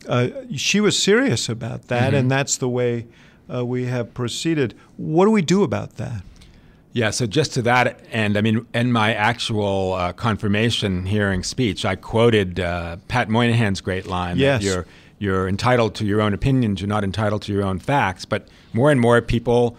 Uh, 0.09 0.29
she 0.57 0.81
was 0.81 1.01
serious 1.01 1.49
about 1.49 1.89
that, 1.89 2.15
and 2.15 2.31
that's 2.31 2.57
the 2.57 2.69
way 2.69 3.07
uh, 3.53 3.65
we 3.65 3.85
have 3.87 4.15
proceeded. 4.15 4.75
What 4.97 5.25
do 5.27 5.31
we 5.31 5.43
do 5.43 5.63
about 5.63 5.97
that? 5.97 6.23
Yeah, 6.93 7.11
so 7.11 7.27
just 7.27 7.53
to 7.55 7.63
that 7.63 8.01
end, 8.11 8.37
I 8.39 8.41
mean, 8.41 8.67
in 8.73 8.93
my 8.93 9.13
actual 9.15 9.93
uh, 9.93 10.13
confirmation 10.15 11.05
hearing 11.05 11.43
speech, 11.43 11.85
I 11.85 11.95
quoted 11.97 12.59
uh, 12.59 12.97
Pat 13.09 13.29
Moynihan's 13.29 13.81
great 13.83 14.07
line 14.07 14.37
Yes. 14.39 14.63
that 14.63 14.67
you're 14.67 14.87
you're 15.19 15.49
entitled 15.49 15.95
to 15.97 16.05
your 16.05 16.21
own 16.21 16.33
opinions, 16.35 16.81
you're 16.81 16.89
not 16.89 17.05
entitled 17.05 17.43
to 17.43 17.53
your 17.53 17.65
own 17.65 17.79
facts. 17.79 18.25
But 18.25 18.47
more 18.73 18.91
and 18.91 19.01
more 19.01 19.21
people 19.21 19.77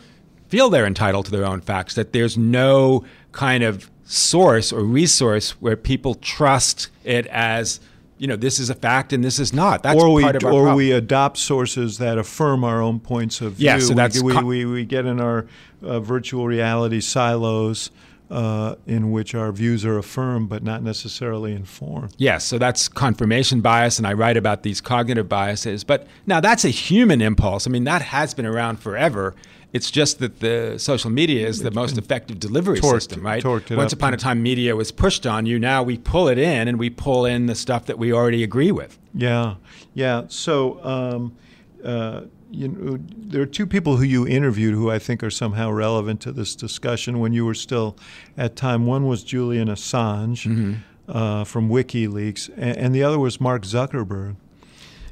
feel 0.47 0.69
they're 0.69 0.85
entitled 0.85 1.25
to 1.25 1.31
their 1.31 1.45
own 1.45 1.61
facts. 1.61 1.95
That 1.95 2.13
there's 2.13 2.37
no 2.37 3.03
kind 3.31 3.63
of 3.63 3.89
source 4.05 4.73
or 4.73 4.81
resource 4.83 5.51
where 5.61 5.75
people 5.75 6.15
trust 6.15 6.89
it 7.03 7.27
as 7.27 7.79
you 8.17 8.27
know 8.27 8.35
this 8.35 8.59
is 8.59 8.69
a 8.69 8.75
fact 8.75 9.13
and 9.13 9.23
this 9.23 9.39
is 9.39 9.53
not. 9.53 9.81
That's 9.83 10.01
or 10.01 10.11
we 10.13 10.23
part 10.23 10.35
of 10.35 10.43
our 10.43 10.51
or 10.51 10.61
problem. 10.63 10.75
we 10.75 10.91
adopt 10.91 11.37
sources 11.37 11.99
that 11.99 12.17
affirm 12.17 12.63
our 12.65 12.81
own 12.81 12.99
points 12.99 13.39
of 13.39 13.53
view. 13.53 13.67
Yeah, 13.67 13.79
so 13.79 13.89
We- 13.89 13.95
that's 13.95 14.21
we, 14.21 14.33
co- 14.33 14.41
we, 14.45 14.65
we 14.65 14.83
get 14.85 15.05
in 15.05 15.21
our 15.21 15.45
uh, 15.81 16.01
virtual 16.01 16.45
reality 16.45 16.99
silos 16.99 17.91
uh, 18.29 18.75
in 18.85 19.11
which 19.11 19.33
our 19.33 19.51
views 19.51 19.83
are 19.85 19.97
affirmed 19.97 20.49
but 20.49 20.63
not 20.63 20.83
necessarily 20.83 21.53
informed. 21.53 22.13
Yes, 22.17 22.43
so 22.43 22.57
that's 22.57 22.87
confirmation 22.87 23.61
bias, 23.61 23.97
and 23.97 24.05
I 24.05 24.13
write 24.13 24.37
about 24.37 24.63
these 24.63 24.81
cognitive 24.81 25.27
biases. 25.27 25.83
But 25.83 26.07
now 26.27 26.39
that's 26.39 26.65
a 26.65 26.69
human 26.69 27.21
impulse. 27.21 27.67
I 27.67 27.69
mean, 27.71 27.85
that 27.85 28.01
has 28.01 28.33
been 28.33 28.45
around 28.45 28.79
forever. 28.79 29.35
It's 29.71 29.91
just 29.91 30.17
that 30.19 30.39
the 30.39 30.79
social 30.79 31.11
media 31.11 31.47
is 31.47 31.61
the 31.61 31.69
most 31.69 31.97
effective 31.97 32.39
delivery 32.39 32.79
torqued- 32.79 33.01
system, 33.01 33.23
right? 33.23 33.43
Once 33.43 33.93
up. 33.93 33.99
upon 33.99 34.15
a 34.15 34.17
time, 34.17 34.41
media 34.41 34.75
was 34.75 34.91
pushed 34.91 35.27
on 35.27 35.45
you. 35.45 35.59
Now 35.59 35.83
we 35.83 35.97
pull 35.97 36.27
it 36.27 36.39
in, 36.39 36.67
and 36.67 36.79
we 36.79 36.89
pull 36.89 37.25
in 37.25 37.45
the 37.45 37.53
stuff 37.55 37.85
that 37.85 37.99
we 37.99 38.11
already 38.11 38.43
agree 38.43 38.71
with. 38.71 38.97
Yeah, 39.13 39.55
yeah. 39.93 40.23
So, 40.27 40.83
um, 40.83 41.35
uh, 41.83 42.21
you 42.51 42.67
know, 42.67 42.99
there 43.09 43.41
are 43.41 43.45
two 43.45 43.67
people 43.67 43.97
who 43.97 44.03
you 44.03 44.27
interviewed 44.27 44.73
who 44.73 44.89
I 44.89 44.99
think 44.99 45.23
are 45.23 45.29
somehow 45.29 45.71
relevant 45.71 46.21
to 46.21 46.31
this 46.31 46.55
discussion 46.55 47.19
when 47.19 47.33
you 47.33 47.45
were 47.45 47.53
still 47.53 47.95
at 48.37 48.55
time. 48.55 48.85
One 48.85 49.07
was 49.07 49.23
Julian 49.23 49.67
Assange 49.67 50.79
uh, 51.07 51.43
from 51.43 51.69
WikiLeaks, 51.69 52.49
and, 52.55 52.77
and 52.77 52.95
the 52.95 53.03
other 53.03 53.19
was 53.19 53.39
Mark 53.39 53.63
Zuckerberg. 53.63 54.35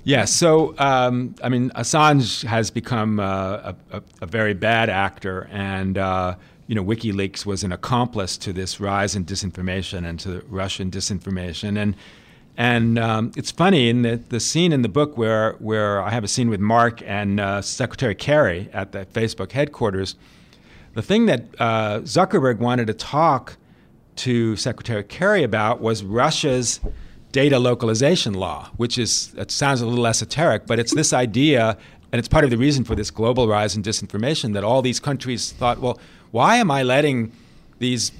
Yeah, 0.03 0.25
so 0.25 0.73
um, 0.77 1.35
I 1.43 1.49
mean, 1.49 1.69
Assange 1.71 2.45
has 2.45 2.71
become 2.71 3.19
uh, 3.19 3.25
a, 3.25 3.75
a, 3.91 4.03
a 4.21 4.25
very 4.25 4.53
bad 4.53 4.89
actor, 4.89 5.49
and 5.51 5.97
uh, 5.97 6.35
you 6.67 6.75
know, 6.75 6.83
WikiLeaks 6.83 7.45
was 7.45 7.63
an 7.63 7.71
accomplice 7.71 8.37
to 8.37 8.53
this 8.53 8.79
rise 8.79 9.15
in 9.15 9.25
disinformation 9.25 10.05
and 10.07 10.19
to 10.21 10.43
Russian 10.47 10.89
disinformation, 10.89 11.77
and 11.77 11.95
and 12.57 12.97
um, 12.97 13.31
it's 13.37 13.51
funny 13.51 13.87
in 13.87 14.01
the, 14.01 14.17
the 14.29 14.39
scene 14.39 14.73
in 14.73 14.81
the 14.81 14.89
book 14.89 15.17
where 15.17 15.53
where 15.59 16.01
I 16.01 16.09
have 16.09 16.23
a 16.23 16.27
scene 16.27 16.49
with 16.49 16.59
Mark 16.59 17.01
and 17.05 17.39
uh, 17.39 17.61
Secretary 17.61 18.15
Kerry 18.15 18.69
at 18.73 18.91
the 18.91 19.05
Facebook 19.05 19.51
headquarters. 19.51 20.15
The 20.93 21.03
thing 21.03 21.27
that 21.27 21.45
uh, 21.59 21.99
Zuckerberg 21.99 22.57
wanted 22.57 22.87
to 22.87 22.93
talk 22.93 23.57
to 24.17 24.55
Secretary 24.55 25.03
Kerry 25.03 25.43
about 25.43 25.79
was 25.79 26.03
Russia's 26.03 26.79
data 27.31 27.59
localization 27.59 28.33
law, 28.33 28.71
which 28.77 28.97
is, 28.97 29.33
it 29.37 29.51
sounds 29.51 29.81
a 29.81 29.85
little 29.85 30.07
esoteric, 30.07 30.65
but 30.65 30.79
it's 30.79 30.95
this 30.95 31.13
idea, 31.13 31.77
and 32.11 32.17
it's 32.17 32.27
part 32.27 32.43
of 32.43 32.49
the 32.49 32.57
reason 32.57 32.83
for 32.83 32.95
this 32.95 33.11
global 33.11 33.47
rise 33.47 33.75
in 33.75 33.83
disinformation, 33.83 34.53
that 34.53 34.63
all 34.63 34.81
these 34.81 34.99
countries 34.99 35.51
thought, 35.51 35.79
well, 35.79 35.99
why 36.31 36.55
am 36.55 36.71
I 36.71 36.81
letting 36.81 37.31
these 37.77 38.11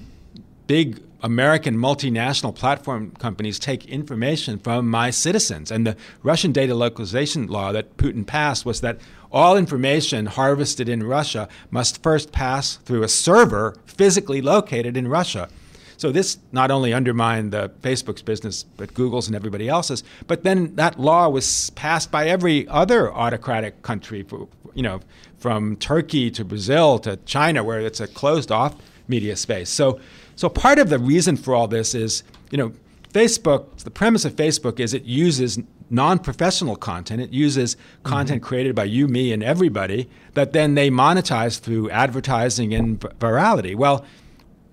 big 0.68 1.02
American 1.28 1.78
multinational 1.78 2.55
platform 2.55 3.11
companies 3.19 3.59
take 3.59 3.86
information 3.86 4.57
from 4.57 4.89
my 4.89 5.09
citizens. 5.09 5.71
And 5.71 5.86
the 5.86 5.97
Russian 6.23 6.53
data 6.53 6.73
localization 6.73 7.47
law 7.47 7.73
that 7.73 7.97
Putin 7.97 8.25
passed 8.25 8.65
was 8.65 8.80
that 8.80 8.97
all 9.30 9.57
information 9.57 10.28
harvested 10.28 10.88
in 10.88 11.03
Russia 11.03 11.49
must 11.69 12.01
first 12.01 12.32
pass 12.32 12.78
through 12.78 13.03
a 13.03 13.09
server 13.09 13.75
physically 13.86 14.41
located 14.41 14.95
in 14.95 15.09
Russia. 15.09 15.49
So 15.97 16.13
this 16.13 16.38
not 16.53 16.71
only 16.71 16.93
undermined 16.93 17.51
the 17.51 17.71
Facebook's 17.82 18.21
business, 18.21 18.63
but 18.78 18.93
Google's 18.93 19.28
and 19.28 19.36
everybody 19.36 19.67
else's. 19.67 20.05
But 20.28 20.43
then 20.43 20.75
that 20.75 20.97
law 20.97 21.28
was 21.28 21.71
passed 21.71 22.09
by 22.09 22.28
every 22.28 22.65
other 22.69 23.13
autocratic 23.13 23.82
country, 23.82 24.25
you 24.75 24.84
know, 24.84 25.01
from 25.39 25.75
Turkey 25.75 26.32
to 26.32 26.45
Brazil 26.45 26.99
to 26.99 27.17
China, 27.25 27.65
where 27.65 27.82
it's 27.82 27.99
a 27.99 28.07
closed-off 28.07 28.78
media 29.09 29.36
space. 29.36 29.69
So 29.69 29.99
so 30.38 30.48
part 30.50 30.78
of 30.78 30.90
the 30.90 31.00
reason 31.00 31.36
for 31.36 31.54
all 31.56 31.68
this 31.68 31.94
is, 31.94 32.24
you 32.52 32.58
know, 32.58 32.72
Facebook, 33.12 33.76
the 33.84 33.90
premise 33.90 34.24
of 34.24 34.36
Facebook 34.36 34.80
is 34.80 34.94
it 34.94 35.04
uses 35.04 35.60
non-professional 35.90 36.76
content. 36.76 37.22
It 37.22 37.34
uses 37.34 37.76
content 38.04 38.42
mm-hmm. 38.42 38.48
created 38.48 38.76
by 38.76 38.84
you, 38.84 39.08
me, 39.08 39.34
and 39.34 39.42
everybody 39.42 40.08
that 40.36 40.54
then 40.54 40.76
they 40.76 40.92
monetize 40.92 41.60
through 41.60 41.90
advertising 41.90 42.74
and 42.76 43.00
virality. 43.00 43.76
Well, 43.76 44.06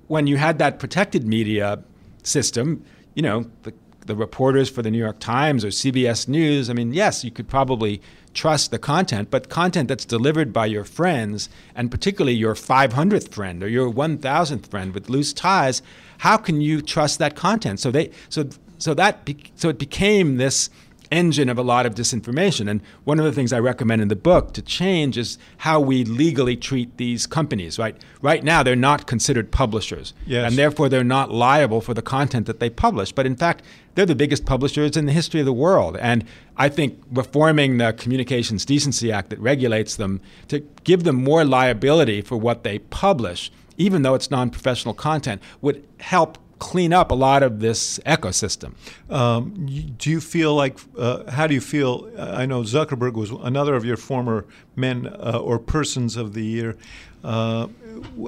when 0.08 0.26
you 0.26 0.36
had 0.36 0.58
that 0.58 0.78
protected 0.78 1.26
media 1.26 1.82
system, 2.22 2.84
you 3.14 3.22
know, 3.22 3.46
the, 3.62 3.72
the 4.04 4.14
reporters 4.14 4.68
for 4.68 4.82
the 4.82 4.90
New 4.90 4.98
York 4.98 5.18
Times 5.18 5.64
or 5.64 5.68
CBS 5.68 6.28
News, 6.28 6.68
I 6.68 6.74
mean, 6.74 6.92
yes, 6.92 7.24
you 7.24 7.30
could 7.30 7.48
probably 7.48 8.02
trust 8.34 8.70
the 8.70 8.78
content, 8.78 9.30
but 9.30 9.48
content 9.48 9.88
that's 9.88 10.04
delivered 10.04 10.52
by 10.52 10.66
your 10.66 10.84
friends, 10.84 11.48
and 11.74 11.90
particularly 11.90 12.34
your 12.34 12.54
500th 12.54 13.32
friend 13.32 13.62
or 13.62 13.68
your 13.68 13.90
1,000th 13.90 14.68
friend 14.68 14.92
with 14.92 15.08
loose 15.08 15.32
ties, 15.32 15.82
how 16.18 16.36
can 16.36 16.60
you 16.60 16.82
trust 16.82 17.18
that 17.18 17.36
content? 17.36 17.80
So 17.80 17.90
they, 17.90 18.10
so 18.28 18.48
so 18.78 18.92
that, 18.94 19.30
so 19.54 19.68
it 19.68 19.78
became 19.78 20.36
this 20.36 20.68
engine 21.14 21.48
of 21.48 21.56
a 21.56 21.62
lot 21.62 21.86
of 21.86 21.94
disinformation. 21.94 22.68
And 22.68 22.82
one 23.04 23.18
of 23.18 23.24
the 23.24 23.32
things 23.32 23.52
I 23.52 23.60
recommend 23.60 24.02
in 24.02 24.08
the 24.08 24.16
book 24.16 24.52
to 24.54 24.62
change 24.62 25.16
is 25.16 25.38
how 25.58 25.80
we 25.80 26.04
legally 26.04 26.56
treat 26.56 26.96
these 26.96 27.26
companies, 27.26 27.78
right? 27.78 27.96
Right 28.20 28.42
now, 28.42 28.62
they're 28.62 28.76
not 28.76 29.06
considered 29.06 29.52
publishers. 29.52 30.12
Yes. 30.26 30.48
And 30.48 30.58
therefore, 30.58 30.88
they're 30.88 31.04
not 31.04 31.30
liable 31.30 31.80
for 31.80 31.94
the 31.94 32.02
content 32.02 32.46
that 32.46 32.58
they 32.58 32.68
publish. 32.68 33.12
But 33.12 33.26
in 33.26 33.36
fact, 33.36 33.62
they're 33.94 34.04
the 34.04 34.16
biggest 34.16 34.44
publishers 34.44 34.96
in 34.96 35.06
the 35.06 35.12
history 35.12 35.40
of 35.40 35.46
the 35.46 35.52
world. 35.52 35.96
And 35.96 36.24
I 36.56 36.68
think 36.68 37.00
reforming 37.10 37.78
the 37.78 37.92
Communications 37.92 38.64
Decency 38.64 39.12
Act 39.12 39.30
that 39.30 39.38
regulates 39.38 39.96
them 39.96 40.20
to 40.48 40.60
give 40.82 41.04
them 41.04 41.16
more 41.16 41.44
liability 41.44 42.20
for 42.22 42.36
what 42.36 42.64
they 42.64 42.80
publish, 42.80 43.52
even 43.76 44.02
though 44.02 44.14
it's 44.14 44.30
non 44.30 44.50
professional 44.50 44.94
content, 44.94 45.40
would 45.60 45.86
help 46.00 46.38
clean 46.58 46.92
up 46.92 47.10
a 47.10 47.14
lot 47.14 47.42
of 47.42 47.60
this 47.60 47.98
ecosystem. 48.00 48.74
Um, 49.10 49.66
do 49.98 50.10
you 50.10 50.20
feel 50.20 50.54
like, 50.54 50.78
uh, 50.98 51.30
how 51.30 51.46
do 51.46 51.54
you 51.54 51.60
feel? 51.60 52.10
I 52.18 52.46
know 52.46 52.62
Zuckerberg 52.62 53.14
was 53.14 53.30
another 53.30 53.74
of 53.74 53.84
your 53.84 53.96
former 53.96 54.46
men 54.76 55.06
uh, 55.06 55.38
or 55.38 55.58
persons 55.58 56.16
of 56.16 56.34
the 56.34 56.44
year. 56.44 56.76
Uh, 57.22 57.68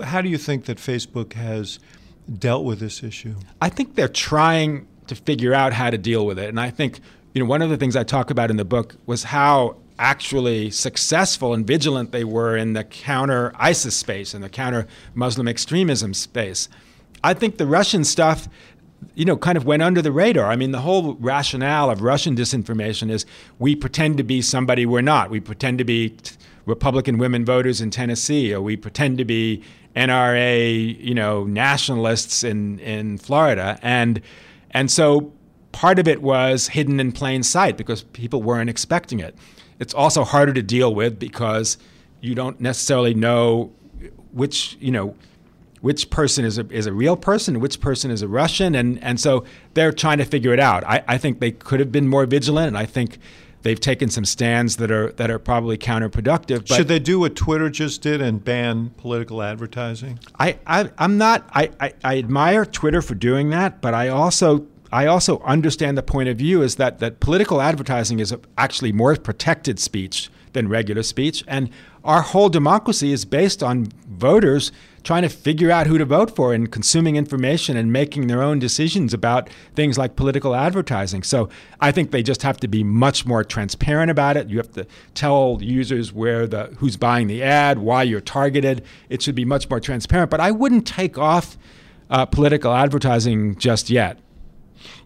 how 0.05 0.21
do 0.21 0.29
you 0.29 0.39
think 0.39 0.65
that 0.67 0.79
Facebook 0.79 1.35
has 1.35 1.79
dealt 2.39 2.65
with 2.65 2.81
this 2.81 3.03
issue? 3.03 3.35
I 3.61 3.69
think 3.69 3.95
they're 3.95 4.09
trying 4.09 4.87
to 5.07 5.15
figure 5.15 5.55
out 5.55 5.73
how 5.73 5.91
to 5.91 5.99
deal 5.99 6.27
with 6.27 6.39
it. 6.39 6.49
And 6.49 6.59
I 6.59 6.71
think, 6.71 7.01
you 7.35 7.43
know, 7.43 7.49
one 7.49 7.63
of 7.63 7.71
the 7.71 7.77
things 7.77 7.95
I 7.95 8.05
talk 8.05 8.31
about 8.31 8.51
in 8.51 8.57
the 8.57 8.65
book 8.65 8.97
was 9.07 9.25
how 9.25 9.77
actually 9.99 10.71
successful 10.71 11.55
and 11.55 11.67
vigilant 11.67 12.13
they 12.13 12.25
were 12.25 12.57
in 12.57 12.73
the 12.73 12.85
counter 12.85 13.53
ISIS 13.57 13.97
space 13.97 14.35
and 14.35 14.45
the 14.45 14.49
counter 14.49 14.87
Muslim 15.15 15.49
extremism 15.49 16.13
space. 16.13 16.69
I 17.27 17.35
think 17.35 17.59
the 17.59 17.67
Russian 17.67 18.05
stuff, 18.05 18.49
you 19.17 19.25
know, 19.25 19.37
kind 19.37 19.59
of 19.59 19.65
went 19.65 19.83
under 19.83 20.01
the 20.01 20.13
radar. 20.13 20.47
I 20.47 20.55
mean, 20.55 20.71
the 20.71 20.81
whole 20.81 21.15
rationale 21.15 21.91
of 21.91 22.01
Russian 22.03 22.37
disinformation 22.37 23.11
is 23.11 23.27
we 23.59 23.75
pretend 23.75 24.17
to 24.19 24.23
be 24.23 24.41
somebody 24.41 24.87
we're 24.87 25.01
not. 25.01 25.29
We 25.29 25.41
pretend 25.41 25.79
to 25.79 25.85
be 25.85 26.17
Republican 26.67 27.19
women 27.19 27.45
voters 27.45 27.81
in 27.81 27.91
Tennessee, 27.91 28.55
or 28.55 28.61
we 28.61 28.77
pretend 28.77 29.19
to 29.19 29.25
be 29.25 29.65
NRA, 29.97 31.03
you 31.03 31.15
know, 31.15 31.45
nationalists 31.45 32.45
in 32.45 32.79
in 32.79 33.19
Florida, 33.19 33.79
and 33.83 34.21
and 34.71 34.89
so 34.89 35.33
part 35.73 35.99
of 35.99 36.07
it 36.07 36.23
was 36.23 36.69
hidden 36.69 37.01
in 37.01 37.11
plain 37.11 37.43
sight 37.43 37.77
because 37.77 38.03
people 38.03 38.41
weren't 38.41 38.71
expecting 38.71 39.19
it. 39.19 39.35
It's 39.81 39.95
also 39.95 40.23
harder 40.23 40.53
to 40.53 40.63
deal 40.63 40.95
with 40.95 41.19
because 41.19 41.77
you 42.21 42.37
don't 42.37 42.61
necessarily 42.61 43.15
know 43.15 43.73
which, 44.33 44.77
you 44.81 44.93
know, 44.93 45.17
which 45.81 46.11
person 46.11 46.45
is 46.45 46.59
a, 46.59 46.67
is 46.71 46.87
a 46.87 46.93
real 46.93 47.17
person, 47.17 47.61
which 47.61 47.81
person 47.81 48.11
is 48.11 48.23
a 48.23 48.29
Russian, 48.29 48.75
and, 48.75 49.03
and 49.03 49.21
so 49.21 49.45
they're 49.75 49.93
trying 49.93 50.19
to 50.19 50.25
figure 50.25 50.53
it 50.53 50.61
out. 50.61 50.85
I, 50.85 51.05
I 51.07 51.19
think 51.19 51.41
they 51.41 51.53
could 51.53 51.81
have 51.81 51.93
been 51.93 52.09
more 52.09 52.27
vigilant, 52.27 52.69
and 52.69 52.79
I 52.79 52.87
think 52.87 53.19
they've 53.63 53.81
taken 53.81 54.09
some 54.09 54.25
stands 54.25 54.77
that 54.77 54.91
are 54.91 55.13
that 55.13 55.31
are 55.31 55.39
probably 55.39 55.77
counterproductive. 55.77 56.67
Should 56.67 56.89
they 56.89 56.99
do 56.99 57.19
what 57.19 57.35
Twitter 57.35 57.69
just 57.69 58.01
did 58.01 58.21
and 58.21 58.43
ban 58.45 58.91
political 58.97 59.43
advertising? 59.43 60.21
I, 60.39 60.59
I 60.67 60.91
am 60.99 61.19
not. 61.19 61.49
I, 61.53 61.71
I, 61.81 61.93
I 62.05 62.19
admire 62.19 62.65
Twitter 62.65 63.03
for 63.03 63.15
doing 63.15 63.51
that, 63.51 63.81
but 63.81 63.93
I 63.93 64.09
also 64.09 64.67
I 64.93 65.07
also 65.07 65.41
understand 65.41 65.99
the 65.99 66.03
point 66.03 66.29
of 66.29 66.39
view 66.39 66.63
is 66.63 66.77
that 66.77 67.01
that 67.01 67.21
political 67.21 67.61
advertising 67.61 68.21
is 68.21 68.35
actually 68.57 68.93
more 68.93 69.17
protected 69.17 69.79
speech 69.79 70.31
than 70.53 70.69
regular 70.69 71.03
speech, 71.03 71.45
and 71.47 71.69
our 72.07 72.23
whole 72.23 72.49
democracy 72.49 73.13
is 73.13 73.25
based 73.25 73.63
on 73.63 73.89
voters 74.09 74.73
trying 75.03 75.23
to 75.23 75.29
figure 75.29 75.71
out 75.71 75.87
who 75.87 75.99
to 75.99 76.05
vote 76.05 76.35
for 76.35 76.53
and 76.53 76.73
consuming 76.73 77.15
information 77.15 77.77
and 77.77 77.93
making 77.93 78.27
their 78.27 78.43
own 78.43 78.59
decisions 78.59 79.15
about 79.15 79.49
things 79.75 79.97
like 79.97 80.17
political 80.17 80.55
advertising. 80.55 81.23
So 81.23 81.49
I 81.81 81.93
think 81.93 82.11
they 82.11 82.25
just 82.25 82.43
have 82.43 82.59
to 82.59 82.69
be 82.69 82.83
much 82.83 83.25
more 83.25 83.45
transparent 83.45 84.11
about 84.11 84.37
it. 84.37 84.49
You 84.49 84.57
have 84.57 84.73
to 84.73 84.87
tell 85.15 85.59
users 85.61 86.13
where 86.13 86.47
the 86.49 86.75
who's 86.79 86.97
buying 86.97 87.29
the 87.29 87.43
ad, 87.43 87.79
why 87.79 88.03
you're 88.03 88.21
targeted. 88.21 88.85
It 89.09 89.23
should 89.23 89.37
be 89.37 89.45
much 89.45 89.71
more 89.71 89.79
transparent. 89.79 90.31
But 90.31 90.41
I 90.41 90.51
wouldn't 90.51 90.87
take 90.87 91.19
off 91.19 91.57
uh, 92.11 92.27
political 92.27 92.73
advertising 92.73 93.57
just 93.57 93.91
yet. 93.91 94.19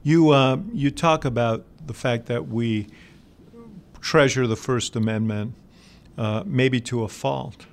You 0.02 0.30
uh, 0.30 0.58
you 0.72 0.90
talk 0.90 1.26
about 1.26 1.64
the 1.86 1.94
fact 1.94 2.26
that 2.26 2.48
we 2.48 2.86
treasure 4.00 4.46
the 4.46 4.56
First 4.56 4.96
Amendment, 4.96 5.54
uh, 6.20 6.42
maybe 6.44 6.80
to 6.82 7.02
a 7.02 7.08
fault. 7.08 7.66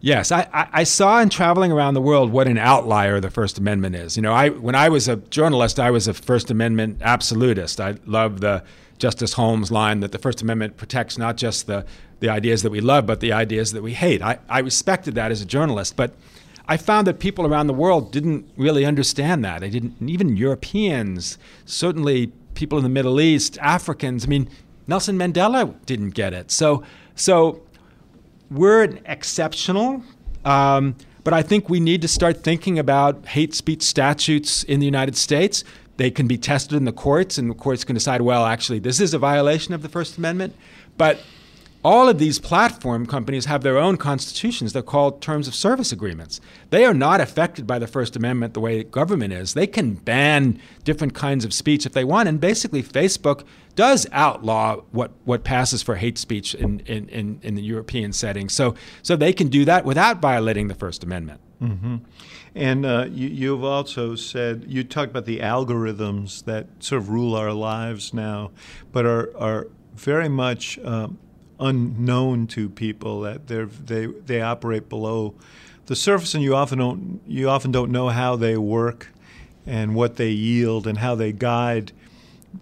Yes, 0.00 0.30
I, 0.30 0.46
I, 0.52 0.84
saw 0.84 1.20
in 1.20 1.30
traveling 1.30 1.72
around 1.72 1.94
the 1.94 2.00
world 2.00 2.30
what 2.30 2.46
an 2.46 2.58
outlier 2.58 3.18
the 3.18 3.30
First 3.30 3.58
Amendment 3.58 3.96
is. 3.96 4.14
You 4.14 4.22
know, 4.22 4.32
I 4.32 4.50
when 4.50 4.76
I 4.76 4.88
was 4.88 5.08
a 5.08 5.16
journalist, 5.16 5.80
I 5.80 5.90
was 5.90 6.06
a 6.06 6.14
First 6.14 6.48
Amendment 6.50 6.98
absolutist. 7.02 7.80
I 7.80 7.96
love 8.06 8.40
the 8.40 8.62
Justice 8.98 9.32
Holmes 9.32 9.72
line 9.72 9.98
that 10.00 10.12
the 10.12 10.18
First 10.18 10.42
Amendment 10.42 10.76
protects 10.76 11.18
not 11.18 11.36
just 11.36 11.66
the, 11.66 11.84
the 12.20 12.28
ideas 12.28 12.62
that 12.62 12.70
we 12.70 12.80
love, 12.80 13.04
but 13.04 13.18
the 13.18 13.32
ideas 13.32 13.72
that 13.72 13.82
we 13.82 13.94
hate. 13.94 14.22
I, 14.22 14.38
I 14.48 14.60
respected 14.60 15.16
that 15.16 15.32
as 15.32 15.42
a 15.42 15.46
journalist, 15.46 15.96
but 15.96 16.14
I 16.68 16.76
found 16.76 17.08
that 17.08 17.18
people 17.18 17.44
around 17.44 17.66
the 17.66 17.74
world 17.74 18.12
didn't 18.12 18.48
really 18.56 18.84
understand 18.84 19.44
that. 19.44 19.60
They 19.60 19.70
didn't, 19.70 19.96
even 20.08 20.36
Europeans, 20.36 21.36
certainly 21.64 22.28
people 22.54 22.78
in 22.78 22.84
the 22.84 22.90
Middle 22.90 23.20
East, 23.20 23.58
Africans. 23.60 24.24
I 24.24 24.28
mean, 24.28 24.48
Nelson 24.86 25.18
Mandela 25.18 25.74
didn't 25.84 26.10
get 26.10 26.32
it. 26.32 26.52
So, 26.52 26.84
so 27.16 27.62
we're 28.50 28.84
an 28.84 29.00
exceptional, 29.06 30.02
um, 30.44 30.94
but 31.24 31.34
I 31.34 31.42
think 31.42 31.68
we 31.68 31.80
need 31.80 32.02
to 32.02 32.08
start 32.08 32.44
thinking 32.44 32.78
about 32.78 33.26
hate 33.26 33.52
speech 33.52 33.82
statutes 33.82 34.62
in 34.62 34.78
the 34.78 34.86
United 34.86 35.16
States. 35.16 35.64
They 35.96 36.10
can 36.10 36.28
be 36.28 36.38
tested 36.38 36.76
in 36.76 36.84
the 36.84 36.92
courts, 36.92 37.38
and 37.38 37.50
the 37.50 37.54
courts 37.54 37.82
can 37.82 37.94
decide, 37.94 38.20
well, 38.20 38.46
actually, 38.46 38.78
this 38.78 39.00
is 39.00 39.12
a 39.12 39.18
violation 39.18 39.74
of 39.74 39.82
the 39.82 39.88
First 39.88 40.18
Amendment. 40.18 40.54
But 40.96 41.20
all 41.82 42.08
of 42.08 42.18
these 42.18 42.38
platform 42.38 43.06
companies 43.06 43.44
have 43.44 43.62
their 43.62 43.78
own 43.78 43.96
constitutions. 43.96 44.72
They're 44.72 44.82
called 44.82 45.22
terms 45.22 45.48
of 45.48 45.54
service 45.54 45.92
agreements. 45.92 46.40
They 46.70 46.84
are 46.84 46.94
not 46.94 47.20
affected 47.20 47.66
by 47.66 47.78
the 47.78 47.86
First 47.86 48.16
Amendment 48.16 48.54
the 48.54 48.60
way 48.60 48.82
government 48.82 49.32
is. 49.32 49.54
They 49.54 49.66
can 49.66 49.94
ban 49.94 50.60
different 50.84 51.14
kinds 51.14 51.44
of 51.44 51.54
speech 51.54 51.86
if 51.86 51.92
they 51.92 52.04
want. 52.04 52.28
And 52.28 52.40
basically, 52.40 52.82
Facebook 52.82 53.44
does 53.76 54.06
outlaw 54.10 54.80
what, 54.90 55.12
what 55.24 55.44
passes 55.44 55.82
for 55.82 55.94
hate 55.94 56.18
speech 56.18 56.54
in, 56.54 56.80
in, 56.80 57.08
in, 57.10 57.38
in 57.42 57.54
the 57.54 57.62
European 57.62 58.12
setting. 58.12 58.48
So, 58.48 58.74
so 59.02 59.14
they 59.14 59.32
can 59.32 59.48
do 59.48 59.64
that 59.66 59.84
without 59.84 60.20
violating 60.20 60.66
the 60.66 60.74
First 60.74 61.04
Amendment. 61.04 61.40
Mm-hmm. 61.62 61.96
And 62.54 62.86
uh, 62.86 63.06
you, 63.10 63.54
have 63.54 63.64
also 63.64 64.16
said, 64.16 64.64
you 64.66 64.82
talked 64.82 65.10
about 65.10 65.26
the 65.26 65.38
algorithms 65.40 66.44
that 66.46 66.66
sort 66.80 67.02
of 67.02 67.10
rule 67.10 67.36
our 67.36 67.52
lives 67.52 68.12
now, 68.12 68.50
but 68.90 69.06
are, 69.06 69.36
are 69.36 69.68
very 69.94 70.28
much. 70.28 70.78
Um, 70.80 71.18
unknown 71.58 72.46
to 72.46 72.68
people 72.68 73.22
that 73.22 73.46
they 73.46 73.64
they 73.64 74.04
they 74.04 74.42
operate 74.42 74.90
below 74.90 75.32
the 75.86 75.96
surface, 75.96 76.34
and 76.34 76.44
you 76.44 76.54
often 76.54 76.78
don't 76.78 77.18
you 77.26 77.48
often 77.48 77.72
don't 77.72 77.90
know 77.90 78.10
how 78.10 78.36
they 78.36 78.58
work. 78.58 79.08
and 79.66 79.94
what 79.94 80.16
they 80.16 80.30
yield 80.30 80.86
and 80.86 80.98
how 80.98 81.14
they 81.14 81.32
guide 81.32 81.92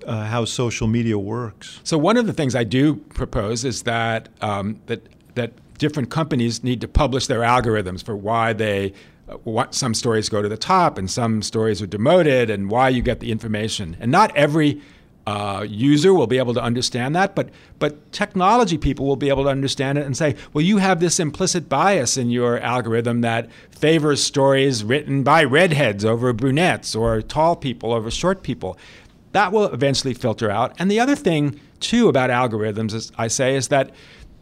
uh, 0.06 0.24
how 0.24 0.44
social 0.44 0.86
media 0.86 1.18
works. 1.18 1.80
So 1.84 1.98
one 1.98 2.16
of 2.16 2.26
the 2.26 2.32
things 2.32 2.54
I 2.54 2.64
do 2.64 2.96
propose 2.96 3.64
is 3.64 3.82
that 3.82 4.28
um, 4.40 4.80
that 4.86 5.02
that 5.34 5.52
different 5.78 6.10
companies 6.10 6.62
need 6.62 6.80
to 6.80 6.88
publish 6.88 7.26
their 7.26 7.40
algorithms 7.40 8.04
for 8.04 8.16
why 8.16 8.52
they 8.52 8.92
uh, 9.28 9.34
what 9.44 9.74
some 9.74 9.94
stories 9.94 10.28
go 10.28 10.42
to 10.42 10.48
the 10.48 10.56
top 10.56 10.98
and 10.98 11.10
some 11.10 11.42
stories 11.42 11.80
are 11.82 11.86
demoted 11.86 12.50
and 12.50 12.70
why 12.70 12.88
you 12.88 13.02
get 13.02 13.20
the 13.20 13.32
information. 13.32 13.96
And 14.00 14.10
not 14.12 14.34
every 14.36 14.80
uh, 15.26 15.64
user 15.66 16.12
will 16.12 16.26
be 16.26 16.36
able 16.36 16.52
to 16.52 16.62
understand 16.62 17.16
that, 17.16 17.34
but 17.34 17.48
but 17.78 18.12
technology 18.12 18.76
people 18.76 19.06
will 19.06 19.16
be 19.16 19.30
able 19.30 19.44
to 19.44 19.48
understand 19.48 19.96
it 19.96 20.04
and 20.04 20.16
say, 20.16 20.36
well, 20.52 20.62
you 20.62 20.78
have 20.78 21.00
this 21.00 21.18
implicit 21.18 21.68
bias 21.68 22.16
in 22.16 22.30
your 22.30 22.60
algorithm 22.60 23.22
that 23.22 23.48
favors 23.70 24.22
stories 24.22 24.84
written 24.84 25.22
by 25.22 25.42
redheads 25.42 26.04
over 26.04 26.32
brunettes 26.32 26.94
or 26.94 27.22
tall 27.22 27.56
people 27.56 27.92
over 27.92 28.10
short 28.10 28.42
people. 28.42 28.76
That 29.34 29.50
will 29.52 29.66
eventually 29.66 30.14
filter 30.14 30.48
out. 30.48 30.76
And 30.78 30.88
the 30.88 31.00
other 31.00 31.16
thing 31.16 31.60
too 31.80 32.08
about 32.08 32.30
algorithms, 32.30 32.94
as 32.94 33.10
I 33.18 33.26
say, 33.26 33.56
is 33.56 33.66
that 33.68 33.90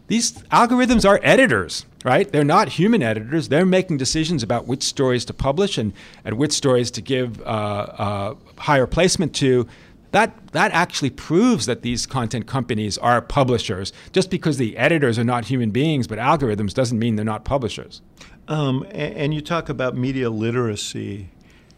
these 0.08 0.32
algorithms 0.52 1.08
are 1.08 1.18
editors, 1.22 1.86
right? 2.04 2.30
They're 2.30 2.44
not 2.44 2.68
human 2.68 3.02
editors. 3.02 3.48
They're 3.48 3.64
making 3.64 3.96
decisions 3.96 4.42
about 4.42 4.66
which 4.66 4.82
stories 4.82 5.24
to 5.24 5.32
publish 5.32 5.78
and, 5.78 5.94
and 6.26 6.36
which 6.36 6.52
stories 6.52 6.90
to 6.90 7.00
give 7.00 7.40
uh, 7.40 7.44
uh, 7.44 8.34
higher 8.58 8.86
placement 8.86 9.34
to 9.36 9.66
that 10.10 10.48
that 10.48 10.72
actually 10.72 11.08
proves 11.08 11.64
that 11.64 11.80
these 11.80 12.04
content 12.04 12.46
companies 12.46 12.98
are 12.98 13.22
publishers. 13.22 13.94
Just 14.12 14.28
because 14.28 14.58
the 14.58 14.76
editors 14.76 15.18
are 15.18 15.24
not 15.24 15.46
human 15.46 15.70
beings 15.70 16.06
but 16.06 16.18
algorithms 16.18 16.74
doesn't 16.74 16.98
mean 16.98 17.16
they're 17.16 17.24
not 17.24 17.46
publishers. 17.46 18.02
Um, 18.46 18.82
and, 18.90 19.14
and, 19.14 19.34
you 19.34 19.40
talk 19.40 19.70
about 19.70 19.96
media 19.96 20.28
literacy 20.28 21.30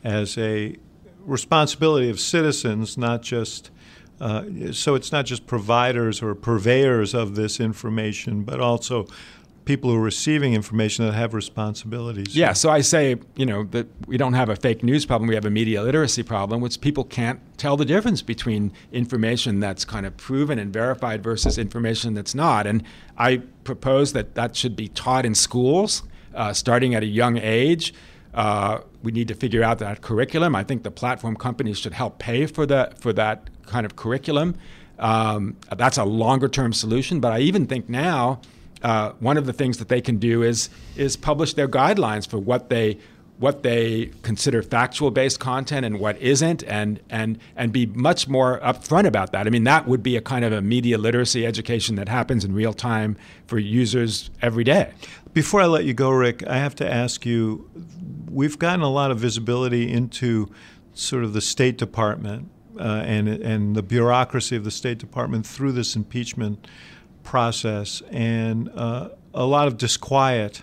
as 0.02 0.36
a 0.36 0.74
responsibility 1.24 2.10
of 2.10 2.20
citizens, 2.20 2.96
not 2.98 3.22
just. 3.22 3.70
Uh, 4.20 4.44
so 4.70 4.94
it's 4.94 5.10
not 5.10 5.26
just 5.26 5.44
providers 5.44 6.22
or 6.22 6.36
purveyors 6.36 7.14
of 7.14 7.34
this 7.34 7.58
information, 7.58 8.44
but 8.44 8.60
also 8.60 9.06
people 9.64 9.90
who 9.90 9.96
are 9.96 10.00
receiving 10.00 10.54
information 10.54 11.04
that 11.04 11.12
have 11.12 11.34
responsibilities. 11.34 12.36
Yeah, 12.36 12.52
so 12.52 12.70
I 12.70 12.80
say, 12.80 13.16
you 13.36 13.46
know, 13.46 13.64
that 13.64 13.86
we 14.06 14.16
don't 14.16 14.34
have 14.34 14.48
a 14.48 14.56
fake 14.56 14.82
news 14.82 15.06
problem, 15.06 15.28
we 15.28 15.34
have 15.34 15.44
a 15.44 15.50
media 15.50 15.82
literacy 15.82 16.22
problem, 16.22 16.60
which 16.60 16.80
people 16.80 17.04
can't 17.04 17.40
tell 17.56 17.76
the 17.76 17.84
difference 17.84 18.22
between 18.22 18.72
information 18.92 19.60
that's 19.60 19.84
kind 19.84 20.06
of 20.06 20.16
proven 20.16 20.58
and 20.58 20.72
verified 20.72 21.22
versus 21.22 21.58
information 21.58 22.14
that's 22.14 22.34
not. 22.34 22.66
And 22.66 22.82
I 23.16 23.38
propose 23.64 24.12
that 24.12 24.34
that 24.34 24.54
should 24.56 24.76
be 24.76 24.88
taught 24.88 25.24
in 25.24 25.34
schools, 25.34 26.02
uh, 26.34 26.52
starting 26.52 26.94
at 26.94 27.02
a 27.02 27.06
young 27.06 27.38
age. 27.38 27.94
Uh, 28.34 28.80
we 29.02 29.12
need 29.12 29.28
to 29.28 29.34
figure 29.34 29.62
out 29.62 29.78
that 29.78 30.00
curriculum. 30.00 30.56
I 30.56 30.64
think 30.64 30.82
the 30.82 30.90
platform 30.90 31.36
companies 31.36 31.78
should 31.78 31.92
help 31.92 32.18
pay 32.18 32.46
for 32.46 32.66
that 32.66 32.98
for 32.98 33.12
that 33.12 33.48
kind 33.66 33.86
of 33.86 33.96
curriculum. 33.96 34.56
Um, 34.98 35.56
that's 35.76 35.98
a 35.98 36.04
longer 36.04 36.48
term 36.48 36.72
solution, 36.72 37.20
but 37.20 37.32
I 37.32 37.40
even 37.40 37.66
think 37.66 37.88
now 37.88 38.40
uh, 38.82 39.12
one 39.18 39.36
of 39.36 39.46
the 39.46 39.52
things 39.52 39.78
that 39.78 39.88
they 39.88 40.00
can 40.00 40.18
do 40.18 40.42
is 40.42 40.68
is 40.96 41.16
publish 41.16 41.54
their 41.54 41.68
guidelines 41.68 42.28
for 42.28 42.38
what 42.38 42.70
they 42.70 42.98
what 43.38 43.62
they 43.62 44.10
consider 44.22 44.62
factual 44.62 45.10
based 45.10 45.40
content 45.40 45.84
and 45.84 45.98
what 45.98 46.16
isn't 46.18 46.62
and 46.64 47.00
and 47.10 47.38
and 47.56 47.72
be 47.72 47.86
much 47.86 48.28
more 48.28 48.60
upfront 48.60 49.06
about 49.06 49.32
that. 49.32 49.46
I 49.46 49.50
mean 49.50 49.64
that 49.64 49.88
would 49.88 50.02
be 50.02 50.16
a 50.16 50.20
kind 50.20 50.44
of 50.44 50.52
a 50.52 50.60
media 50.60 50.98
literacy 50.98 51.44
education 51.44 51.96
that 51.96 52.08
happens 52.08 52.44
in 52.44 52.54
real 52.54 52.72
time 52.72 53.16
for 53.46 53.58
users 53.58 54.30
every 54.40 54.64
day. 54.64 54.92
Before 55.32 55.60
I 55.60 55.66
let 55.66 55.84
you 55.84 55.94
go 55.94 56.10
Rick, 56.10 56.46
I 56.46 56.58
have 56.58 56.76
to 56.76 56.90
ask 56.90 57.26
you 57.26 57.68
we've 58.30 58.58
gotten 58.58 58.82
a 58.82 58.90
lot 58.90 59.10
of 59.10 59.18
visibility 59.18 59.90
into 59.90 60.50
sort 60.92 61.24
of 61.24 61.32
the 61.32 61.40
State 61.40 61.76
Department 61.76 62.50
uh, 62.78 63.02
and 63.04 63.28
and 63.28 63.74
the 63.74 63.82
bureaucracy 63.82 64.54
of 64.54 64.62
the 64.62 64.70
State 64.70 64.98
Department 64.98 65.44
through 65.44 65.72
this 65.72 65.96
impeachment 65.96 66.68
process 67.24 68.00
and 68.10 68.70
uh, 68.76 69.08
a 69.32 69.44
lot 69.44 69.66
of 69.66 69.76
disquiet 69.76 70.62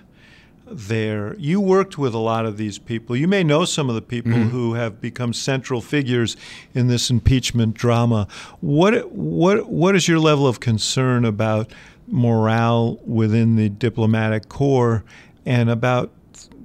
there. 0.71 1.35
You 1.37 1.59
worked 1.59 1.97
with 1.97 2.13
a 2.13 2.19
lot 2.19 2.45
of 2.45 2.57
these 2.57 2.77
people. 2.77 3.15
You 3.15 3.27
may 3.27 3.43
know 3.43 3.65
some 3.65 3.89
of 3.89 3.95
the 3.95 4.01
people 4.01 4.31
mm-hmm. 4.31 4.49
who 4.49 4.73
have 4.75 5.01
become 5.01 5.33
central 5.33 5.81
figures 5.81 6.37
in 6.73 6.87
this 6.87 7.09
impeachment 7.09 7.73
drama. 7.73 8.27
What 8.59 9.11
what 9.11 9.67
what 9.69 9.95
is 9.95 10.07
your 10.07 10.19
level 10.19 10.47
of 10.47 10.59
concern 10.59 11.25
about 11.25 11.71
morale 12.07 12.99
within 13.05 13.55
the 13.55 13.69
diplomatic 13.69 14.49
corps 14.49 15.03
and 15.45 15.69
about 15.69 16.11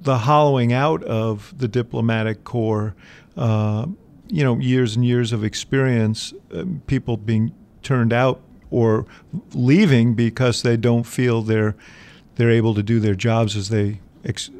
the 0.01 0.19
hollowing 0.19 0.73
out 0.73 1.03
of 1.03 1.57
the 1.57 1.67
diplomatic 1.67 2.43
corps? 2.43 2.95
Uh, 3.35 3.87
you 4.29 4.43
know, 4.43 4.57
years 4.57 4.95
and 4.95 5.05
years 5.05 5.31
of 5.31 5.43
experience, 5.43 6.33
uh, 6.53 6.65
people 6.87 7.17
being 7.17 7.53
turned 7.81 8.11
out 8.11 8.41
or 8.69 9.05
leaving 9.53 10.13
because 10.13 10.61
they 10.61 10.75
don't 10.75 11.05
feel 11.05 11.41
they're 11.41 11.75
they're 12.37 12.51
able 12.51 12.73
to 12.75 12.83
do 12.83 12.99
their 12.99 13.15
jobs 13.15 13.57
as 13.57 13.69
they 13.69 13.99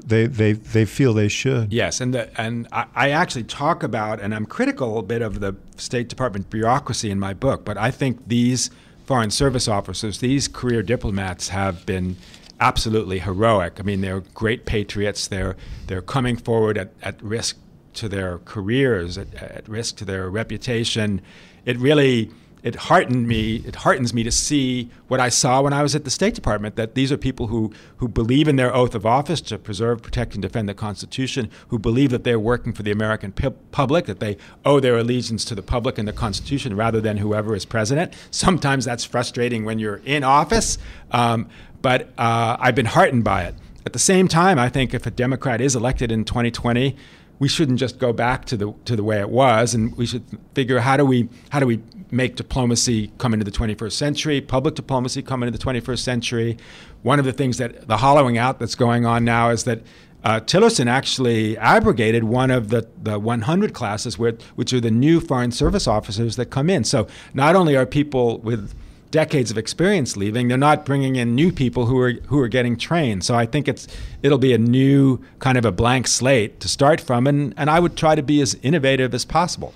they 0.05 0.27
they 0.27 0.53
they 0.53 0.85
feel 0.85 1.13
they 1.13 1.27
should. 1.27 1.73
Yes, 1.73 2.01
and 2.01 2.13
the, 2.13 2.41
and 2.41 2.67
I, 2.71 2.85
I, 2.95 3.09
actually 3.09 3.43
talk 3.43 3.83
about 3.83 4.19
and 4.21 4.33
I'm 4.33 4.45
critical 4.45 4.97
a 4.97 5.03
bit 5.03 5.21
of 5.21 5.39
the 5.39 5.55
State 5.75 6.07
Department 6.09 6.49
bureaucracy 6.49 7.11
in 7.11 7.19
my 7.19 7.33
book, 7.33 7.65
but 7.65 7.77
I 7.77 7.91
think 7.91 8.27
these 8.27 8.69
foreign 9.05 9.31
service 9.31 9.67
officers, 9.67 10.19
these 10.19 10.47
career 10.47 10.83
diplomats, 10.83 11.49
have 11.49 11.85
been 11.85 12.15
absolutely 12.59 13.19
heroic. 13.19 13.79
I 13.79 13.83
mean, 13.83 14.01
they're 14.01 14.21
great 14.21 14.65
patriots. 14.65 15.27
They're 15.27 15.55
they're 15.87 16.01
coming 16.01 16.37
forward 16.37 16.77
at, 16.77 16.93
at 17.01 17.21
risk 17.21 17.57
to 17.95 18.07
their 18.07 18.37
careers, 18.39 19.17
at, 19.17 19.33
at 19.35 19.67
risk 19.67 19.97
to 19.97 20.05
their 20.05 20.29
reputation. 20.29 21.21
It 21.65 21.77
really 21.77 22.31
it 22.67 22.75
heartened 22.75 23.29
me. 23.29 23.63
It 23.65 23.75
heartens 23.77 24.13
me 24.13 24.23
to 24.23 24.31
see 24.31 24.89
what 25.07 25.21
I 25.21 25.29
saw 25.29 25.61
when 25.61 25.71
I 25.71 25.81
was 25.81 25.95
at 25.95 26.03
the 26.03 26.09
State 26.09 26.35
Department. 26.35 26.75
That 26.75 26.95
these 26.95 27.13
are 27.13 27.17
people 27.17 27.47
who 27.47 27.71
who 27.97 28.09
believe 28.09 28.49
in 28.49 28.57
their 28.57 28.75
oath 28.75 28.93
of 28.93 29.05
office 29.05 29.39
to 29.41 29.57
preserve, 29.57 30.01
protect, 30.01 30.33
and 30.33 30.41
defend 30.41 30.67
the 30.67 30.73
Constitution. 30.73 31.49
Who 31.69 31.79
believe 31.79 32.09
that 32.09 32.25
they're 32.25 32.37
working 32.37 32.73
for 32.73 32.83
the 32.83 32.91
American 32.91 33.31
pu- 33.31 33.51
public. 33.71 34.05
That 34.05 34.19
they 34.19 34.35
owe 34.65 34.81
their 34.81 34.97
allegiance 34.97 35.45
to 35.45 35.55
the 35.55 35.61
public 35.61 35.97
and 35.97 36.05
the 36.05 36.11
Constitution 36.13 36.75
rather 36.75 36.99
than 36.99 37.17
whoever 37.17 37.55
is 37.55 37.63
president. 37.63 38.13
Sometimes 38.31 38.83
that's 38.83 39.05
frustrating 39.05 39.63
when 39.63 39.79
you're 39.79 40.01
in 40.03 40.25
office, 40.25 40.77
um, 41.11 41.47
but 41.81 42.09
uh, 42.17 42.57
I've 42.59 42.75
been 42.75 42.87
heartened 42.87 43.23
by 43.23 43.43
it. 43.43 43.55
At 43.85 43.93
the 43.93 43.99
same 43.99 44.27
time, 44.27 44.59
I 44.59 44.67
think 44.67 44.93
if 44.93 45.05
a 45.05 45.11
Democrat 45.11 45.61
is 45.61 45.73
elected 45.73 46.11
in 46.11 46.25
2020 46.25 46.97
we 47.39 47.47
shouldn't 47.47 47.79
just 47.79 47.99
go 47.99 48.11
back 48.13 48.45
to 48.45 48.57
the 48.57 48.73
to 48.85 48.95
the 48.95 49.03
way 49.03 49.19
it 49.19 49.29
was, 49.29 49.73
and 49.73 49.95
we 49.97 50.05
should 50.05 50.23
figure 50.53 50.79
how 50.79 50.97
do 50.97 51.05
we 51.05 51.29
how 51.49 51.59
do 51.59 51.65
we 51.65 51.81
make 52.11 52.35
diplomacy 52.35 53.11
come 53.17 53.33
into 53.33 53.43
the 53.43 53.51
21st 53.51 53.91
century, 53.91 54.41
public 54.41 54.75
diplomacy 54.75 55.21
come 55.21 55.43
into 55.43 55.57
the 55.57 55.63
21st 55.63 55.99
century. 55.99 56.57
One 57.03 57.19
of 57.19 57.25
the 57.25 57.33
things 57.33 57.57
that 57.57 57.87
the 57.87 57.97
hollowing 57.97 58.37
out 58.37 58.59
that's 58.59 58.75
going 58.75 59.05
on 59.05 59.25
now 59.25 59.49
is 59.49 59.65
that 59.65 59.81
uh, 60.23 60.39
Tillerson 60.39 60.87
actually 60.87 61.57
abrogated 61.57 62.23
one 62.23 62.51
of 62.51 62.69
the, 62.69 62.87
the 63.01 63.19
100 63.19 63.73
classes, 63.73 64.17
which, 64.17 64.41
which 64.55 64.73
are 64.73 64.81
the 64.81 64.91
new 64.91 65.19
foreign 65.19 65.51
service 65.51 65.87
officers 65.87 66.35
that 66.37 66.47
come 66.47 66.69
in. 66.69 66.83
So 66.83 67.07
not 67.33 67.55
only 67.55 67.75
are 67.75 67.85
people 67.85 68.39
with 68.39 68.73
decades 69.11 69.51
of 69.51 69.57
experience 69.57 70.17
leaving. 70.17 70.47
They're 70.47 70.57
not 70.57 70.85
bringing 70.85 71.15
in 71.15 71.35
new 71.35 71.51
people 71.51 71.85
who 71.85 71.99
are 71.99 72.13
who 72.27 72.39
are 72.39 72.47
getting 72.47 72.77
trained. 72.77 73.23
So 73.23 73.35
I 73.35 73.45
think 73.45 73.67
it's 73.67 73.87
it'll 74.23 74.37
be 74.37 74.53
a 74.53 74.57
new 74.57 75.19
kind 75.39 75.57
of 75.57 75.65
a 75.65 75.71
blank 75.71 76.07
slate 76.07 76.59
to 76.59 76.67
start 76.67 76.99
from, 77.01 77.27
and 77.27 77.53
and 77.57 77.69
I 77.69 77.79
would 77.79 77.95
try 77.95 78.15
to 78.15 78.23
be 78.23 78.41
as 78.41 78.55
innovative 78.61 79.13
as 79.13 79.25
possible. 79.25 79.73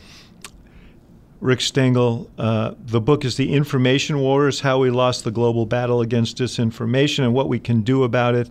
Rick 1.40 1.62
Stengel, 1.62 2.30
uh, 2.38 2.76
the 2.80 3.02
book 3.02 3.26
is 3.26 3.36
The 3.36 3.52
Information 3.52 4.20
Wars 4.20 4.60
How 4.60 4.78
We 4.78 4.92
Lost 4.92 5.24
the 5.24 5.32
Global 5.32 5.66
Battle 5.66 6.00
Against 6.00 6.38
Disinformation 6.38 7.24
and 7.24 7.34
What 7.34 7.50
We 7.50 7.58
Can 7.58 7.82
Do 7.82 8.04
About 8.04 8.36
It. 8.36 8.48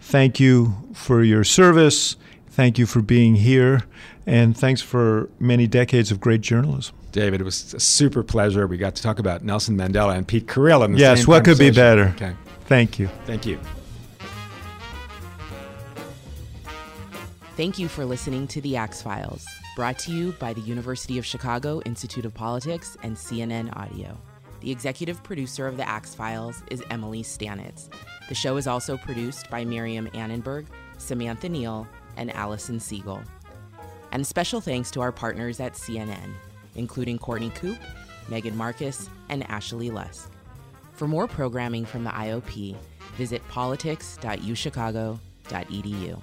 Thank 0.00 0.38
you 0.38 0.88
for 0.94 1.24
your 1.24 1.42
service. 1.42 2.16
Thank 2.48 2.78
you 2.78 2.86
for 2.86 3.02
being 3.02 3.34
here. 3.34 3.82
And 4.24 4.56
thanks 4.56 4.80
for 4.80 5.30
many 5.40 5.66
decades 5.66 6.12
of 6.12 6.20
great 6.20 6.40
journalism. 6.40 6.97
David, 7.12 7.40
it 7.40 7.44
was 7.44 7.74
a 7.74 7.80
super 7.80 8.22
pleasure. 8.22 8.66
We 8.66 8.76
got 8.76 8.94
to 8.96 9.02
talk 9.02 9.18
about 9.18 9.42
Nelson 9.42 9.76
Mandela 9.76 10.16
and 10.16 10.26
Pete 10.26 10.46
Carril 10.46 10.84
in 10.84 10.92
the 10.92 10.98
yes, 10.98 11.20
same 11.20 11.26
what 11.26 11.44
could 11.44 11.58
be 11.58 11.70
better? 11.70 12.12
Okay. 12.16 12.34
Thank 12.66 12.98
you. 12.98 13.08
Thank 13.24 13.46
you. 13.46 13.58
Thank 17.56 17.78
you 17.78 17.88
for 17.88 18.04
listening 18.04 18.46
to 18.48 18.60
The 18.60 18.76
Axe 18.76 19.02
Files, 19.02 19.44
brought 19.74 19.98
to 20.00 20.12
you 20.12 20.32
by 20.32 20.52
the 20.52 20.60
University 20.60 21.18
of 21.18 21.26
Chicago 21.26 21.80
Institute 21.84 22.24
of 22.24 22.32
Politics 22.32 22.96
and 23.02 23.16
CNN 23.16 23.74
Audio. 23.76 24.16
The 24.60 24.70
executive 24.70 25.22
producer 25.24 25.66
of 25.66 25.76
The 25.76 25.88
Axe 25.88 26.14
Files 26.14 26.62
is 26.70 26.84
Emily 26.90 27.22
Stanitz. 27.22 27.88
The 28.28 28.34
show 28.34 28.58
is 28.58 28.66
also 28.66 28.96
produced 28.96 29.50
by 29.50 29.64
Miriam 29.64 30.08
Annenberg, 30.14 30.66
Samantha 30.98 31.48
Neal, 31.48 31.88
and 32.16 32.32
Allison 32.34 32.78
Siegel. 32.78 33.22
And 34.12 34.26
special 34.26 34.60
thanks 34.60 34.90
to 34.92 35.00
our 35.00 35.12
partners 35.12 35.58
at 35.58 35.72
CNN 35.72 36.34
including 36.78 37.18
Courtney 37.18 37.50
Coupe, 37.50 37.76
Megan 38.28 38.56
Marcus, 38.56 39.10
and 39.28 39.44
Ashley 39.50 39.90
Lusk. 39.90 40.30
For 40.92 41.06
more 41.06 41.28
programming 41.28 41.84
from 41.84 42.04
the 42.04 42.10
IOP, 42.10 42.74
visit 43.16 43.46
politics.uchicago.edu. 43.48 46.22